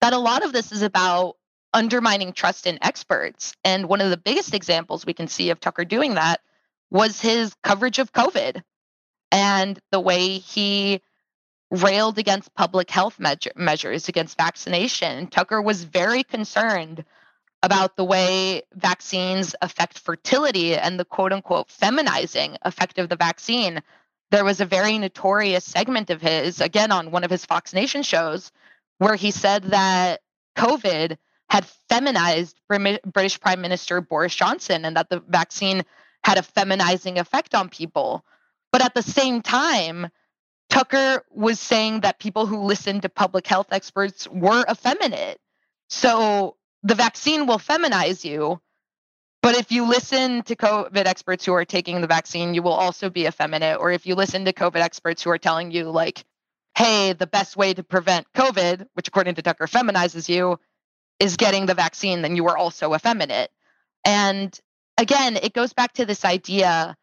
that 0.01 0.13
a 0.13 0.19
lot 0.19 0.45
of 0.45 0.53
this 0.53 0.71
is 0.71 0.83
about 0.83 1.35
undermining 1.75 2.33
trust 2.33 2.67
in 2.67 2.79
experts. 2.81 3.55
And 3.65 3.89
one 3.89 4.01
of 4.01 4.11
the 4.11 4.17
biggest 4.17 4.55
examples 4.55 5.05
we 5.05 5.15
can 5.15 5.27
see 5.27 5.51
of 5.51 5.59
Tucker 5.59 5.85
doing 5.85 6.15
that 6.15 6.41
was 6.91 7.21
his 7.21 7.55
coverage 7.63 7.99
of 7.99 8.13
COVID 8.13 8.63
and 9.31 9.79
the 9.93 10.01
way 10.01 10.39
he 10.39 11.01
railed 11.71 12.19
against 12.19 12.55
public 12.55 12.91
health 12.91 13.21
measure, 13.21 13.53
measures, 13.57 14.09
against 14.09 14.39
vaccination. 14.39 15.27
Tucker 15.27 15.61
was 15.61 15.85
very 15.85 16.23
concerned 16.23 17.05
about 17.63 17.97
the 17.97 18.05
way 18.05 18.63
vaccines 18.75 19.55
affect 19.61 19.99
fertility 19.99 20.77
and 20.77 20.99
the 20.99 21.05
quote 21.05 21.33
unquote 21.33 21.69
feminizing 21.69 22.57
effect 22.63 22.99
of 22.99 23.09
the 23.09 23.17
vaccine. 23.17 23.83
There 24.31 24.45
was 24.45 24.61
a 24.61 24.67
very 24.67 24.99
notorious 24.99 25.65
segment 25.65 26.11
of 26.11 26.23
his, 26.23 26.61
again, 26.61 26.93
on 26.93 27.11
one 27.11 27.25
of 27.25 27.31
his 27.31 27.45
Fox 27.45 27.73
Nation 27.75 28.03
shows, 28.03 28.53
where 28.99 29.17
he 29.17 29.31
said 29.31 29.65
that 29.65 30.21
COVID 30.57 31.17
had 31.51 31.65
feminized 31.89 32.61
British 32.69 33.41
Prime 33.41 33.61
Minister 33.61 34.01
Boris 34.01 34.35
Johnson 34.35 34.85
and 34.85 34.97
that 34.97 35.09
the 35.09 35.21
vaccine 35.21 35.83
had 36.25 36.39
a 36.39 36.43
feminizing 36.43 37.19
effect 37.19 37.55
on 37.55 37.69
people. 37.69 38.25
But 38.73 38.85
at 38.85 38.95
the 38.95 39.03
same 39.03 39.43
time, 39.43 40.09
Tucker 40.69 41.25
was 41.31 41.59
saying 41.59 42.01
that 42.01 42.19
people 42.19 42.47
who 42.47 42.65
listen 42.65 43.01
to 43.01 43.09
public 43.09 43.47
health 43.47 43.69
experts 43.73 44.29
were 44.29 44.65
effeminate. 44.71 45.39
So 45.89 46.57
the 46.83 46.95
vaccine 46.95 47.47
will 47.47 47.59
feminize 47.59 48.25
you. 48.25 48.61
But 49.41 49.57
if 49.57 49.73
you 49.73 49.87
listen 49.89 50.43
to 50.43 50.57
COVID 50.57 51.07
experts 51.07 51.47
who 51.47 51.55
are 51.55 51.65
taking 51.65 52.01
the 52.01 52.07
vaccine, 52.07 52.55
you 52.55 52.63
will 52.63 52.73
also 52.73 53.09
be 53.09 53.27
effeminate. 53.27 53.79
Or 53.79 53.91
if 53.91 54.07
you 54.07 54.15
listen 54.15 54.45
to 54.45 54.53
COVID 54.53 54.81
experts 54.81 55.23
who 55.23 55.31
are 55.31 55.39
telling 55.39 55.71
you, 55.71 55.85
like, 55.85 56.25
hey, 56.77 57.13
the 57.13 57.27
best 57.27 57.57
way 57.57 57.73
to 57.73 57.83
prevent 57.83 58.27
COVID, 58.35 58.87
which 58.95 59.09
according 59.09 59.37
to 59.37 59.43
Tucker 59.43 59.67
feminizes 59.67 60.29
you, 60.29 60.59
is 61.19 61.37
getting 61.37 61.67
the 61.67 61.75
vaccine, 61.75 62.23
then 62.23 62.37
you 62.37 62.47
are 62.49 62.57
also 62.57 62.95
effeminate. 62.95 63.51
And 64.05 64.59
again, 64.99 65.37
it 65.37 65.55
goes 65.55 65.73
back 65.73 65.95
to 65.95 66.05
this 66.05 66.25
idea 66.25 66.97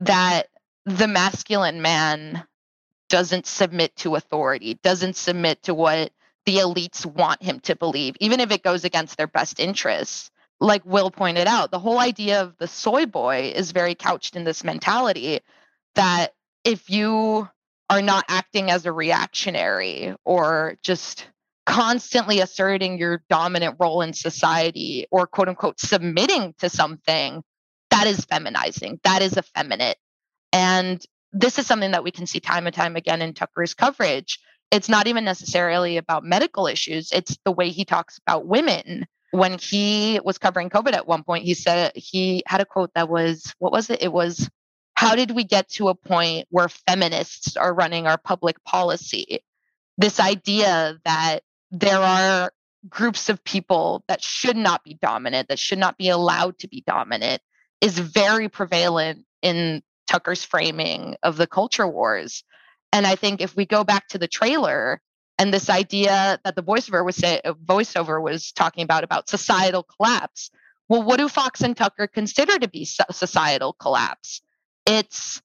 that 0.00 0.44
the 0.84 1.08
masculine 1.08 1.82
man 1.82 2.44
doesn't 3.08 3.46
submit 3.46 3.96
to 3.96 4.14
authority, 4.14 4.78
doesn't 4.82 5.16
submit 5.16 5.62
to 5.64 5.74
what 5.74 6.12
the 6.46 6.56
elites 6.56 7.04
want 7.04 7.42
him 7.42 7.60
to 7.60 7.74
believe, 7.74 8.16
even 8.20 8.40
if 8.40 8.50
it 8.52 8.62
goes 8.62 8.84
against 8.84 9.16
their 9.16 9.26
best 9.26 9.58
interests. 9.58 10.30
Like 10.60 10.84
Will 10.84 11.10
pointed 11.10 11.46
out, 11.46 11.70
the 11.70 11.78
whole 11.78 11.98
idea 11.98 12.42
of 12.42 12.56
the 12.58 12.66
soy 12.66 13.06
boy 13.06 13.52
is 13.54 13.72
very 13.72 13.94
couched 13.94 14.34
in 14.34 14.44
this 14.44 14.64
mentality 14.64 15.40
that 15.94 16.34
if 16.64 16.90
you 16.90 17.48
are 17.88 18.02
not 18.02 18.24
acting 18.28 18.70
as 18.70 18.84
a 18.84 18.92
reactionary 18.92 20.14
or 20.24 20.76
just 20.82 21.26
constantly 21.68 22.40
asserting 22.40 22.98
your 22.98 23.22
dominant 23.28 23.76
role 23.78 24.00
in 24.00 24.14
society 24.14 25.06
or 25.10 25.26
quote 25.26 25.48
unquote 25.48 25.78
submitting 25.78 26.54
to 26.58 26.70
something, 26.70 27.42
that 27.90 28.06
is 28.06 28.24
feminizing. 28.24 28.98
That 29.04 29.20
is 29.20 29.36
effeminate. 29.36 29.98
And 30.50 31.04
this 31.30 31.58
is 31.58 31.66
something 31.66 31.90
that 31.90 32.02
we 32.02 32.10
can 32.10 32.26
see 32.26 32.40
time 32.40 32.66
and 32.66 32.74
time 32.74 32.96
again 32.96 33.20
in 33.20 33.34
Tucker's 33.34 33.74
coverage. 33.74 34.40
it's 34.70 34.88
not 34.88 35.06
even 35.06 35.24
necessarily 35.24 35.98
about 35.98 36.24
medical 36.24 36.66
issues, 36.66 37.12
it's 37.12 37.36
the 37.44 37.52
way 37.52 37.68
he 37.68 37.84
talks 37.84 38.18
about 38.26 38.46
women. 38.46 39.06
When 39.30 39.58
he 39.58 40.20
was 40.24 40.38
covering 40.38 40.70
COVID 40.70 40.94
at 40.94 41.06
one 41.06 41.22
point, 41.22 41.44
he 41.44 41.52
said 41.52 41.92
he 41.94 42.42
had 42.46 42.62
a 42.62 42.64
quote 42.64 42.92
that 42.94 43.10
was, 43.10 43.54
what 43.58 43.72
was 43.72 43.90
it? 43.90 44.02
It 44.02 44.12
was, 44.12 44.48
How 44.94 45.14
did 45.14 45.32
we 45.32 45.44
get 45.44 45.68
to 45.72 45.88
a 45.88 45.94
point 45.94 46.46
where 46.50 46.68
feminists 46.68 47.58
are 47.58 47.74
running 47.74 48.06
our 48.06 48.16
public 48.16 48.62
policy? 48.64 49.40
This 49.98 50.18
idea 50.18 50.98
that 51.04 51.42
there 51.70 52.00
are 52.00 52.52
groups 52.88 53.28
of 53.28 53.42
people 53.44 54.04
that 54.08 54.22
should 54.22 54.56
not 54.56 54.84
be 54.84 54.94
dominant, 54.94 55.48
that 55.48 55.58
should 55.58 55.78
not 55.78 55.98
be 55.98 56.08
allowed 56.08 56.58
to 56.58 56.68
be 56.68 56.82
dominant, 56.86 57.42
is 57.80 57.98
very 57.98 58.48
prevalent 58.48 59.24
in 59.42 59.82
Tucker's 60.06 60.44
framing 60.44 61.16
of 61.22 61.36
the 61.36 61.46
culture 61.46 61.86
wars. 61.86 62.44
And 62.92 63.06
I 63.06 63.14
think 63.14 63.40
if 63.40 63.54
we 63.54 63.66
go 63.66 63.84
back 63.84 64.08
to 64.08 64.18
the 64.18 64.28
trailer 64.28 65.00
and 65.38 65.52
this 65.52 65.68
idea 65.68 66.40
that 66.44 66.56
the 66.56 66.62
voiceover 66.62 67.04
was 67.04 67.16
say, 67.16 67.40
uh, 67.44 67.52
voiceover 67.52 68.22
was 68.22 68.52
talking 68.52 68.82
about 68.82 69.04
about 69.04 69.28
societal 69.28 69.82
collapse, 69.82 70.50
well, 70.88 71.02
what 71.02 71.18
do 71.18 71.28
Fox 71.28 71.60
and 71.60 71.76
Tucker 71.76 72.06
consider 72.06 72.58
to 72.58 72.68
be 72.68 72.84
societal 72.84 73.74
collapse? 73.74 74.40
It's 74.86 75.42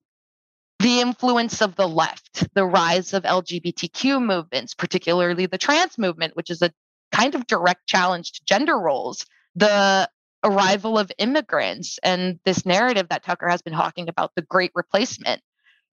the 0.84 1.00
influence 1.00 1.62
of 1.62 1.76
the 1.76 1.88
left, 1.88 2.48
the 2.54 2.66
rise 2.66 3.14
of 3.14 3.24
LGBTQ 3.24 4.24
movements, 4.24 4.74
particularly 4.74 5.46
the 5.46 5.58
trans 5.58 5.98
movement, 5.98 6.36
which 6.36 6.50
is 6.50 6.62
a 6.62 6.72
kind 7.12 7.36
of 7.36 7.48
direct 7.48 7.88
challenge 7.88 8.34
to 8.34 8.46
gender 8.46 8.78
roles, 8.78 9.26
the 9.56 10.10
arrival 10.44 11.00
of 11.00 11.12
immigrants, 11.18 12.00
and 12.04 12.40
this 12.44 12.66
narrative 12.66 13.08
that 13.10 13.24
Tucker 13.24 13.48
has 13.48 13.62
been 13.62 13.74
talking 13.74 14.10
about 14.10 14.32
the 14.36 14.42
great 14.42 14.72
replacement 14.76 15.42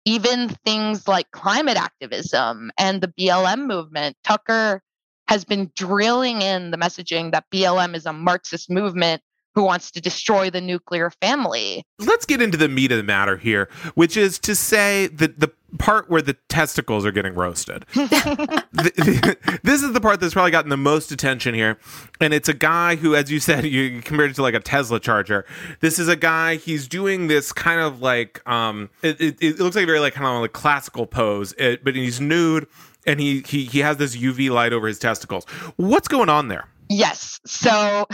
even 0.07 0.47
things 0.63 1.05
like 1.05 1.29
climate 1.31 1.75
activism 1.75 2.71
and 2.79 3.01
the 3.01 3.09
BLM 3.09 3.67
movement. 3.67 4.15
Tucker 4.23 4.81
has 5.27 5.43
been 5.43 5.69
drilling 5.75 6.41
in 6.41 6.71
the 6.71 6.77
messaging 6.77 7.33
that 7.33 7.43
BLM 7.53 7.93
is 7.93 8.05
a 8.05 8.13
Marxist 8.13 8.69
movement 8.69 9.21
who 9.57 9.63
wants 9.63 9.89
to 9.89 9.99
destroy 9.99 10.51
the 10.51 10.61
nuclear 10.61 11.09
family. 11.09 11.83
Let's 11.97 12.27
get 12.27 12.43
into 12.43 12.59
the 12.59 12.69
meat 12.69 12.91
of 12.91 12.97
the 12.97 13.03
matter 13.03 13.37
here, 13.37 13.67
which 13.95 14.15
is 14.15 14.37
to 14.37 14.53
say 14.53 15.07
that 15.07 15.39
the 15.39 15.51
part 15.79 16.11
where 16.11 16.21
the 16.21 16.35
testicles 16.47 17.07
are 17.07 17.11
getting 17.11 17.33
roasted. 17.33 17.83
this 17.93 19.81
is 19.81 19.93
the 19.93 19.99
part 19.99 20.19
that's 20.19 20.35
probably 20.35 20.51
gotten 20.51 20.69
the 20.69 20.77
most 20.77 21.11
attention 21.11 21.55
here. 21.55 21.79
And 22.21 22.35
it's 22.35 22.47
a 22.47 22.53
guy 22.53 22.97
who, 22.97 23.15
as 23.15 23.31
you 23.31 23.39
said, 23.39 23.65
you 23.65 23.99
compared 24.03 24.29
it 24.29 24.35
to 24.35 24.43
like 24.43 24.53
a 24.53 24.59
Tesla 24.59 24.99
charger. 24.99 25.43
This 25.79 25.97
is 25.97 26.07
a 26.07 26.15
guy, 26.15 26.57
he's 26.57 26.87
doing 26.87 27.25
this 27.25 27.51
kind 27.51 27.81
of 27.81 27.99
like, 27.99 28.47
um, 28.47 28.91
it, 29.01 29.19
it, 29.19 29.37
it 29.41 29.59
looks 29.59 29.75
like 29.75 29.85
a 29.85 29.87
very 29.87 29.99
like 29.99 30.13
kind 30.13 30.27
of 30.27 30.39
like 30.39 30.53
classical 30.53 31.07
pose, 31.07 31.55
it, 31.57 31.83
but 31.83 31.95
he's 31.95 32.21
nude 32.21 32.67
and 33.07 33.19
he, 33.19 33.41
he, 33.41 33.65
he 33.65 33.79
has 33.79 33.97
this 33.97 34.15
UV 34.15 34.51
light 34.51 34.71
over 34.71 34.87
his 34.87 34.99
testicles. 34.99 35.45
What's 35.77 36.07
going 36.07 36.29
on 36.29 36.47
there? 36.47 36.67
Yes. 36.89 37.39
So 37.45 38.07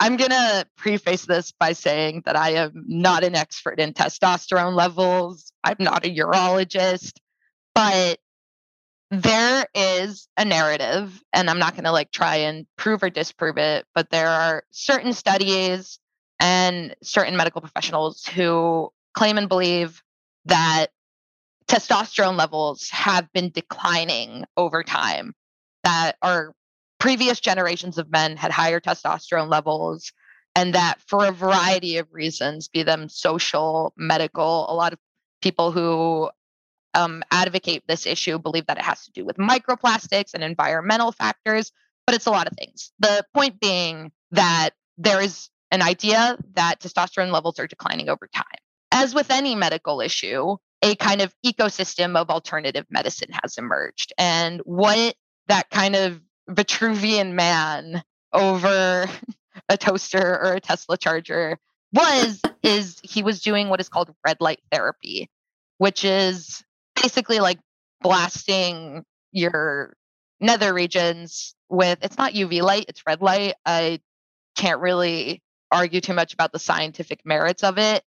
I'm 0.00 0.16
going 0.16 0.30
to 0.30 0.66
preface 0.76 1.26
this 1.26 1.52
by 1.52 1.72
saying 1.72 2.22
that 2.24 2.36
I 2.36 2.50
am 2.50 2.84
not 2.86 3.24
an 3.24 3.34
expert 3.34 3.80
in 3.80 3.92
testosterone 3.92 4.74
levels. 4.74 5.52
I'm 5.64 5.76
not 5.80 6.06
a 6.06 6.14
urologist, 6.14 7.14
but 7.74 8.18
there 9.10 9.66
is 9.74 10.28
a 10.36 10.44
narrative, 10.44 11.20
and 11.32 11.48
I'm 11.48 11.58
not 11.58 11.72
going 11.72 11.84
to 11.84 11.92
like 11.92 12.10
try 12.10 12.36
and 12.36 12.66
prove 12.76 13.02
or 13.02 13.10
disprove 13.10 13.56
it, 13.56 13.86
but 13.94 14.10
there 14.10 14.28
are 14.28 14.62
certain 14.70 15.12
studies 15.12 15.98
and 16.38 16.94
certain 17.02 17.36
medical 17.36 17.60
professionals 17.60 18.24
who 18.24 18.90
claim 19.14 19.38
and 19.38 19.48
believe 19.48 20.02
that 20.44 20.88
testosterone 21.66 22.36
levels 22.36 22.88
have 22.90 23.32
been 23.32 23.50
declining 23.50 24.44
over 24.56 24.82
time, 24.82 25.34
that 25.84 26.16
our 26.22 26.54
previous 26.98 27.40
generations 27.40 27.98
of 27.98 28.10
men 28.10 28.36
had 28.36 28.50
higher 28.50 28.80
testosterone 28.80 29.48
levels 29.48 30.12
and 30.54 30.74
that 30.74 30.96
for 31.06 31.26
a 31.26 31.32
variety 31.32 31.98
of 31.98 32.08
reasons 32.10 32.68
be 32.68 32.82
them 32.82 33.08
social 33.08 33.92
medical 33.96 34.70
a 34.70 34.74
lot 34.74 34.92
of 34.92 34.98
people 35.40 35.70
who 35.70 36.28
um, 36.94 37.22
advocate 37.30 37.84
this 37.86 38.06
issue 38.06 38.38
believe 38.38 38.66
that 38.66 38.78
it 38.78 38.84
has 38.84 39.04
to 39.04 39.12
do 39.12 39.24
with 39.24 39.36
microplastics 39.36 40.34
and 40.34 40.42
environmental 40.42 41.12
factors 41.12 41.70
but 42.08 42.14
it's 42.14 42.24
a 42.24 42.30
lot 42.30 42.46
of 42.46 42.54
things. 42.56 42.90
The 43.00 43.22
point 43.34 43.60
being 43.60 44.12
that 44.30 44.70
there 44.96 45.20
is 45.20 45.50
an 45.70 45.82
idea 45.82 46.38
that 46.54 46.80
testosterone 46.80 47.30
levels 47.30 47.58
are 47.58 47.66
declining 47.66 48.08
over 48.08 48.26
time. 48.34 48.46
As 48.90 49.14
with 49.14 49.30
any 49.30 49.54
medical 49.54 50.00
issue 50.00 50.56
a 50.80 50.94
kind 50.94 51.20
of 51.20 51.34
ecosystem 51.44 52.16
of 52.16 52.30
alternative 52.30 52.86
medicine 52.88 53.28
has 53.42 53.58
emerged 53.58 54.14
and 54.16 54.62
what 54.64 55.16
that 55.48 55.68
kind 55.68 55.96
of 55.96 56.18
Vitruvian 56.48 57.32
man 57.32 58.02
over 58.32 59.06
a 59.68 59.76
toaster 59.76 60.38
or 60.42 60.54
a 60.54 60.60
Tesla 60.60 60.96
charger 60.96 61.58
was 61.92 62.40
is 62.62 62.98
he 63.02 63.22
was 63.22 63.40
doing 63.40 63.68
what 63.68 63.80
is 63.80 63.88
called 63.88 64.14
red 64.26 64.38
light 64.40 64.60
therapy, 64.70 65.28
which 65.78 66.04
is 66.04 66.62
basically 67.00 67.40
like 67.40 67.58
blasting 68.00 69.04
your 69.32 69.94
nether 70.40 70.72
regions 70.72 71.54
with 71.68 71.98
it's 72.02 72.18
not 72.18 72.32
UV 72.32 72.62
light, 72.62 72.86
it's 72.88 73.06
red 73.06 73.22
light. 73.22 73.54
I 73.64 74.00
can't 74.56 74.80
really 74.80 75.42
argue 75.70 76.00
too 76.00 76.14
much 76.14 76.32
about 76.34 76.52
the 76.52 76.58
scientific 76.58 77.20
merits 77.24 77.62
of 77.62 77.78
it. 77.78 78.02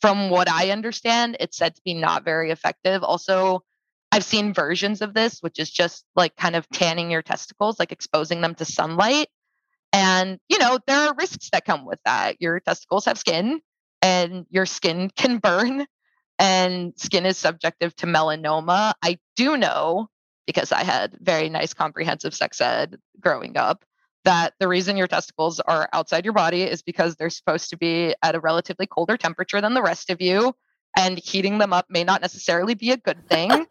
From 0.00 0.28
what 0.28 0.50
I 0.50 0.70
understand, 0.70 1.38
it's 1.40 1.56
said 1.56 1.74
to 1.74 1.82
be 1.84 1.94
not 1.94 2.24
very 2.24 2.50
effective. 2.50 3.02
Also, 3.02 3.62
I've 4.12 4.24
seen 4.24 4.54
versions 4.54 5.02
of 5.02 5.14
this, 5.14 5.40
which 5.40 5.58
is 5.58 5.70
just 5.70 6.04
like 6.14 6.36
kind 6.36 6.56
of 6.56 6.68
tanning 6.70 7.10
your 7.10 7.22
testicles, 7.22 7.78
like 7.78 7.92
exposing 7.92 8.40
them 8.40 8.54
to 8.56 8.64
sunlight. 8.64 9.28
And, 9.92 10.38
you 10.48 10.58
know, 10.58 10.78
there 10.86 11.08
are 11.08 11.14
risks 11.14 11.50
that 11.50 11.64
come 11.64 11.84
with 11.84 12.00
that. 12.04 12.40
Your 12.40 12.60
testicles 12.60 13.04
have 13.06 13.18
skin 13.18 13.60
and 14.02 14.46
your 14.50 14.66
skin 14.66 15.10
can 15.16 15.38
burn, 15.38 15.86
and 16.38 16.92
skin 16.96 17.26
is 17.26 17.38
subjective 17.38 17.96
to 17.96 18.06
melanoma. 18.06 18.92
I 19.02 19.18
do 19.36 19.56
know, 19.56 20.08
because 20.46 20.70
I 20.70 20.84
had 20.84 21.16
very 21.20 21.48
nice 21.48 21.74
comprehensive 21.74 22.34
sex 22.34 22.60
ed 22.60 22.98
growing 23.20 23.56
up, 23.56 23.84
that 24.24 24.54
the 24.60 24.68
reason 24.68 24.96
your 24.96 25.06
testicles 25.06 25.60
are 25.60 25.88
outside 25.92 26.24
your 26.24 26.34
body 26.34 26.62
is 26.62 26.82
because 26.82 27.16
they're 27.16 27.30
supposed 27.30 27.70
to 27.70 27.76
be 27.76 28.14
at 28.22 28.34
a 28.34 28.40
relatively 28.40 28.86
colder 28.86 29.16
temperature 29.16 29.60
than 29.60 29.74
the 29.74 29.82
rest 29.82 30.10
of 30.10 30.20
you. 30.20 30.54
And 30.98 31.18
heating 31.18 31.58
them 31.58 31.72
up 31.72 31.86
may 31.90 32.04
not 32.04 32.22
necessarily 32.22 32.74
be 32.74 32.90
a 32.90 32.96
good 32.96 33.28
thing. 33.28 33.66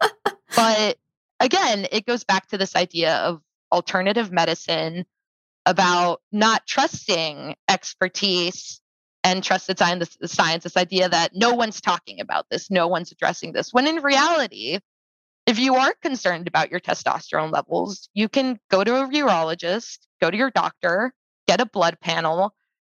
But 0.56 0.96
again, 1.38 1.86
it 1.92 2.06
goes 2.06 2.24
back 2.24 2.48
to 2.48 2.58
this 2.58 2.74
idea 2.74 3.16
of 3.16 3.42
alternative 3.70 4.32
medicine 4.32 5.04
about 5.66 6.22
not 6.32 6.66
trusting 6.66 7.56
expertise 7.68 8.80
and 9.22 9.42
trusted 9.42 9.78
science, 9.78 10.16
science, 10.24 10.64
this 10.64 10.76
idea 10.76 11.08
that 11.08 11.32
no 11.34 11.52
one's 11.52 11.80
talking 11.80 12.20
about 12.20 12.46
this, 12.48 12.70
no 12.70 12.86
one's 12.86 13.10
addressing 13.10 13.52
this. 13.52 13.72
When 13.72 13.86
in 13.86 13.96
reality, 13.96 14.78
if 15.46 15.58
you 15.58 15.74
are 15.74 15.94
concerned 16.00 16.46
about 16.48 16.70
your 16.70 16.80
testosterone 16.80 17.52
levels, 17.52 18.08
you 18.14 18.28
can 18.28 18.58
go 18.70 18.84
to 18.84 19.02
a 19.02 19.08
urologist, 19.08 19.98
go 20.20 20.30
to 20.30 20.36
your 20.36 20.50
doctor, 20.50 21.12
get 21.48 21.60
a 21.60 21.66
blood 21.66 21.98
panel, 22.00 22.54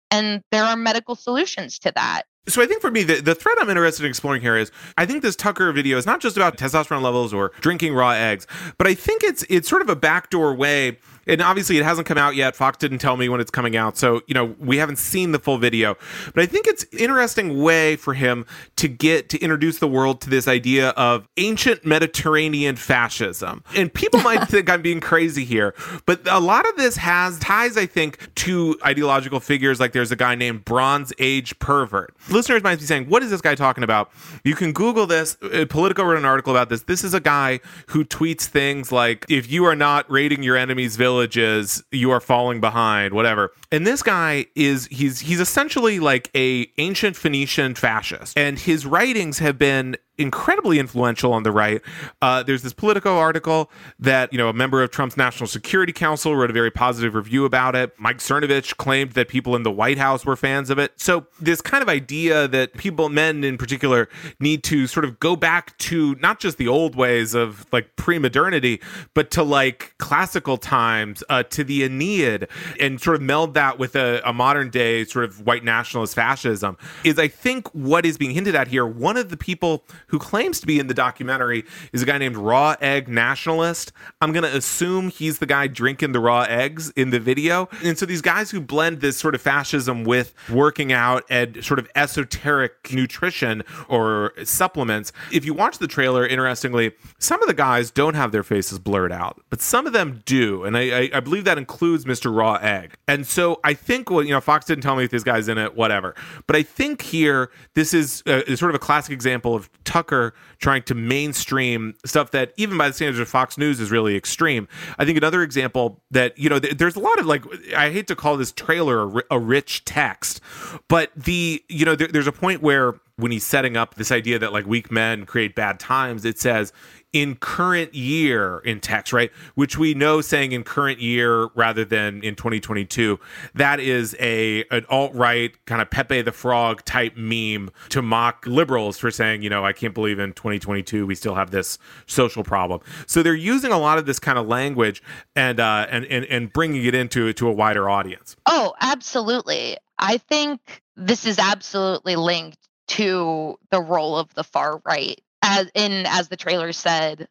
and 0.09 0.41
there 0.51 0.63
are 0.63 0.75
medical 0.75 1.15
solutions 1.15 1.79
to 1.79 1.91
that. 1.95 2.23
So 2.47 2.61
I 2.61 2.65
think 2.65 2.81
for 2.81 2.89
me, 2.89 3.03
the, 3.03 3.21
the 3.21 3.35
thread 3.35 3.55
I'm 3.59 3.69
interested 3.69 4.03
in 4.03 4.09
exploring 4.09 4.41
here 4.41 4.57
is 4.57 4.71
I 4.97 5.05
think 5.05 5.21
this 5.21 5.35
Tucker 5.35 5.71
video 5.71 5.97
is 5.97 6.07
not 6.07 6.19
just 6.21 6.37
about 6.37 6.57
testosterone 6.57 7.03
levels 7.03 7.35
or 7.35 7.51
drinking 7.61 7.93
raw 7.93 8.11
eggs, 8.11 8.47
but 8.79 8.87
I 8.87 8.95
think 8.95 9.23
it's 9.23 9.43
it's 9.47 9.69
sort 9.69 9.83
of 9.83 9.89
a 9.89 9.95
backdoor 9.95 10.55
way 10.55 10.97
and 11.31 11.41
obviously 11.41 11.77
it 11.77 11.83
hasn't 11.83 12.05
come 12.05 12.17
out 12.17 12.35
yet. 12.35 12.55
Fox 12.57 12.77
didn't 12.77 12.99
tell 12.99 13.15
me 13.15 13.29
when 13.29 13.39
it's 13.39 13.49
coming 13.49 13.77
out, 13.77 13.97
so 13.97 14.21
you 14.27 14.33
know 14.33 14.53
we 14.59 14.77
haven't 14.77 14.97
seen 14.97 15.31
the 15.31 15.39
full 15.39 15.57
video. 15.57 15.95
But 16.35 16.43
I 16.43 16.45
think 16.45 16.67
it's 16.67 16.85
interesting 16.91 17.61
way 17.61 17.95
for 17.95 18.13
him 18.13 18.45
to 18.75 18.89
get 18.89 19.29
to 19.29 19.39
introduce 19.39 19.79
the 19.79 19.87
world 19.87 20.19
to 20.21 20.29
this 20.29 20.47
idea 20.47 20.89
of 20.89 21.27
ancient 21.37 21.85
Mediterranean 21.85 22.75
fascism. 22.75 23.63
And 23.75 23.91
people 23.93 24.19
might 24.23 24.47
think 24.49 24.69
I'm 24.69 24.81
being 24.81 24.99
crazy 24.99 25.45
here, 25.45 25.73
but 26.05 26.21
a 26.29 26.39
lot 26.39 26.67
of 26.67 26.75
this 26.75 26.97
has 26.97 27.39
ties, 27.39 27.77
I 27.77 27.85
think, 27.85 28.33
to 28.35 28.77
ideological 28.85 29.39
figures. 29.39 29.79
Like 29.79 29.93
there's 29.93 30.11
a 30.11 30.17
guy 30.17 30.35
named 30.35 30.65
Bronze 30.65 31.13
Age 31.17 31.57
Pervert. 31.59 32.13
Listeners 32.29 32.61
might 32.61 32.79
be 32.79 32.85
saying, 32.85 33.07
"What 33.07 33.23
is 33.23 33.29
this 33.29 33.41
guy 33.41 33.55
talking 33.55 33.85
about?" 33.85 34.11
You 34.43 34.55
can 34.55 34.73
Google 34.73 35.07
this. 35.07 35.37
Uh, 35.41 35.65
Politico 35.69 36.03
wrote 36.03 36.17
an 36.17 36.25
article 36.25 36.53
about 36.53 36.67
this. 36.67 36.83
This 36.83 37.05
is 37.05 37.13
a 37.13 37.21
guy 37.21 37.61
who 37.87 38.03
tweets 38.03 38.43
things 38.43 38.91
like, 38.91 39.25
"If 39.29 39.49
you 39.49 39.63
are 39.63 39.75
not 39.77 40.11
raiding 40.11 40.43
your 40.43 40.57
enemy's 40.57 40.97
village." 40.97 41.20
Villages 41.21 41.83
you 41.91 42.09
are 42.11 42.19
falling 42.19 42.59
behind 42.59 43.13
whatever. 43.13 43.51
And 43.71 43.85
this 43.85 44.01
guy 44.01 44.47
is 44.55 44.87
he's 44.87 45.19
he's 45.19 45.39
essentially 45.39 45.99
like 45.99 46.31
a 46.35 46.67
ancient 46.77 47.15
phoenician 47.15 47.75
fascist. 47.75 48.37
And 48.37 48.57
his 48.57 48.85
writings 48.85 49.39
have 49.39 49.57
been 49.57 49.97
incredibly 50.21 50.79
influential 50.79 51.33
on 51.33 51.43
the 51.43 51.51
right. 51.51 51.81
Uh, 52.21 52.43
there's 52.43 52.61
this 52.61 52.73
Politico 52.73 53.17
article 53.17 53.71
that, 53.99 54.31
you 54.31 54.37
know, 54.37 54.49
a 54.49 54.53
member 54.53 54.81
of 54.83 54.91
Trump's 54.91 55.17
National 55.17 55.47
Security 55.47 55.91
Council 55.91 56.35
wrote 56.35 56.49
a 56.49 56.53
very 56.53 56.71
positive 56.71 57.15
review 57.15 57.45
about 57.45 57.75
it. 57.75 57.93
Mike 57.97 58.17
Cernovich 58.17 58.77
claimed 58.77 59.11
that 59.13 59.27
people 59.27 59.55
in 59.55 59.63
the 59.63 59.71
White 59.71 59.97
House 59.97 60.25
were 60.25 60.35
fans 60.35 60.69
of 60.69 60.79
it. 60.79 60.93
So 60.97 61.27
this 61.39 61.61
kind 61.61 61.81
of 61.81 61.89
idea 61.89 62.47
that 62.47 62.73
people, 62.75 63.09
men 63.09 63.43
in 63.43 63.57
particular, 63.57 64.07
need 64.39 64.63
to 64.65 64.87
sort 64.87 65.05
of 65.05 65.19
go 65.19 65.35
back 65.35 65.77
to 65.79 66.15
not 66.19 66.39
just 66.39 66.57
the 66.57 66.67
old 66.67 66.95
ways 66.95 67.33
of 67.33 67.65
like 67.71 67.95
pre-modernity, 67.95 68.81
but 69.13 69.31
to 69.31 69.43
like 69.43 69.95
classical 69.97 70.57
times, 70.57 71.23
uh, 71.29 71.43
to 71.43 71.63
the 71.63 71.83
Aeneid, 71.83 72.47
and 72.79 73.01
sort 73.01 73.15
of 73.15 73.21
meld 73.21 73.53
that 73.55 73.79
with 73.79 73.95
a, 73.95 74.21
a 74.25 74.33
modern 74.33 74.69
day 74.69 75.03
sort 75.05 75.25
of 75.25 75.45
white 75.45 75.63
nationalist 75.63 76.15
fascism 76.15 76.77
is, 77.03 77.17
I 77.17 77.27
think, 77.27 77.67
what 77.73 78.05
is 78.05 78.17
being 78.17 78.31
hinted 78.31 78.55
at 78.55 78.67
here. 78.67 78.85
One 78.85 79.17
of 79.17 79.29
the 79.29 79.37
people 79.37 79.83
who 80.11 80.19
claims 80.19 80.59
to 80.59 80.67
be 80.67 80.77
in 80.77 80.87
the 80.87 80.93
documentary 80.93 81.63
is 81.93 82.03
a 82.03 82.05
guy 82.05 82.17
named 82.17 82.37
Raw 82.37 82.75
Egg 82.81 83.07
Nationalist. 83.07 83.93
I'm 84.19 84.33
going 84.33 84.43
to 84.43 84.55
assume 84.55 85.09
he's 85.09 85.39
the 85.39 85.45
guy 85.45 85.67
drinking 85.67 86.11
the 86.11 86.19
raw 86.19 86.41
eggs 86.41 86.91
in 86.91 87.09
the 87.11 87.19
video. 87.19 87.69
And 87.83 87.97
so 87.97 88.05
these 88.05 88.21
guys 88.21 88.51
who 88.51 88.59
blend 88.59 88.99
this 88.99 89.17
sort 89.17 89.35
of 89.35 89.41
fascism 89.41 90.03
with 90.03 90.33
working 90.49 90.91
out 90.91 91.23
and 91.29 91.63
sort 91.63 91.79
of 91.79 91.89
esoteric 91.95 92.91
nutrition 92.91 93.63
or 93.87 94.33
supplements. 94.43 95.13
If 95.31 95.45
you 95.45 95.53
watch 95.53 95.77
the 95.77 95.87
trailer, 95.87 96.27
interestingly, 96.27 96.91
some 97.17 97.41
of 97.41 97.47
the 97.47 97.53
guys 97.53 97.89
don't 97.89 98.15
have 98.15 98.33
their 98.33 98.43
faces 98.43 98.79
blurred 98.79 99.13
out, 99.13 99.41
but 99.49 99.61
some 99.61 99.87
of 99.87 99.93
them 99.93 100.21
do. 100.25 100.65
And 100.65 100.77
I, 100.77 100.81
I, 100.81 101.09
I 101.13 101.19
believe 101.21 101.45
that 101.45 101.57
includes 101.57 102.03
Mr. 102.03 102.35
Raw 102.35 102.55
Egg. 102.55 102.95
And 103.07 103.25
so 103.25 103.61
I 103.63 103.73
think, 103.73 104.09
well, 104.09 104.23
you 104.23 104.31
know, 104.31 104.41
Fox 104.41 104.65
didn't 104.65 104.83
tell 104.83 104.97
me 104.97 105.05
if 105.05 105.11
this 105.11 105.23
guy's 105.23 105.47
in 105.47 105.57
it, 105.57 105.75
whatever. 105.75 106.15
But 106.47 106.57
I 106.57 106.63
think 106.63 107.01
here, 107.01 107.49
this 107.75 107.93
is 107.93 108.23
uh, 108.25 108.55
sort 108.57 108.71
of 108.71 108.75
a 108.75 108.79
classic 108.79 109.13
example 109.13 109.55
of 109.55 109.69
Tucker 110.01 110.33
trying 110.57 110.81
to 110.83 110.95
mainstream 110.95 111.93
stuff 112.05 112.31
that, 112.31 112.53
even 112.57 112.75
by 112.75 112.87
the 112.87 112.93
standards 112.93 113.19
of 113.19 113.27
Fox 113.27 113.55
News, 113.55 113.79
is 113.79 113.91
really 113.91 114.15
extreme. 114.15 114.67
I 114.97 115.05
think 115.05 115.15
another 115.15 115.43
example 115.43 116.01
that, 116.09 116.35
you 116.39 116.49
know, 116.49 116.59
th- 116.59 116.77
there's 116.77 116.95
a 116.95 116.99
lot 116.99 117.19
of 117.19 117.27
like, 117.27 117.43
I 117.75 117.91
hate 117.91 118.07
to 118.07 118.15
call 118.15 118.35
this 118.35 118.51
trailer 118.51 119.19
a, 119.19 119.23
a 119.31 119.39
rich 119.39 119.85
text, 119.85 120.41
but 120.87 121.11
the, 121.15 121.63
you 121.69 121.85
know, 121.85 121.95
there, 121.95 122.07
there's 122.07 122.27
a 122.27 122.31
point 122.31 122.63
where 122.63 122.95
when 123.21 123.31
he's 123.31 123.45
setting 123.45 123.77
up 123.77 123.95
this 123.95 124.11
idea 124.11 124.39
that 124.39 124.51
like 124.51 124.65
weak 124.65 124.91
men 124.91 125.25
create 125.25 125.55
bad 125.55 125.79
times, 125.79 126.25
it 126.25 126.39
says, 126.39 126.73
in 127.13 127.35
current 127.35 127.93
year 127.93 128.59
in 128.59 128.79
text, 128.79 129.11
right? 129.11 129.31
Which 129.55 129.77
we 129.77 129.93
know 129.93 130.21
saying 130.21 130.53
in 130.53 130.63
current 130.63 130.99
year 130.99 131.47
rather 131.55 131.83
than 131.83 132.23
in 132.23 132.35
2022, 132.35 133.19
that 133.53 133.79
is 133.79 134.15
a 134.19 134.63
an 134.71 134.85
alt 134.89 135.13
right 135.13 135.53
kind 135.65 135.81
of 135.81 135.89
Pepe 135.89 136.21
the 136.21 136.31
Frog 136.31 136.85
type 136.85 137.17
meme 137.17 137.69
to 137.89 138.01
mock 138.01 138.45
liberals 138.47 138.97
for 138.97 139.11
saying, 139.11 139.41
you 139.41 139.49
know, 139.49 139.65
I 139.65 139.73
can't 139.73 139.93
believe 139.93 140.19
in 140.19 140.33
2022 140.33 141.05
we 141.05 141.15
still 141.15 141.35
have 141.35 141.51
this 141.51 141.77
social 142.05 142.43
problem. 142.43 142.81
So 143.07 143.21
they're 143.21 143.33
using 143.33 143.71
a 143.71 143.79
lot 143.79 143.97
of 143.97 144.05
this 144.05 144.19
kind 144.19 144.37
of 144.37 144.47
language 144.47 145.03
and 145.35 145.59
uh, 145.59 145.87
and 145.89 146.05
and 146.05 146.25
and 146.25 146.51
bringing 146.51 146.85
it 146.85 146.95
into 146.95 147.33
to 147.33 147.47
a 147.47 147.51
wider 147.51 147.89
audience. 147.89 148.35
Oh, 148.45 148.73
absolutely. 148.79 149.77
I 149.99 150.17
think 150.17 150.81
this 150.95 151.25
is 151.25 151.37
absolutely 151.39 152.15
linked 152.15 152.67
to 152.91 153.57
the 153.69 153.81
role 153.81 154.17
of 154.17 154.33
the 154.33 154.43
far 154.43 154.81
right 154.85 155.19
as 155.41 155.69
in 155.73 156.05
as 156.07 156.27
the 156.27 156.35
trailer 156.35 156.73
said, 156.73 157.27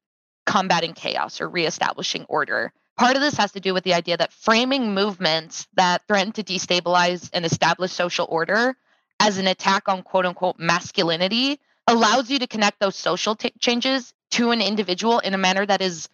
combating 0.47 0.95
chaos 0.95 1.41
or 1.41 1.49
reestablishing 1.49 2.25
order. 2.29 2.73
Part 2.97 3.17
of 3.17 3.23
this 3.23 3.37
has 3.37 3.53
to 3.53 3.61
do 3.61 3.75
with 3.75 3.85
the 3.85 3.95
idea 3.95 4.17
that 4.17 4.33
framing 4.33 4.95
movements 4.95 5.69
that 5.75 6.03
threaten 6.09 6.33
to 6.33 6.43
destabilize 6.43 7.31
and 7.33 7.45
establish 7.45 7.93
social 7.93 8.27
order 8.29 8.77
as 9.21 9.39
an 9.39 9.47
attack 9.47 9.89
on 9.89 10.03
quote 10.03 10.27
unquote 10.27 10.59
masculinity 10.59 11.61
allows 11.87 12.31
you 12.31 12.39
to 12.39 12.47
connect 12.47 12.81
those 12.81 12.97
social 12.97 13.37
t- 13.37 13.53
changes 13.59 14.15
to 14.31 14.51
an 14.53 14.63
individual 14.63 15.19
in 15.19 15.35
a 15.35 15.39
manner 15.39 15.67
that 15.67 15.83
is 15.83 16.09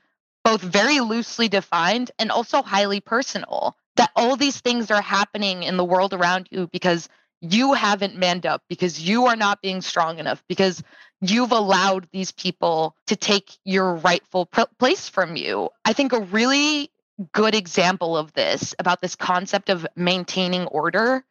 both 0.45 0.61
very 0.61 1.01
loosely 1.01 1.49
defined 1.49 2.11
and 2.19 2.31
also 2.31 2.63
highly 2.63 3.01
personal. 3.01 3.77
That 3.95 4.11
all 4.15 4.37
these 4.37 4.61
things 4.61 4.91
are 4.91 5.01
happening 5.01 5.63
in 5.63 5.77
the 5.77 5.85
world 5.85 6.13
around 6.13 6.49
you 6.51 6.69
because 6.73 7.09
you 7.53 7.73
haven't 7.73 8.17
manned 8.17 8.47
up, 8.47 8.63
because 8.69 9.01
you 9.01 9.27
are 9.27 9.37
not 9.37 9.63
being 9.63 9.81
strong 9.81 10.19
enough, 10.19 10.43
because 10.49 10.83
you've 11.21 11.53
allowed 11.53 12.09
these 12.13 12.33
people 12.33 12.95
to 13.07 13.17
take 13.17 13.57
your 13.65 13.95
rightful 13.95 14.47
pr- 14.47 14.63
place 14.79 15.09
from 15.09 15.37
you. 15.37 15.71
I 15.85 15.93
think 15.93 16.13
a 16.13 16.21
really 16.21 16.91
good 17.33 17.55
example 17.55 18.17
of 18.17 18.33
this, 18.35 18.75
about 18.79 19.01
this 19.01 19.17
concept 19.17 19.71
of 19.71 19.87
maintaining 19.97 20.67
order, 20.67 21.25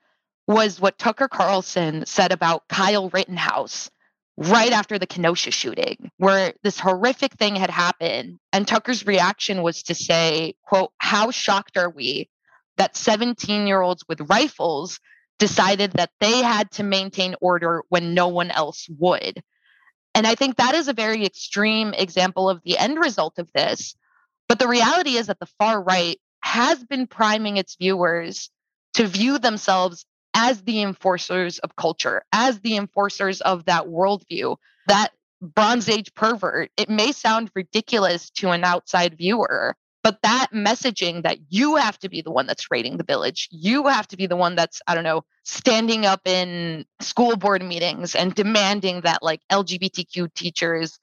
was 0.47 0.79
what 0.79 0.97
Tucker 0.97 1.27
Carlson 1.27 2.05
said 2.05 2.31
about 2.31 2.67
Kyle 2.67 3.09
Rittenhouse 3.09 3.89
right 4.37 4.71
after 4.71 4.99
the 4.99 5.07
Kenosha 5.07 5.51
shooting, 5.51 6.11
where 6.17 6.53
this 6.61 6.79
horrific 6.79 7.33
thing 7.33 7.55
had 7.55 7.69
happened. 7.69 8.39
And 8.51 8.67
Tucker's 8.67 9.05
reaction 9.05 9.63
was 9.63 9.83
to 9.83 9.95
say, 9.95 10.55
quote, 10.63 10.91
how 10.97 11.31
shocked 11.31 11.77
are 11.77 11.89
we 11.89 12.29
that 12.77 12.97
17 12.97 13.67
year 13.67 13.81
olds 13.81 14.03
with 14.07 14.29
rifles 14.29 14.99
decided 15.39 15.93
that 15.93 16.11
they 16.19 16.41
had 16.41 16.71
to 16.71 16.83
maintain 16.83 17.35
order 17.41 17.83
when 17.89 18.13
no 18.13 18.27
one 18.27 18.51
else 18.51 18.87
would. 18.97 19.41
And 20.13 20.25
I 20.25 20.35
think 20.35 20.55
that 20.55 20.75
is 20.75 20.87
a 20.87 20.93
very 20.93 21.25
extreme 21.25 21.93
example 21.93 22.49
of 22.49 22.61
the 22.63 22.77
end 22.77 22.97
result 22.97 23.37
of 23.37 23.51
this. 23.53 23.95
But 24.47 24.59
the 24.59 24.67
reality 24.67 25.17
is 25.17 25.27
that 25.27 25.39
the 25.39 25.49
far 25.59 25.81
right 25.81 26.17
has 26.41 26.83
been 26.83 27.07
priming 27.07 27.57
its 27.57 27.75
viewers 27.75 28.49
to 28.93 29.07
view 29.07 29.39
themselves 29.39 30.05
as 30.33 30.61
the 30.61 30.81
enforcers 30.81 31.59
of 31.59 31.75
culture, 31.75 32.23
as 32.31 32.59
the 32.59 32.77
enforcers 32.77 33.41
of 33.41 33.65
that 33.65 33.85
worldview, 33.85 34.55
that 34.87 35.11
Bronze 35.41 35.89
Age 35.89 36.13
pervert. 36.13 36.71
It 36.77 36.89
may 36.89 37.11
sound 37.11 37.51
ridiculous 37.55 38.29
to 38.31 38.51
an 38.51 38.63
outside 38.63 39.17
viewer, 39.17 39.75
but 40.05 40.21
that 40.21 40.49
messaging 40.53 41.23
that 41.23 41.39
you 41.49 41.77
have 41.77 41.97
to 41.97 42.09
be 42.09 42.21
the 42.21 42.29
one 42.29 42.45
that's 42.45 42.69
raiding 42.69 42.97
the 42.97 43.03
village, 43.03 43.49
you 43.49 43.87
have 43.87 44.07
to 44.09 44.15
be 44.15 44.27
the 44.27 44.35
one 44.35 44.55
that's, 44.55 44.79
I 44.85 44.93
don't 44.93 45.03
know, 45.03 45.23
standing 45.45 46.05
up 46.05 46.21
in 46.27 46.85
school 46.99 47.35
board 47.35 47.63
meetings 47.63 48.13
and 48.13 48.35
demanding 48.35 49.01
that 49.01 49.23
like 49.23 49.41
LGBTQ 49.51 50.31
teachers 50.35 50.99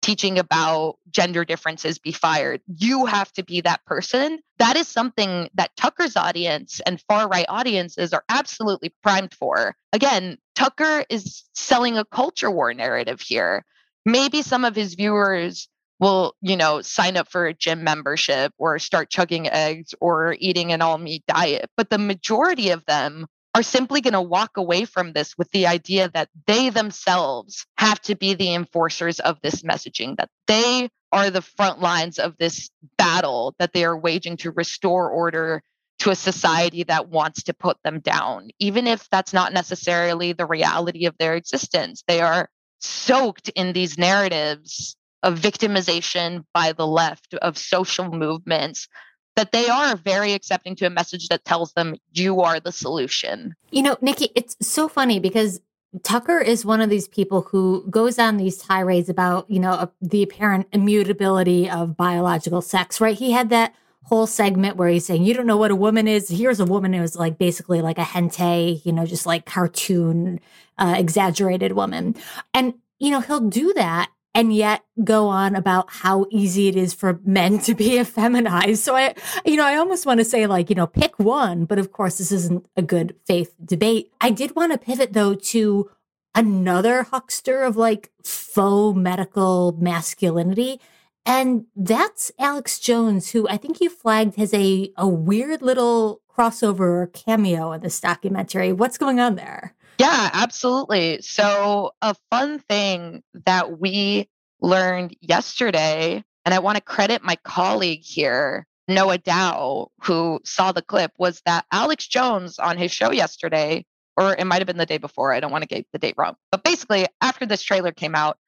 teaching 0.00 0.38
about 0.38 0.96
gender 1.10 1.44
differences 1.44 1.98
be 1.98 2.12
fired. 2.12 2.62
You 2.66 3.04
have 3.04 3.30
to 3.32 3.44
be 3.44 3.60
that 3.60 3.84
person. 3.84 4.38
That 4.58 4.76
is 4.76 4.88
something 4.88 5.50
that 5.52 5.76
Tucker's 5.76 6.16
audience 6.16 6.80
and 6.86 6.98
far 7.02 7.28
right 7.28 7.44
audiences 7.50 8.14
are 8.14 8.24
absolutely 8.30 8.94
primed 9.02 9.34
for. 9.34 9.74
Again, 9.92 10.38
Tucker 10.54 11.04
is 11.10 11.44
selling 11.54 11.98
a 11.98 12.06
culture 12.06 12.50
war 12.50 12.72
narrative 12.72 13.20
here. 13.20 13.66
Maybe 14.06 14.40
some 14.40 14.64
of 14.64 14.74
his 14.74 14.94
viewers 14.94 15.68
will, 15.98 16.34
you 16.42 16.56
know, 16.56 16.82
sign 16.82 17.16
up 17.16 17.28
for 17.28 17.46
a 17.46 17.54
gym 17.54 17.84
membership 17.84 18.52
or 18.58 18.78
start 18.78 19.10
chugging 19.10 19.48
eggs 19.48 19.94
or 20.00 20.36
eating 20.38 20.72
an 20.72 20.82
all 20.82 20.98
meat 20.98 21.24
diet. 21.26 21.70
But 21.76 21.90
the 21.90 21.98
majority 21.98 22.70
of 22.70 22.84
them 22.86 23.26
are 23.54 23.62
simply 23.62 24.02
going 24.02 24.12
to 24.12 24.20
walk 24.20 24.58
away 24.58 24.84
from 24.84 25.12
this 25.12 25.38
with 25.38 25.50
the 25.50 25.66
idea 25.66 26.10
that 26.12 26.28
they 26.46 26.68
themselves 26.68 27.64
have 27.78 27.98
to 28.02 28.14
be 28.14 28.34
the 28.34 28.52
enforcers 28.52 29.18
of 29.20 29.38
this 29.42 29.62
messaging, 29.62 30.16
that 30.18 30.28
they 30.46 30.90
are 31.10 31.30
the 31.30 31.40
front 31.40 31.80
lines 31.80 32.18
of 32.18 32.36
this 32.36 32.68
battle 32.98 33.54
that 33.58 33.72
they 33.72 33.84
are 33.84 33.96
waging 33.96 34.36
to 34.36 34.50
restore 34.50 35.08
order 35.08 35.62
to 35.98 36.10
a 36.10 36.14
society 36.14 36.82
that 36.82 37.08
wants 37.08 37.44
to 37.44 37.54
put 37.54 37.78
them 37.82 38.00
down, 38.00 38.50
even 38.58 38.86
if 38.86 39.08
that's 39.08 39.32
not 39.32 39.54
necessarily 39.54 40.34
the 40.34 40.44
reality 40.44 41.06
of 41.06 41.16
their 41.18 41.34
existence. 41.34 42.04
They 42.06 42.20
are 42.20 42.50
soaked 42.80 43.48
in 43.48 43.72
these 43.72 43.96
narratives 43.96 44.96
of 45.22 45.38
victimization 45.38 46.44
by 46.52 46.72
the 46.72 46.86
left, 46.86 47.34
of 47.34 47.58
social 47.58 48.10
movements, 48.10 48.88
that 49.36 49.52
they 49.52 49.68
are 49.68 49.96
very 49.96 50.32
accepting 50.32 50.74
to 50.76 50.86
a 50.86 50.90
message 50.90 51.28
that 51.28 51.44
tells 51.44 51.72
them 51.74 51.94
you 52.12 52.40
are 52.40 52.58
the 52.58 52.72
solution. 52.72 53.54
You 53.70 53.82
know, 53.82 53.96
Nikki, 54.00 54.30
it's 54.34 54.56
so 54.62 54.88
funny 54.88 55.20
because 55.20 55.60
Tucker 56.02 56.38
is 56.38 56.64
one 56.64 56.80
of 56.80 56.90
these 56.90 57.06
people 57.08 57.42
who 57.42 57.86
goes 57.90 58.18
on 58.18 58.36
these 58.36 58.58
tirades 58.58 59.08
about, 59.08 59.48
you 59.50 59.60
know, 59.60 59.90
the 60.00 60.22
apparent 60.22 60.66
immutability 60.72 61.68
of 61.70 61.96
biological 61.96 62.62
sex, 62.62 63.00
right? 63.00 63.16
He 63.16 63.32
had 63.32 63.50
that 63.50 63.74
whole 64.04 64.26
segment 64.26 64.76
where 64.76 64.88
he's 64.88 65.04
saying, 65.04 65.24
You 65.24 65.34
don't 65.34 65.46
know 65.46 65.56
what 65.56 65.70
a 65.70 65.76
woman 65.76 66.06
is. 66.08 66.28
Here's 66.28 66.60
a 66.60 66.64
woman 66.64 66.92
who's 66.92 67.16
like 67.16 67.38
basically 67.38 67.82
like 67.82 67.98
a 67.98 68.02
hentai, 68.02 68.84
you 68.84 68.92
know, 68.92 69.06
just 69.06 69.26
like 69.26 69.46
cartoon, 69.46 70.40
uh, 70.78 70.94
exaggerated 70.96 71.72
woman. 71.72 72.14
And, 72.54 72.74
you 72.98 73.10
know, 73.10 73.20
he'll 73.20 73.40
do 73.40 73.72
that 73.74 74.10
and 74.36 74.54
yet 74.54 74.84
go 75.02 75.28
on 75.28 75.56
about 75.56 75.86
how 75.88 76.26
easy 76.30 76.68
it 76.68 76.76
is 76.76 76.92
for 76.92 77.18
men 77.24 77.58
to 77.60 77.74
be 77.74 77.88
effeminized. 78.02 78.78
So 78.78 78.94
I, 78.94 79.14
you 79.46 79.56
know, 79.56 79.64
I 79.64 79.76
almost 79.76 80.04
want 80.04 80.18
to 80.18 80.26
say 80.26 80.46
like, 80.46 80.68
you 80.68 80.76
know, 80.76 80.86
pick 80.86 81.18
one, 81.18 81.64
but 81.64 81.78
of 81.78 81.90
course 81.90 82.18
this 82.18 82.30
isn't 82.30 82.66
a 82.76 82.82
good 82.82 83.16
faith 83.24 83.54
debate. 83.64 84.12
I 84.20 84.30
did 84.30 84.54
want 84.54 84.72
to 84.72 84.78
pivot 84.78 85.14
though 85.14 85.34
to 85.34 85.90
another 86.34 87.04
huckster 87.04 87.62
of 87.62 87.78
like 87.78 88.10
faux 88.22 88.94
medical 88.94 89.72
masculinity. 89.80 90.82
And 91.24 91.64
that's 91.74 92.30
Alex 92.38 92.78
Jones, 92.78 93.30
who 93.30 93.48
I 93.48 93.56
think 93.56 93.80
you 93.80 93.88
flagged 93.88 94.36
has 94.36 94.52
a, 94.52 94.92
a 94.98 95.08
weird 95.08 95.62
little 95.62 96.20
crossover 96.30 97.10
cameo 97.14 97.72
in 97.72 97.80
this 97.80 97.98
documentary. 97.98 98.74
What's 98.74 98.98
going 98.98 99.18
on 99.18 99.36
there? 99.36 99.74
Yeah, 99.98 100.30
absolutely. 100.32 101.22
So, 101.22 101.92
a 102.02 102.14
fun 102.30 102.58
thing 102.58 103.22
that 103.46 103.78
we 103.78 104.28
learned 104.60 105.16
yesterday, 105.20 106.22
and 106.44 106.54
I 106.54 106.58
want 106.58 106.76
to 106.76 106.82
credit 106.82 107.22
my 107.22 107.36
colleague 107.36 108.02
here, 108.02 108.66
Noah 108.88 109.18
Dow, 109.18 109.88
who 110.02 110.40
saw 110.44 110.72
the 110.72 110.82
clip, 110.82 111.12
was 111.18 111.40
that 111.46 111.64
Alex 111.72 112.06
Jones 112.06 112.58
on 112.58 112.76
his 112.76 112.92
show 112.92 113.10
yesterday, 113.10 113.84
or 114.16 114.34
it 114.38 114.44
might 114.46 114.58
have 114.58 114.66
been 114.66 114.76
the 114.76 114.86
day 114.86 114.98
before, 114.98 115.32
I 115.32 115.40
don't 115.40 115.50
want 115.52 115.62
to 115.62 115.68
get 115.68 115.86
the 115.92 115.98
date 115.98 116.14
wrong, 116.16 116.36
but 116.50 116.62
basically, 116.62 117.06
after 117.20 117.46
this 117.46 117.62
trailer 117.62 117.92
came 117.92 118.14
out, 118.14 118.38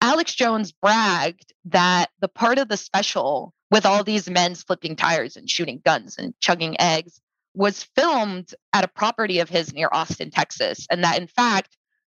Alex 0.00 0.34
Jones 0.34 0.72
bragged 0.72 1.52
that 1.66 2.10
the 2.20 2.28
part 2.28 2.58
of 2.58 2.68
the 2.68 2.76
special 2.76 3.52
with 3.70 3.86
all 3.86 4.04
these 4.04 4.30
men 4.30 4.54
flipping 4.54 4.96
tires 4.96 5.36
and 5.36 5.48
shooting 5.50 5.80
guns 5.84 6.16
and 6.18 6.34
chugging 6.40 6.80
eggs 6.80 7.20
was 7.56 7.82
filmed 7.96 8.54
at 8.72 8.84
a 8.84 8.88
property 8.88 9.40
of 9.40 9.48
his 9.48 9.72
near 9.72 9.88
Austin, 9.90 10.30
Texas, 10.30 10.86
and 10.90 11.02
that 11.02 11.18
in 11.18 11.26
fact, 11.26 11.76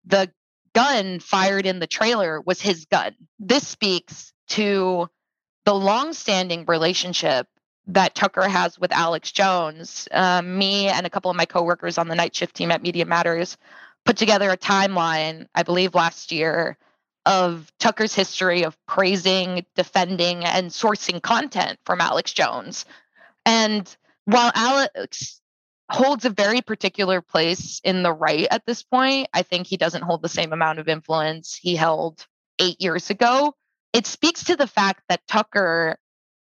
the 0.07 0.31
gun 0.75 1.21
fired 1.21 1.67
in 1.67 1.79
the 1.79 1.87
trailer 1.87 2.41
was 2.41 2.61
his 2.61 2.87
gun. 2.87 3.15
This 3.39 3.67
speaks 3.69 4.33
to 4.49 5.09
the 5.65 5.75
long-standing 5.75 6.65
relationship 6.67 7.47
that 7.89 8.15
Tucker 8.15 8.49
has 8.49 8.79
with 8.79 8.93
Alex 8.93 9.31
Jones. 9.31 10.09
Um, 10.11 10.59
me 10.59 10.89
and 10.89 11.07
a 11.07 11.11
couple 11.11 11.31
of 11.31 11.37
my 11.37 11.47
coworkers 11.47 11.99
on 11.99 12.09
the 12.09 12.15
night 12.15 12.35
shift 12.35 12.57
team 12.57 12.71
at 12.71 12.83
Media 12.83 13.05
Matters 13.05 13.57
put 14.05 14.17
together 14.17 14.51
a 14.51 14.57
timeline, 14.57 15.47
I 15.55 15.63
believe 15.63 15.95
last 15.95 16.33
year, 16.33 16.79
of 17.27 17.71
Tucker's 17.79 18.15
history 18.15 18.65
of 18.65 18.77
praising, 18.87 19.67
defending, 19.75 20.45
and 20.45 20.71
sourcing 20.71 21.21
content 21.21 21.79
from 21.85 22.01
Alex 22.01 22.33
Jones. 22.33 22.85
And 23.45 23.97
while 24.27 24.53
Alex 24.55 25.41
holds 25.91 26.25
a 26.25 26.31
very 26.31 26.61
particular 26.61 27.23
place 27.23 27.81
in 27.85 28.03
the 28.03 28.13
right 28.13 28.47
at 28.51 28.67
this 28.67 28.83
point, 28.83 29.29
I 29.33 29.43
think 29.43 29.67
he 29.67 29.77
doesn't 29.77 30.03
hold 30.03 30.21
the 30.21 30.29
same 30.29 30.53
amount 30.53 30.81
of 30.81 30.89
influence 30.89 31.55
he 31.55 31.77
held 31.77 32.27
eight 32.59 32.81
years 32.81 33.09
ago. 33.11 33.55
It 33.93 34.07
speaks 34.07 34.45
to 34.45 34.57
the 34.57 34.67
fact 34.67 35.03
that 35.09 35.27
Tucker 35.29 35.97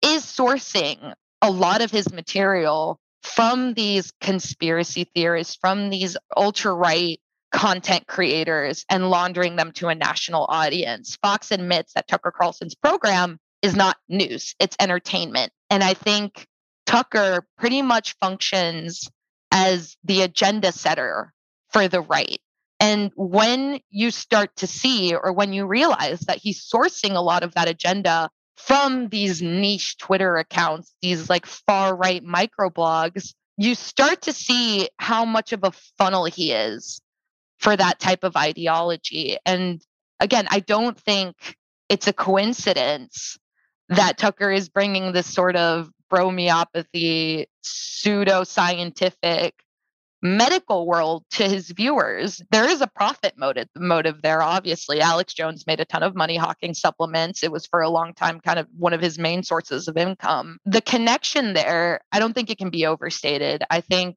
is 0.03 0.25
sourcing 0.25 1.14
a 1.43 1.51
lot 1.51 1.83
of 1.83 1.91
his 1.91 2.12
material 2.12 3.01
from 3.22 3.75
these 3.75 4.12
conspiracy 4.20 5.11
theorists, 5.14 5.57
from 5.57 5.91
these 5.91 6.16
ultra 6.37 6.72
right 6.72 7.18
content 7.53 8.07
creators 8.07 8.85
and 8.89 9.11
laundering 9.11 9.57
them 9.57 9.72
to 9.72 9.89
a 9.89 9.95
national 9.95 10.47
audience. 10.49 11.16
Fox 11.22 11.51
admits 11.51 11.93
that 11.95 12.07
Tucker 12.07 12.31
Carlson's 12.31 12.75
program 12.75 13.39
is 13.62 13.75
not 13.75 13.97
news, 14.09 14.55
it's 14.61 14.77
entertainment. 14.79 15.53
And 15.70 15.83
I 15.83 15.95
think 15.95 16.47
Tucker 16.87 17.47
pretty 17.59 17.82
much 17.82 18.16
functions 18.20 19.09
as 19.51 19.97
the 20.05 20.22
agenda 20.22 20.72
setter 20.72 21.32
for 21.72 21.89
the 21.89 22.01
right. 22.01 22.39
And 22.80 23.12
when 23.16 23.80
you 23.91 24.11
start 24.11 24.55
to 24.57 24.66
see, 24.66 25.14
or 25.14 25.32
when 25.32 25.53
you 25.53 25.66
realize 25.66 26.20
that 26.20 26.39
he's 26.39 26.68
sourcing 26.68 27.14
a 27.14 27.20
lot 27.20 27.43
of 27.43 27.55
that 27.55 27.68
agenda 27.68 28.28
from 28.57 29.09
these 29.09 29.41
niche 29.41 29.97
Twitter 29.99 30.37
accounts, 30.37 30.95
these 31.01 31.30
like 31.30 31.47
far 31.47 31.97
right 31.97 32.22
microblogs, 32.22 33.32
you 33.57 33.74
start 33.74 34.22
to 34.22 34.32
see 34.32 34.89
how 34.99 35.24
much 35.24 35.53
of 35.53 35.61
a 35.62 35.72
funnel 35.99 36.24
he 36.24 36.53
is 36.53 37.01
for 37.59 37.76
that 37.76 38.01
type 38.01 38.24
of 38.24 38.37
ideology. 38.37 39.37
And 39.47 39.80
again, 40.20 40.47
I 40.51 40.61
don't 40.61 40.99
think 40.99 41.57
it's 41.89 42.09
a 42.09 42.12
coincidence 42.12 43.39
that 43.89 44.18
Tucker 44.18 44.51
is 44.51 44.68
bringing 44.68 45.12
this 45.12 45.32
sort 45.32 45.57
of 45.57 45.91
bromeopathy, 46.14 47.46
pseudo 47.62 48.44
scientific 48.44 49.54
medical 50.22 50.86
world 50.86 51.24
to 51.30 51.46
his 51.46 51.70
viewers. 51.70 52.40
There 52.50 52.68
is 52.68 52.80
a 52.80 52.86
profit 52.86 53.34
motive 53.36 53.68
motive 53.76 54.22
there 54.22 54.40
obviously. 54.40 55.00
Alex 55.00 55.34
Jones 55.34 55.66
made 55.66 55.80
a 55.80 55.84
ton 55.84 56.04
of 56.04 56.14
money 56.14 56.36
hawking 56.36 56.72
supplements. 56.72 57.42
It 57.42 57.50
was 57.50 57.66
for 57.66 57.82
a 57.82 57.90
long 57.90 58.14
time 58.14 58.40
kind 58.40 58.60
of 58.60 58.68
one 58.78 58.92
of 58.92 59.00
his 59.00 59.18
main 59.18 59.42
sources 59.42 59.88
of 59.88 59.96
income. 59.96 60.58
The 60.64 60.80
connection 60.80 61.52
there, 61.52 62.00
I 62.12 62.20
don't 62.20 62.32
think 62.32 62.48
it 62.48 62.58
can 62.58 62.70
be 62.70 62.86
overstated. 62.86 63.64
I 63.68 63.80
think 63.80 64.16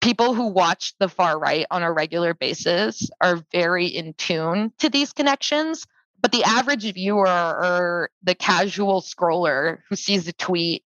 people 0.00 0.34
who 0.34 0.46
watch 0.46 0.94
the 0.98 1.08
far 1.08 1.38
right 1.38 1.66
on 1.70 1.82
a 1.82 1.92
regular 1.92 2.32
basis 2.32 3.08
are 3.20 3.44
very 3.52 3.86
in 3.86 4.14
tune 4.14 4.72
to 4.78 4.88
these 4.88 5.12
connections. 5.12 5.86
But 6.20 6.32
the 6.32 6.44
average 6.44 6.90
viewer 6.94 7.26
or 7.26 8.10
the 8.22 8.34
casual 8.34 9.02
scroller 9.02 9.80
who 9.90 9.94
sees 9.94 10.26
a 10.26 10.32
tweet 10.32 10.82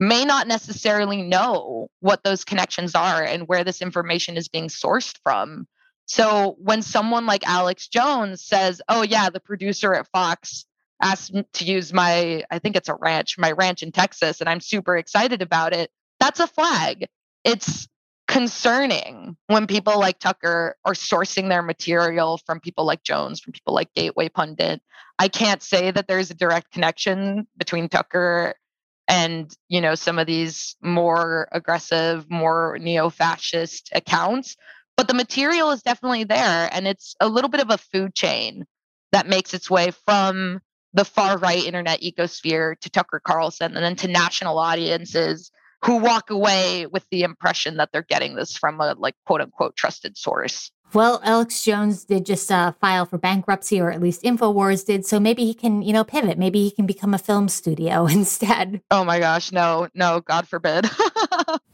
may 0.00 0.24
not 0.24 0.48
necessarily 0.48 1.22
know 1.22 1.88
what 2.00 2.24
those 2.24 2.42
connections 2.42 2.94
are 2.94 3.22
and 3.22 3.46
where 3.46 3.62
this 3.62 3.82
information 3.82 4.36
is 4.36 4.48
being 4.48 4.68
sourced 4.68 5.16
from. 5.22 5.68
So 6.06 6.56
when 6.58 6.82
someone 6.82 7.26
like 7.26 7.46
Alex 7.46 7.86
Jones 7.86 8.44
says, 8.44 8.82
"Oh 8.88 9.02
yeah, 9.02 9.30
the 9.30 9.38
producer 9.38 9.94
at 9.94 10.08
Fox 10.08 10.64
asked 11.02 11.34
to 11.52 11.64
use 11.64 11.92
my 11.92 12.42
I 12.50 12.58
think 12.58 12.76
it's 12.76 12.88
a 12.88 12.94
ranch, 12.94 13.38
my 13.38 13.52
ranch 13.52 13.82
in 13.82 13.92
Texas 13.92 14.40
and 14.40 14.48
I'm 14.48 14.60
super 14.60 14.96
excited 14.96 15.42
about 15.42 15.74
it." 15.74 15.90
That's 16.18 16.40
a 16.40 16.46
flag. 16.46 17.06
It's 17.44 17.86
concerning 18.26 19.36
when 19.48 19.66
people 19.66 19.98
like 19.98 20.18
Tucker 20.18 20.76
are 20.84 20.94
sourcing 20.94 21.48
their 21.48 21.62
material 21.62 22.38
from 22.46 22.60
people 22.60 22.84
like 22.86 23.02
Jones, 23.02 23.40
from 23.40 23.52
people 23.52 23.74
like 23.74 23.92
Gateway 23.94 24.28
Pundit. 24.28 24.80
I 25.18 25.28
can't 25.28 25.62
say 25.62 25.90
that 25.90 26.06
there's 26.08 26.30
a 26.30 26.34
direct 26.34 26.72
connection 26.72 27.46
between 27.58 27.88
Tucker 27.88 28.54
and 29.10 29.52
you 29.68 29.80
know 29.80 29.96
some 29.96 30.18
of 30.18 30.26
these 30.26 30.76
more 30.80 31.48
aggressive, 31.52 32.30
more 32.30 32.78
neo-fascist 32.80 33.90
accounts, 33.92 34.56
but 34.96 35.08
the 35.08 35.14
material 35.14 35.72
is 35.72 35.82
definitely 35.82 36.24
there 36.24 36.70
and 36.72 36.86
it's 36.86 37.16
a 37.20 37.28
little 37.28 37.50
bit 37.50 37.60
of 37.60 37.70
a 37.70 37.78
food 37.78 38.14
chain 38.14 38.64
that 39.12 39.28
makes 39.28 39.52
its 39.52 39.68
way 39.68 39.90
from 40.06 40.60
the 40.94 41.04
far 41.04 41.38
right 41.38 41.64
internet 41.64 42.00
ecosphere 42.02 42.78
to 42.80 42.90
Tucker 42.90 43.20
Carlson 43.22 43.74
and 43.74 43.84
then 43.84 43.96
to 43.96 44.08
national 44.08 44.58
audiences 44.58 45.50
who 45.84 45.96
walk 45.96 46.30
away 46.30 46.86
with 46.86 47.04
the 47.10 47.22
impression 47.22 47.78
that 47.78 47.90
they're 47.92 48.06
getting 48.08 48.36
this 48.36 48.56
from 48.56 48.80
a 48.80 48.94
like 48.96 49.16
quote 49.26 49.40
unquote 49.40 49.74
trusted 49.74 50.16
source. 50.16 50.70
Well, 50.92 51.20
Alex 51.22 51.62
Jones 51.62 52.04
did 52.04 52.26
just 52.26 52.50
uh, 52.50 52.72
file 52.80 53.06
for 53.06 53.16
bankruptcy, 53.16 53.80
or 53.80 53.92
at 53.92 54.00
least 54.00 54.22
Infowars 54.22 54.84
did. 54.84 55.06
So 55.06 55.20
maybe 55.20 55.44
he 55.44 55.54
can, 55.54 55.82
you 55.82 55.92
know, 55.92 56.02
pivot. 56.02 56.36
Maybe 56.36 56.64
he 56.64 56.70
can 56.70 56.86
become 56.86 57.14
a 57.14 57.18
film 57.18 57.48
studio 57.48 58.06
instead. 58.10 58.82
Oh 58.90 59.04
my 59.04 59.18
gosh, 59.20 59.52
no, 59.52 59.88
no, 59.94 60.20
God 60.20 60.48
forbid. 60.48 60.90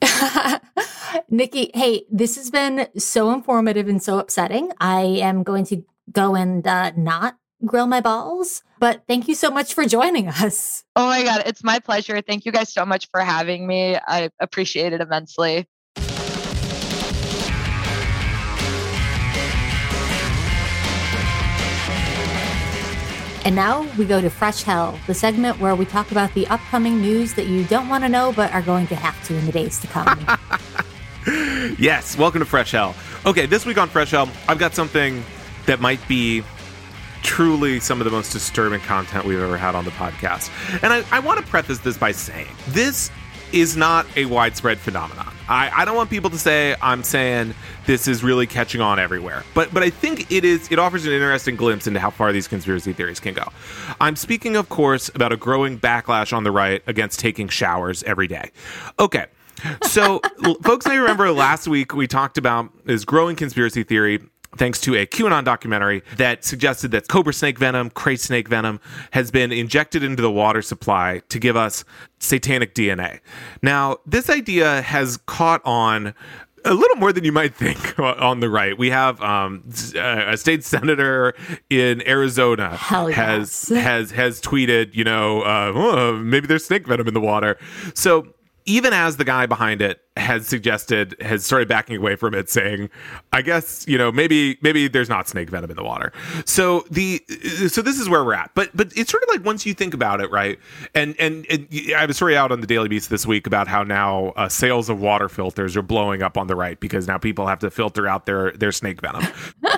Nikki, 1.30 1.70
hey, 1.74 2.04
this 2.10 2.36
has 2.36 2.50
been 2.50 2.88
so 2.98 3.32
informative 3.32 3.88
and 3.88 4.02
so 4.02 4.18
upsetting. 4.18 4.72
I 4.80 5.00
am 5.00 5.42
going 5.42 5.64
to 5.66 5.84
go 6.12 6.34
and 6.34 6.66
uh, 6.66 6.92
not 6.96 7.36
grill 7.64 7.86
my 7.86 8.00
balls. 8.00 8.62
But 8.78 9.04
thank 9.08 9.28
you 9.28 9.34
so 9.34 9.50
much 9.50 9.72
for 9.72 9.86
joining 9.86 10.28
us. 10.28 10.84
Oh 10.94 11.06
my 11.06 11.22
God, 11.22 11.42
it's 11.46 11.64
my 11.64 11.78
pleasure. 11.78 12.20
Thank 12.20 12.44
you 12.44 12.52
guys 12.52 12.72
so 12.72 12.84
much 12.84 13.08
for 13.10 13.20
having 13.20 13.66
me. 13.66 13.96
I 13.96 14.30
appreciate 14.40 14.92
it 14.92 15.00
immensely. 15.00 15.66
And 23.46 23.54
now 23.54 23.88
we 23.96 24.06
go 24.06 24.20
to 24.20 24.28
Fresh 24.28 24.64
Hell, 24.64 24.98
the 25.06 25.14
segment 25.14 25.60
where 25.60 25.76
we 25.76 25.84
talk 25.84 26.10
about 26.10 26.34
the 26.34 26.48
upcoming 26.48 27.00
news 27.00 27.34
that 27.34 27.46
you 27.46 27.62
don't 27.62 27.88
want 27.88 28.02
to 28.02 28.08
know 28.08 28.32
but 28.32 28.52
are 28.52 28.60
going 28.60 28.88
to 28.88 28.96
have 28.96 29.24
to 29.28 29.36
in 29.36 29.46
the 29.46 29.52
days 29.52 29.80
to 29.82 29.86
come. 29.86 30.26
yes, 31.78 32.18
welcome 32.18 32.40
to 32.40 32.44
Fresh 32.44 32.72
Hell. 32.72 32.96
Okay, 33.24 33.46
this 33.46 33.64
week 33.64 33.78
on 33.78 33.88
Fresh 33.88 34.10
Hell, 34.10 34.28
I've 34.48 34.58
got 34.58 34.74
something 34.74 35.22
that 35.66 35.80
might 35.80 36.00
be 36.08 36.42
truly 37.22 37.78
some 37.78 38.00
of 38.00 38.04
the 38.04 38.10
most 38.10 38.32
disturbing 38.32 38.80
content 38.80 39.24
we've 39.24 39.40
ever 39.40 39.56
had 39.56 39.76
on 39.76 39.84
the 39.84 39.92
podcast. 39.92 40.50
And 40.82 40.92
I, 40.92 41.04
I 41.12 41.20
want 41.20 41.38
to 41.38 41.46
preface 41.46 41.78
this 41.78 41.96
by 41.96 42.10
saying 42.10 42.48
this 42.70 43.12
is 43.56 43.76
not 43.76 44.06
a 44.16 44.26
widespread 44.26 44.78
phenomenon. 44.78 45.32
I, 45.48 45.70
I, 45.74 45.84
don't 45.84 45.96
want 45.96 46.10
people 46.10 46.30
to 46.30 46.38
say 46.38 46.76
I'm 46.82 47.02
saying 47.02 47.54
this 47.86 48.06
is 48.06 48.22
really 48.22 48.46
catching 48.46 48.80
on 48.80 48.98
everywhere, 48.98 49.44
but 49.54 49.72
but 49.72 49.82
I 49.82 49.90
think 49.90 50.30
it 50.30 50.44
is. 50.44 50.70
It 50.70 50.78
offers 50.78 51.06
an 51.06 51.12
interesting 51.12 51.56
glimpse 51.56 51.86
into 51.86 52.00
how 52.00 52.10
far 52.10 52.32
these 52.32 52.48
conspiracy 52.48 52.92
theories 52.92 53.20
can 53.20 53.32
go. 53.34 53.44
I'm 54.00 54.16
speaking, 54.16 54.56
of 54.56 54.68
course, 54.68 55.08
about 55.14 55.32
a 55.32 55.36
growing 55.36 55.78
backlash 55.78 56.32
on 56.36 56.44
the 56.44 56.50
right 56.50 56.82
against 56.86 57.20
taking 57.20 57.48
showers 57.48 58.02
every 58.02 58.26
day. 58.26 58.50
Okay. 58.98 59.26
So, 59.84 60.20
folks 60.62 60.86
may 60.86 60.98
remember 60.98 61.32
last 61.32 61.66
week 61.66 61.94
we 61.94 62.06
talked 62.06 62.36
about 62.36 62.70
this 62.84 63.04
growing 63.04 63.36
conspiracy 63.36 63.84
theory 63.84 64.20
thanks 64.56 64.80
to 64.82 64.94
a 64.94 65.06
QAnon 65.06 65.44
documentary 65.44 66.02
that 66.16 66.44
suggested 66.44 66.90
that 66.92 67.08
cobra 67.08 67.32
snake 67.32 67.58
venom, 67.58 67.90
krait 67.90 68.20
snake 68.20 68.48
venom, 68.48 68.80
has 69.12 69.30
been 69.30 69.52
injected 69.52 70.02
into 70.02 70.22
the 70.22 70.30
water 70.30 70.62
supply 70.62 71.22
to 71.28 71.38
give 71.38 71.56
us 71.56 71.84
satanic 72.18 72.74
DNA. 72.74 73.20
Now, 73.62 73.98
this 74.06 74.30
idea 74.30 74.82
has 74.82 75.18
caught 75.26 75.60
on 75.64 76.14
a 76.66 76.74
little 76.74 76.96
more 76.96 77.12
than 77.12 77.24
you 77.24 77.32
might 77.32 77.54
think 77.54 77.98
on 77.98 78.40
the 78.40 78.50
right. 78.50 78.76
We 78.76 78.90
have 78.90 79.20
um, 79.22 79.62
a 79.96 80.36
state 80.36 80.64
senator 80.64 81.34
in 81.70 82.06
Arizona 82.06 82.76
has 82.76 83.10
yes. 83.10 83.68
has 83.84 84.10
has 84.10 84.40
tweeted, 84.40 84.94
you 84.94 85.04
know, 85.04 85.42
uh, 85.42 85.72
oh, 85.74 86.16
maybe 86.16 86.46
there's 86.46 86.64
snake 86.64 86.86
venom 86.86 87.06
in 87.08 87.14
the 87.14 87.20
water. 87.20 87.56
So 87.94 88.26
even 88.66 88.92
as 88.92 89.16
the 89.16 89.24
guy 89.24 89.46
behind 89.46 89.80
it 89.80 90.00
has 90.16 90.46
suggested 90.46 91.14
has 91.20 91.44
started 91.44 91.68
backing 91.68 91.96
away 91.96 92.16
from 92.16 92.34
it 92.34 92.48
saying 92.48 92.88
i 93.32 93.42
guess 93.42 93.86
you 93.86 93.98
know 93.98 94.10
maybe 94.10 94.58
maybe 94.62 94.88
there's 94.88 95.08
not 95.08 95.28
snake 95.28 95.50
venom 95.50 95.70
in 95.70 95.76
the 95.76 95.84
water. 95.84 96.12
So 96.44 96.84
the 96.90 97.22
so 97.68 97.82
this 97.82 97.98
is 97.98 98.08
where 98.08 98.24
we're 98.24 98.34
at. 98.34 98.50
But 98.54 98.70
but 98.74 98.92
it's 98.96 99.10
sort 99.10 99.22
of 99.22 99.28
like 99.30 99.44
once 99.44 99.64
you 99.64 99.74
think 99.74 99.94
about 99.94 100.20
it 100.20 100.30
right? 100.30 100.58
And 100.94 101.14
and, 101.18 101.46
and 101.48 101.68
i 101.96 102.00
have 102.00 102.10
a 102.10 102.14
story 102.14 102.36
out 102.36 102.52
on 102.52 102.60
the 102.60 102.66
daily 102.66 102.88
beast 102.88 103.10
this 103.10 103.26
week 103.26 103.46
about 103.46 103.68
how 103.68 103.82
now 103.82 104.28
uh, 104.36 104.48
sales 104.48 104.88
of 104.88 105.00
water 105.00 105.28
filters 105.28 105.76
are 105.76 105.82
blowing 105.82 106.22
up 106.22 106.36
on 106.36 106.46
the 106.46 106.56
right 106.56 106.78
because 106.80 107.06
now 107.06 107.18
people 107.18 107.46
have 107.46 107.58
to 107.60 107.70
filter 107.70 108.06
out 108.06 108.26
their 108.26 108.52
their 108.52 108.72
snake 108.72 109.00
venom. 109.00 109.24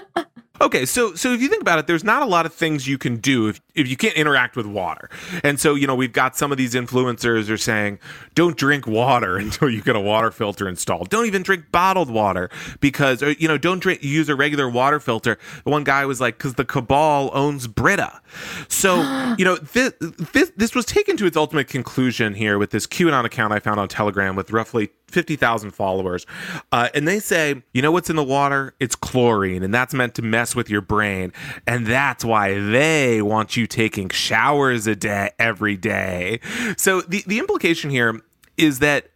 Okay, 0.60 0.86
so 0.86 1.14
so 1.14 1.32
if 1.32 1.40
you 1.40 1.48
think 1.48 1.62
about 1.62 1.78
it, 1.78 1.86
there's 1.86 2.02
not 2.02 2.22
a 2.22 2.26
lot 2.26 2.44
of 2.44 2.52
things 2.52 2.88
you 2.88 2.98
can 2.98 3.16
do 3.16 3.48
if, 3.48 3.60
if 3.78 3.88
you 3.88 3.96
can't 3.96 4.16
interact 4.16 4.56
with 4.56 4.66
water. 4.66 5.10
And 5.42 5.58
so, 5.60 5.74
you 5.74 5.86
know, 5.86 5.94
we've 5.94 6.12
got 6.12 6.36
some 6.36 6.52
of 6.52 6.58
these 6.58 6.74
influencers 6.74 7.50
are 7.50 7.56
saying, 7.56 7.98
don't 8.34 8.56
drink 8.56 8.86
water 8.86 9.36
until 9.38 9.70
you 9.70 9.82
get 9.82 9.96
a 9.96 10.00
water 10.00 10.30
filter 10.30 10.68
installed. 10.68 11.10
Don't 11.10 11.26
even 11.26 11.42
drink 11.42 11.70
bottled 11.72 12.10
water 12.10 12.50
because, 12.80 13.22
or, 13.22 13.32
you 13.32 13.48
know, 13.48 13.58
don't 13.58 13.80
drink, 13.80 14.02
use 14.02 14.28
a 14.28 14.36
regular 14.36 14.68
water 14.68 15.00
filter. 15.00 15.38
The 15.64 15.70
one 15.70 15.84
guy 15.84 16.04
was 16.06 16.20
like, 16.20 16.38
because 16.38 16.54
the 16.54 16.64
cabal 16.64 17.30
owns 17.32 17.66
Brita. 17.66 18.20
So, 18.68 18.96
you 19.38 19.44
know, 19.44 19.56
this, 19.56 19.92
this, 20.32 20.52
this 20.56 20.74
was 20.74 20.84
taken 20.84 21.16
to 21.18 21.26
its 21.26 21.36
ultimate 21.36 21.68
conclusion 21.68 22.34
here 22.34 22.58
with 22.58 22.70
this 22.70 22.86
QAnon 22.86 23.24
account 23.24 23.52
I 23.52 23.60
found 23.60 23.80
on 23.80 23.88
Telegram 23.88 24.36
with 24.36 24.50
roughly 24.50 24.90
50,000 25.08 25.70
followers. 25.70 26.26
Uh, 26.70 26.88
and 26.94 27.08
they 27.08 27.18
say, 27.18 27.62
you 27.72 27.82
know 27.82 27.90
what's 27.90 28.10
in 28.10 28.16
the 28.16 28.24
water? 28.24 28.74
It's 28.78 28.94
chlorine, 28.94 29.62
and 29.62 29.72
that's 29.72 29.94
meant 29.94 30.14
to 30.16 30.22
mess 30.22 30.54
with 30.54 30.68
your 30.68 30.80
brain. 30.80 31.32
And 31.66 31.86
that's 31.86 32.24
why 32.24 32.58
they 32.58 33.22
want 33.22 33.56
you 33.56 33.66
taking 33.68 34.08
showers 34.10 34.86
a 34.86 34.96
day 34.96 35.30
every 35.38 35.76
day. 35.76 36.40
So 36.76 37.00
the, 37.02 37.22
the 37.26 37.38
implication 37.38 37.90
here 37.90 38.20
is 38.56 38.80
that 38.80 39.10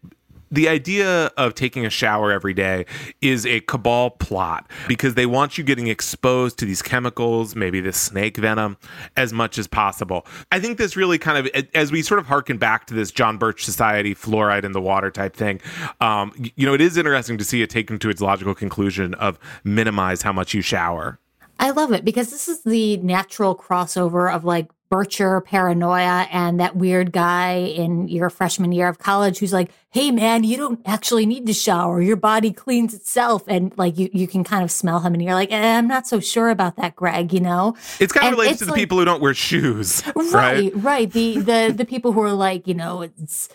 the 0.53 0.69
idea 0.69 1.31
of 1.39 1.55
taking 1.55 1.87
a 1.87 1.91
shower 1.91 2.31
every 2.31 2.53
day 2.53 2.85
is 3.23 3.47
a 3.47 3.61
cabal 3.61 4.11
plot 4.11 4.71
because 4.87 5.15
they 5.15 5.25
want 5.25 5.57
you 5.57 5.65
getting 5.65 5.89
exposed 5.89 6.59
to 6.59 6.67
these 6.67 6.83
chemicals, 6.83 7.57
maybe 7.57 7.81
this 7.81 7.97
snake 7.97 8.37
venom, 8.37 8.77
as 9.17 9.33
much 9.33 9.57
as 9.57 9.67
possible. 9.67 10.27
I 10.53 10.61
think 10.61 10.77
this 10.77 10.95
really 10.95 11.19
kind 11.19 11.39
of, 11.39 11.65
as 11.75 11.91
we 11.91 12.03
sort 12.03 12.21
of 12.21 12.27
harken 12.27 12.59
back 12.59 12.87
to 12.89 12.95
this 12.95 13.11
John 13.11 13.39
Birch 13.39 13.65
Society 13.65 14.15
fluoride 14.15 14.65
in 14.65 14.73
the 14.73 14.81
water 14.81 15.11
type 15.11 15.35
thing, 15.35 15.59
um, 16.03 16.35
you 16.55 16.67
know, 16.67 16.75
it 16.75 16.83
is 16.83 16.99
interesting 16.99 17.39
to 17.39 17.45
see 17.45 17.63
it 17.63 17.71
taken 17.71 17.99
to 18.01 18.11
its 18.11 18.21
logical 18.21 18.55
conclusion 18.55 19.15
of 19.15 19.39
minimize 19.65 20.21
how 20.21 20.35
much 20.35 20.53
you 20.53 20.61
shower. 20.61 21.19
I 21.63 21.71
love 21.71 21.93
it 21.93 22.05
because 22.05 22.31
this 22.31 22.49
is 22.49 22.63
the 22.65 22.97
natural 22.99 23.57
crossover 23.57 24.31
of 24.35 24.45
like 24.45 24.69
Bircher 24.91 25.43
paranoia 25.43 26.27
and 26.31 26.61
that 26.61 26.77
weird 26.77 27.13
guy 27.13 27.55
in 27.55 28.09
your 28.09 28.29
freshman 28.29 28.73
year 28.73 28.89
of 28.89 28.99
college 28.99 29.39
who's 29.39 29.53
like, 29.53 29.71
Hey 29.91 30.11
man, 30.11 30.45
you 30.45 30.59
don't 30.59 30.81
actually 30.85 31.25
need 31.25 31.47
to 31.47 31.55
shower. 31.55 32.03
Your 32.03 32.17
body 32.17 32.53
cleans 32.53 32.93
itself. 32.93 33.45
And 33.47 33.73
like 33.79 33.97
you, 33.99 34.11
you 34.13 34.27
can 34.29 34.45
kind 34.45 34.63
of 34.63 34.71
smell 34.71 35.01
him 35.01 35.15
and 35.15 35.23
you're 35.23 35.33
like, 35.33 35.51
eh, 35.51 35.79
I'm 35.79 35.89
not 35.89 36.07
so 36.07 36.21
sure 36.21 36.51
about 36.51 36.77
that, 36.77 36.95
Greg, 36.95 37.33
you 37.33 37.41
know? 37.41 37.75
It's 38.01 38.13
kind 38.13 38.27
of 38.27 38.33
And 38.33 38.39
related 38.41 38.59
to 38.59 38.65
the 38.67 38.73
like- 38.73 38.81
people 38.81 38.99
who 38.99 39.07
don't 39.07 39.23
wear 39.23 39.33
shoes. 39.33 40.03
Right. 40.15 40.33
Right, 40.35 40.73
right. 40.77 41.11
The 41.11 41.39
the 41.39 41.75
the 41.75 41.85
people 41.87 42.13
who 42.13 42.21
are 42.23 42.33
like, 42.33 42.67
you 42.69 42.75
know, 42.75 43.01
it's 43.03 43.49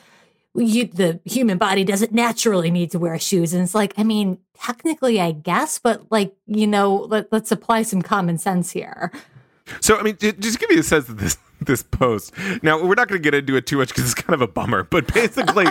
you, 0.58 0.86
the 0.86 1.20
human 1.26 1.58
body 1.58 1.84
doesn't 1.84 2.12
naturally 2.12 2.72
need 2.72 2.91
to 2.91 2.99
wear 2.99 3.18
shoes, 3.20 3.53
and 3.53 3.64
it's 3.64 3.76
like, 3.76 3.93
I 3.97 4.03
mean, 4.03 4.39
technically, 4.60 5.22
I 5.22 5.32
guess, 5.32 5.80
but 5.80 6.12
like, 6.12 6.36
you 6.47 6.68
know, 6.68 6.95
let, 6.95 7.32
let's 7.32 7.51
apply 7.51 7.84
some 7.84 8.01
common 8.01 8.38
sense 8.38 8.72
here. 8.72 9.12
So 9.82 9.97
I 9.97 10.03
mean, 10.03 10.18
just 10.18 10.60
give 10.60 10.72
you 10.72 10.80
a 10.80 10.84
sense 10.84 11.10
of 11.10 11.20
this 11.20 11.38
this 11.62 11.84
post. 11.84 12.34
Now 12.62 12.84
we're 12.84 12.95
not 12.95 13.08
going 13.08 13.22
to 13.22 13.24
get 13.24 13.34
into 13.34 13.55
it 13.55 13.66
too 13.66 13.78
much 13.78 13.89
because 13.89 14.05
it's 14.05 14.14
kind 14.14 14.34
of 14.34 14.41
a 14.41 14.47
bummer. 14.47 14.84
But 14.84 15.12
basically, 15.14 15.66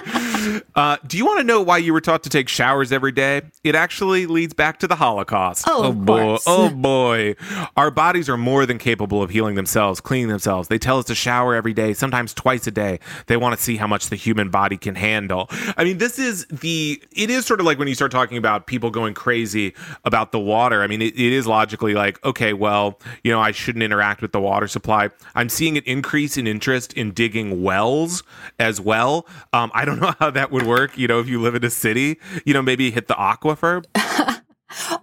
uh, 0.75 0.97
do 1.07 1.17
you 1.17 1.25
want 1.25 1.39
to 1.39 1.45
know 1.45 1.63
why 1.63 1.79
you 1.79 1.93
were 1.93 2.01
taught 2.01 2.23
to 2.25 2.31
take 2.31 2.49
showers 2.49 2.93
every 2.93 3.13
day? 3.13 3.43
It 3.63 3.75
actually 3.75 4.27
leads 4.27 4.55
back 4.55 4.79
to 4.81 4.87
the 4.87 4.97
Holocaust. 4.97 5.65
Oh, 5.69 5.89
of 5.89 6.05
boy! 6.05 6.21
course. 6.21 6.45
Oh 6.47 6.71
boy! 6.71 7.37
Our 7.77 7.91
bodies 7.91 8.29
are 8.29 8.37
more 8.37 8.67
than 8.67 8.79
capable 8.79 9.23
of 9.23 9.31
healing 9.31 9.55
themselves, 9.55 10.01
cleaning 10.01 10.29
themselves. 10.29 10.69
They 10.69 10.79
tell 10.79 10.99
us 10.99 11.05
to 11.07 11.15
shower 11.15 11.55
every 11.55 11.73
day, 11.73 11.93
sometimes 11.93 12.35
twice 12.35 12.67
a 12.67 12.71
day. 12.71 12.99
They 13.27 13.37
want 13.37 13.57
to 13.57 13.63
see 13.63 13.77
how 13.77 13.87
much 13.87 14.09
the 14.09 14.17
human 14.17 14.51
body 14.51 14.77
can 14.77 14.95
handle. 14.95 15.49
I 15.77 15.85
mean, 15.85 15.99
this 15.99 16.19
is 16.19 16.47
the. 16.47 17.03
It 17.13 17.31
is 17.31 17.47
sort 17.47 17.61
of 17.61 17.67
like 17.67 17.79
when 17.79 17.89
you 17.89 17.95
start 17.95 18.11
talking 18.11 18.39
about 18.39 18.67
people 18.67 18.91
going 18.91 19.15
crazy 19.15 19.75
about 20.05 20.33
the 20.33 20.41
water. 20.41 20.83
I 20.83 20.87
mean, 20.87 21.03
it, 21.03 21.15
it 21.15 21.33
is 21.33 21.47
logically 21.47 21.95
like, 21.95 22.23
okay, 22.25 22.53
well, 22.53 22.99
you 23.23 23.31
know, 23.31 23.41
I 23.41 23.53
shouldn't 23.53 23.83
interact 23.83 24.23
with 24.23 24.33
the 24.33 24.41
water 24.41 24.69
supply. 24.69 25.11
I'm 25.35 25.49
seeing 25.49 25.76
an 25.77 25.85
increase 25.85 26.37
in 26.37 26.47
interest 26.47 26.93
in 26.93 27.13
digging 27.13 27.63
wells 27.63 28.23
as 28.59 28.81
well. 28.81 29.27
Um, 29.53 29.71
I 29.75 29.85
don't 29.85 30.01
know 30.01 30.15
how 30.19 30.31
that 30.31 30.51
would 30.51 30.67
work. 30.67 30.97
You 30.99 31.09
know, 31.09 31.21
if 31.21 31.29
you 31.29 31.41
live 31.41 31.55
in 31.55 31.65
a 31.65 31.71
city, 31.71 32.19
you 32.45 32.55
know, 32.55 32.63
maybe 32.63 32.91
hit 32.91 33.09
the 33.09 33.15
aquifer. 33.15 33.85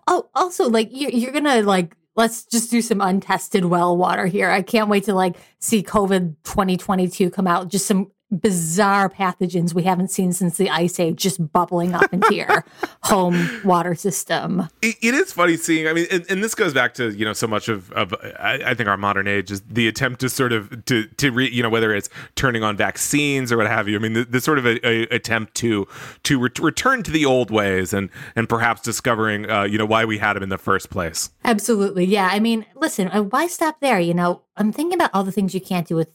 Oh, 0.08 0.30
also, 0.36 0.70
like 0.70 0.90
you're, 0.92 1.10
you're 1.10 1.32
gonna 1.32 1.62
like 1.62 1.96
let's 2.16 2.46
just 2.46 2.70
do 2.70 2.82
some 2.82 3.02
untested 3.02 3.66
well 3.66 3.96
water 3.98 4.26
here. 4.26 4.50
I 4.50 4.62
can't 4.62 4.90
wait 4.90 5.06
to 5.06 5.14
like 5.14 5.38
see 5.60 5.82
COVID 5.82 6.36
2022 6.44 7.30
come 7.30 7.48
out. 7.48 7.70
Just 7.70 7.88
some 7.88 8.12
bizarre 8.42 9.10
pathogens 9.10 9.74
we 9.74 9.84
haven't 9.84 10.10
seen 10.10 10.34
since 10.34 10.58
the 10.58 10.70
ice 10.70 11.00
age 11.00 11.18
just 11.18 11.52
bubbling 11.52 11.94
up 11.94 12.14
into 12.14 12.34
your 12.34 12.66
home 13.04 13.62
water 13.64 13.96
system. 13.96 14.68
it, 14.82 14.96
it 15.02 15.14
is 15.14 15.32
funny 15.32 15.58
seeing. 15.58 15.88
I 15.88 15.94
mean, 15.94 16.08
and, 16.12 16.26
and 16.30 16.44
this 16.44 16.56
goes 16.56 16.74
back 16.74 16.94
to 16.96 17.12
you 17.12 17.26
know 17.26 17.34
so 17.34 17.48
much 17.48 17.70
of 17.70 17.92
of 17.94 18.14
I, 18.40 18.60
I 18.66 18.74
think 18.74 18.90
our 18.90 18.98
modern 18.98 19.28
age 19.28 19.52
is 19.52 19.62
the 19.62 19.88
attempt 19.88 20.22
to 20.22 20.30
sort 20.30 20.52
of 20.52 20.86
to 20.86 21.06
to 21.06 21.32
re, 21.32 21.50
you 21.50 21.64
know 21.64 21.70
whether 21.70 21.94
it's 21.94 22.10
turning 22.36 22.64
on 22.64 22.76
vaccines 22.76 23.52
or 23.52 23.58
what 23.58 23.68
have 23.68 23.88
you. 23.88 23.96
I 23.96 24.00
mean, 24.00 24.14
the, 24.14 24.26
the 24.26 24.42
sort 24.42 24.58
of 24.58 24.66
a, 24.66 24.86
a 24.88 25.04
attempt 25.16 25.56
to 25.56 25.88
to 26.24 26.40
ret- 26.40 26.60
return 26.60 27.04
to 27.04 27.12
the 27.12 27.26
old 27.26 27.52
ways 27.52 27.94
and 27.94 28.10
and 28.36 28.50
perhaps 28.50 28.82
discovering 28.82 29.50
uh, 29.50 29.64
you 29.64 29.78
know 29.78 29.86
why 29.86 30.06
we 30.06 30.18
had 30.18 30.34
them 30.34 30.44
in 30.44 30.50
the 30.50 30.58
first 30.58 30.90
place. 30.90 31.30
Absolutely. 31.44 32.06
Yeah. 32.06 32.30
I 32.32 32.40
mean, 32.40 32.66
listen, 32.76 33.08
uh, 33.10 33.24
why 33.24 33.48
stop 33.48 33.80
there? 33.80 34.00
You 34.00 34.14
know, 34.14 34.42
I'm 34.58 34.72
thinking 34.72 34.96
about 34.96 35.12
all 35.14 35.24
the 35.24 35.32
things 35.32 35.54
you 35.54 35.62
can't 35.62 35.88
do 35.88 35.96
with 35.96 36.10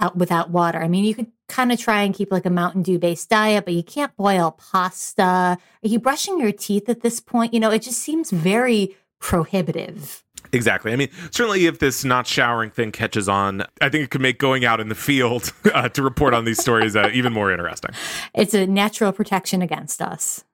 out 0.00 0.16
without 0.16 0.50
water. 0.50 0.82
I 0.82 0.88
mean, 0.88 1.04
you 1.04 1.14
could 1.14 1.30
kind 1.48 1.72
of 1.72 1.78
try 1.78 2.02
and 2.02 2.14
keep 2.14 2.32
like 2.32 2.46
a 2.46 2.50
Mountain 2.50 2.82
Dew 2.82 2.98
based 2.98 3.28
diet, 3.28 3.64
but 3.64 3.74
you 3.74 3.82
can't 3.82 4.14
boil 4.16 4.52
pasta. 4.52 5.22
Are 5.22 5.58
you 5.82 5.98
brushing 5.98 6.40
your 6.40 6.52
teeth 6.52 6.88
at 6.88 7.02
this 7.02 7.20
point? 7.20 7.54
You 7.54 7.60
know, 7.60 7.70
it 7.70 7.82
just 7.82 8.00
seems 8.00 8.30
very 8.30 8.96
prohibitive. 9.20 10.22
Exactly. 10.52 10.92
I 10.92 10.96
mean, 10.96 11.08
certainly 11.30 11.66
if 11.66 11.78
this 11.78 12.04
not 12.04 12.26
showering 12.26 12.70
thing 12.70 12.92
catches 12.92 13.28
on, 13.28 13.62
I 13.80 13.88
think 13.88 14.04
it 14.04 14.10
could 14.10 14.20
make 14.20 14.38
going 14.38 14.64
out 14.64 14.80
in 14.80 14.88
the 14.88 14.94
field 14.94 15.52
uh, 15.74 15.88
to 15.90 16.02
report 16.02 16.34
on 16.34 16.44
these 16.44 16.60
stories 16.60 16.94
uh, 16.96 17.10
even 17.12 17.32
more 17.32 17.50
interesting. 17.50 17.90
It's 18.34 18.54
a 18.54 18.66
natural 18.66 19.12
protection 19.12 19.62
against 19.62 20.02
us. 20.02 20.44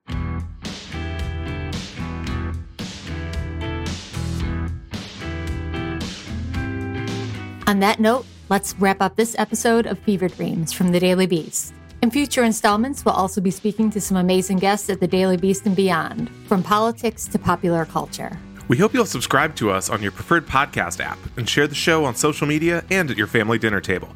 On 7.70 7.78
that 7.78 8.00
note, 8.00 8.26
let's 8.48 8.74
wrap 8.80 9.00
up 9.00 9.14
this 9.14 9.36
episode 9.38 9.86
of 9.86 9.96
Fever 10.00 10.26
Dreams 10.26 10.72
from 10.72 10.90
the 10.90 10.98
Daily 10.98 11.28
Beast. 11.28 11.72
In 12.02 12.10
future 12.10 12.42
installments, 12.42 13.04
we'll 13.04 13.14
also 13.14 13.40
be 13.40 13.52
speaking 13.52 13.90
to 13.90 14.00
some 14.00 14.16
amazing 14.16 14.58
guests 14.58 14.90
at 14.90 14.98
the 14.98 15.06
Daily 15.06 15.36
Beast 15.36 15.66
and 15.66 15.76
beyond, 15.76 16.30
from 16.48 16.64
politics 16.64 17.26
to 17.28 17.38
popular 17.38 17.84
culture. 17.84 18.36
We 18.66 18.76
hope 18.76 18.92
you'll 18.92 19.06
subscribe 19.06 19.54
to 19.54 19.70
us 19.70 19.88
on 19.88 20.02
your 20.02 20.10
preferred 20.10 20.48
podcast 20.48 20.98
app 20.98 21.20
and 21.36 21.48
share 21.48 21.68
the 21.68 21.76
show 21.76 22.04
on 22.04 22.16
social 22.16 22.44
media 22.44 22.84
and 22.90 23.08
at 23.08 23.16
your 23.16 23.28
family 23.28 23.56
dinner 23.56 23.80
table. 23.80 24.08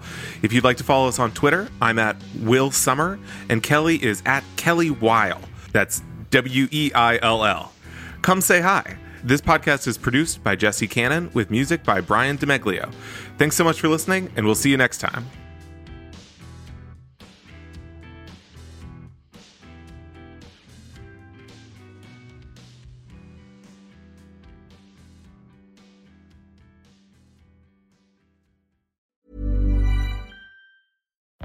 If 0.43 0.53
you'd 0.53 0.65
like 0.65 0.79
to 0.79 0.85
follow 0.85 1.07
us 1.07 1.21
on 1.21 1.31
Twitter, 1.31 1.69
I'm 1.81 2.01
at 2.01 2.17
Will 2.41 2.73
Sommer 2.73 3.21
and 3.49 3.63
Kelly 3.63 4.03
is 4.03 4.21
at 4.27 4.43
Kelly 4.57 4.91
Weil. 4.91 5.41
That's 5.71 6.03
W 6.33 6.67
E 6.73 6.91
I 6.93 7.21
L 7.23 7.45
L. 7.45 7.73
Come 8.21 8.41
say 8.41 8.61
hi. 8.61 8.97
This 9.27 9.41
podcast 9.41 9.87
is 9.87 9.97
produced 9.97 10.45
by 10.45 10.55
Jesse 10.55 10.87
Cannon 10.87 11.31
with 11.33 11.51
music 11.51 11.83
by 11.83 12.03
Brian 12.03 12.37
DeMeglio. 12.37 12.93
Thanks 13.39 13.57
so 13.57 13.65
much 13.65 13.81
for 13.81 13.89
listening, 13.89 14.31
and 14.37 14.45
we'll 14.45 14.55
see 14.55 14.71
you 14.71 14.77
next 14.77 14.99
time. 14.99 15.25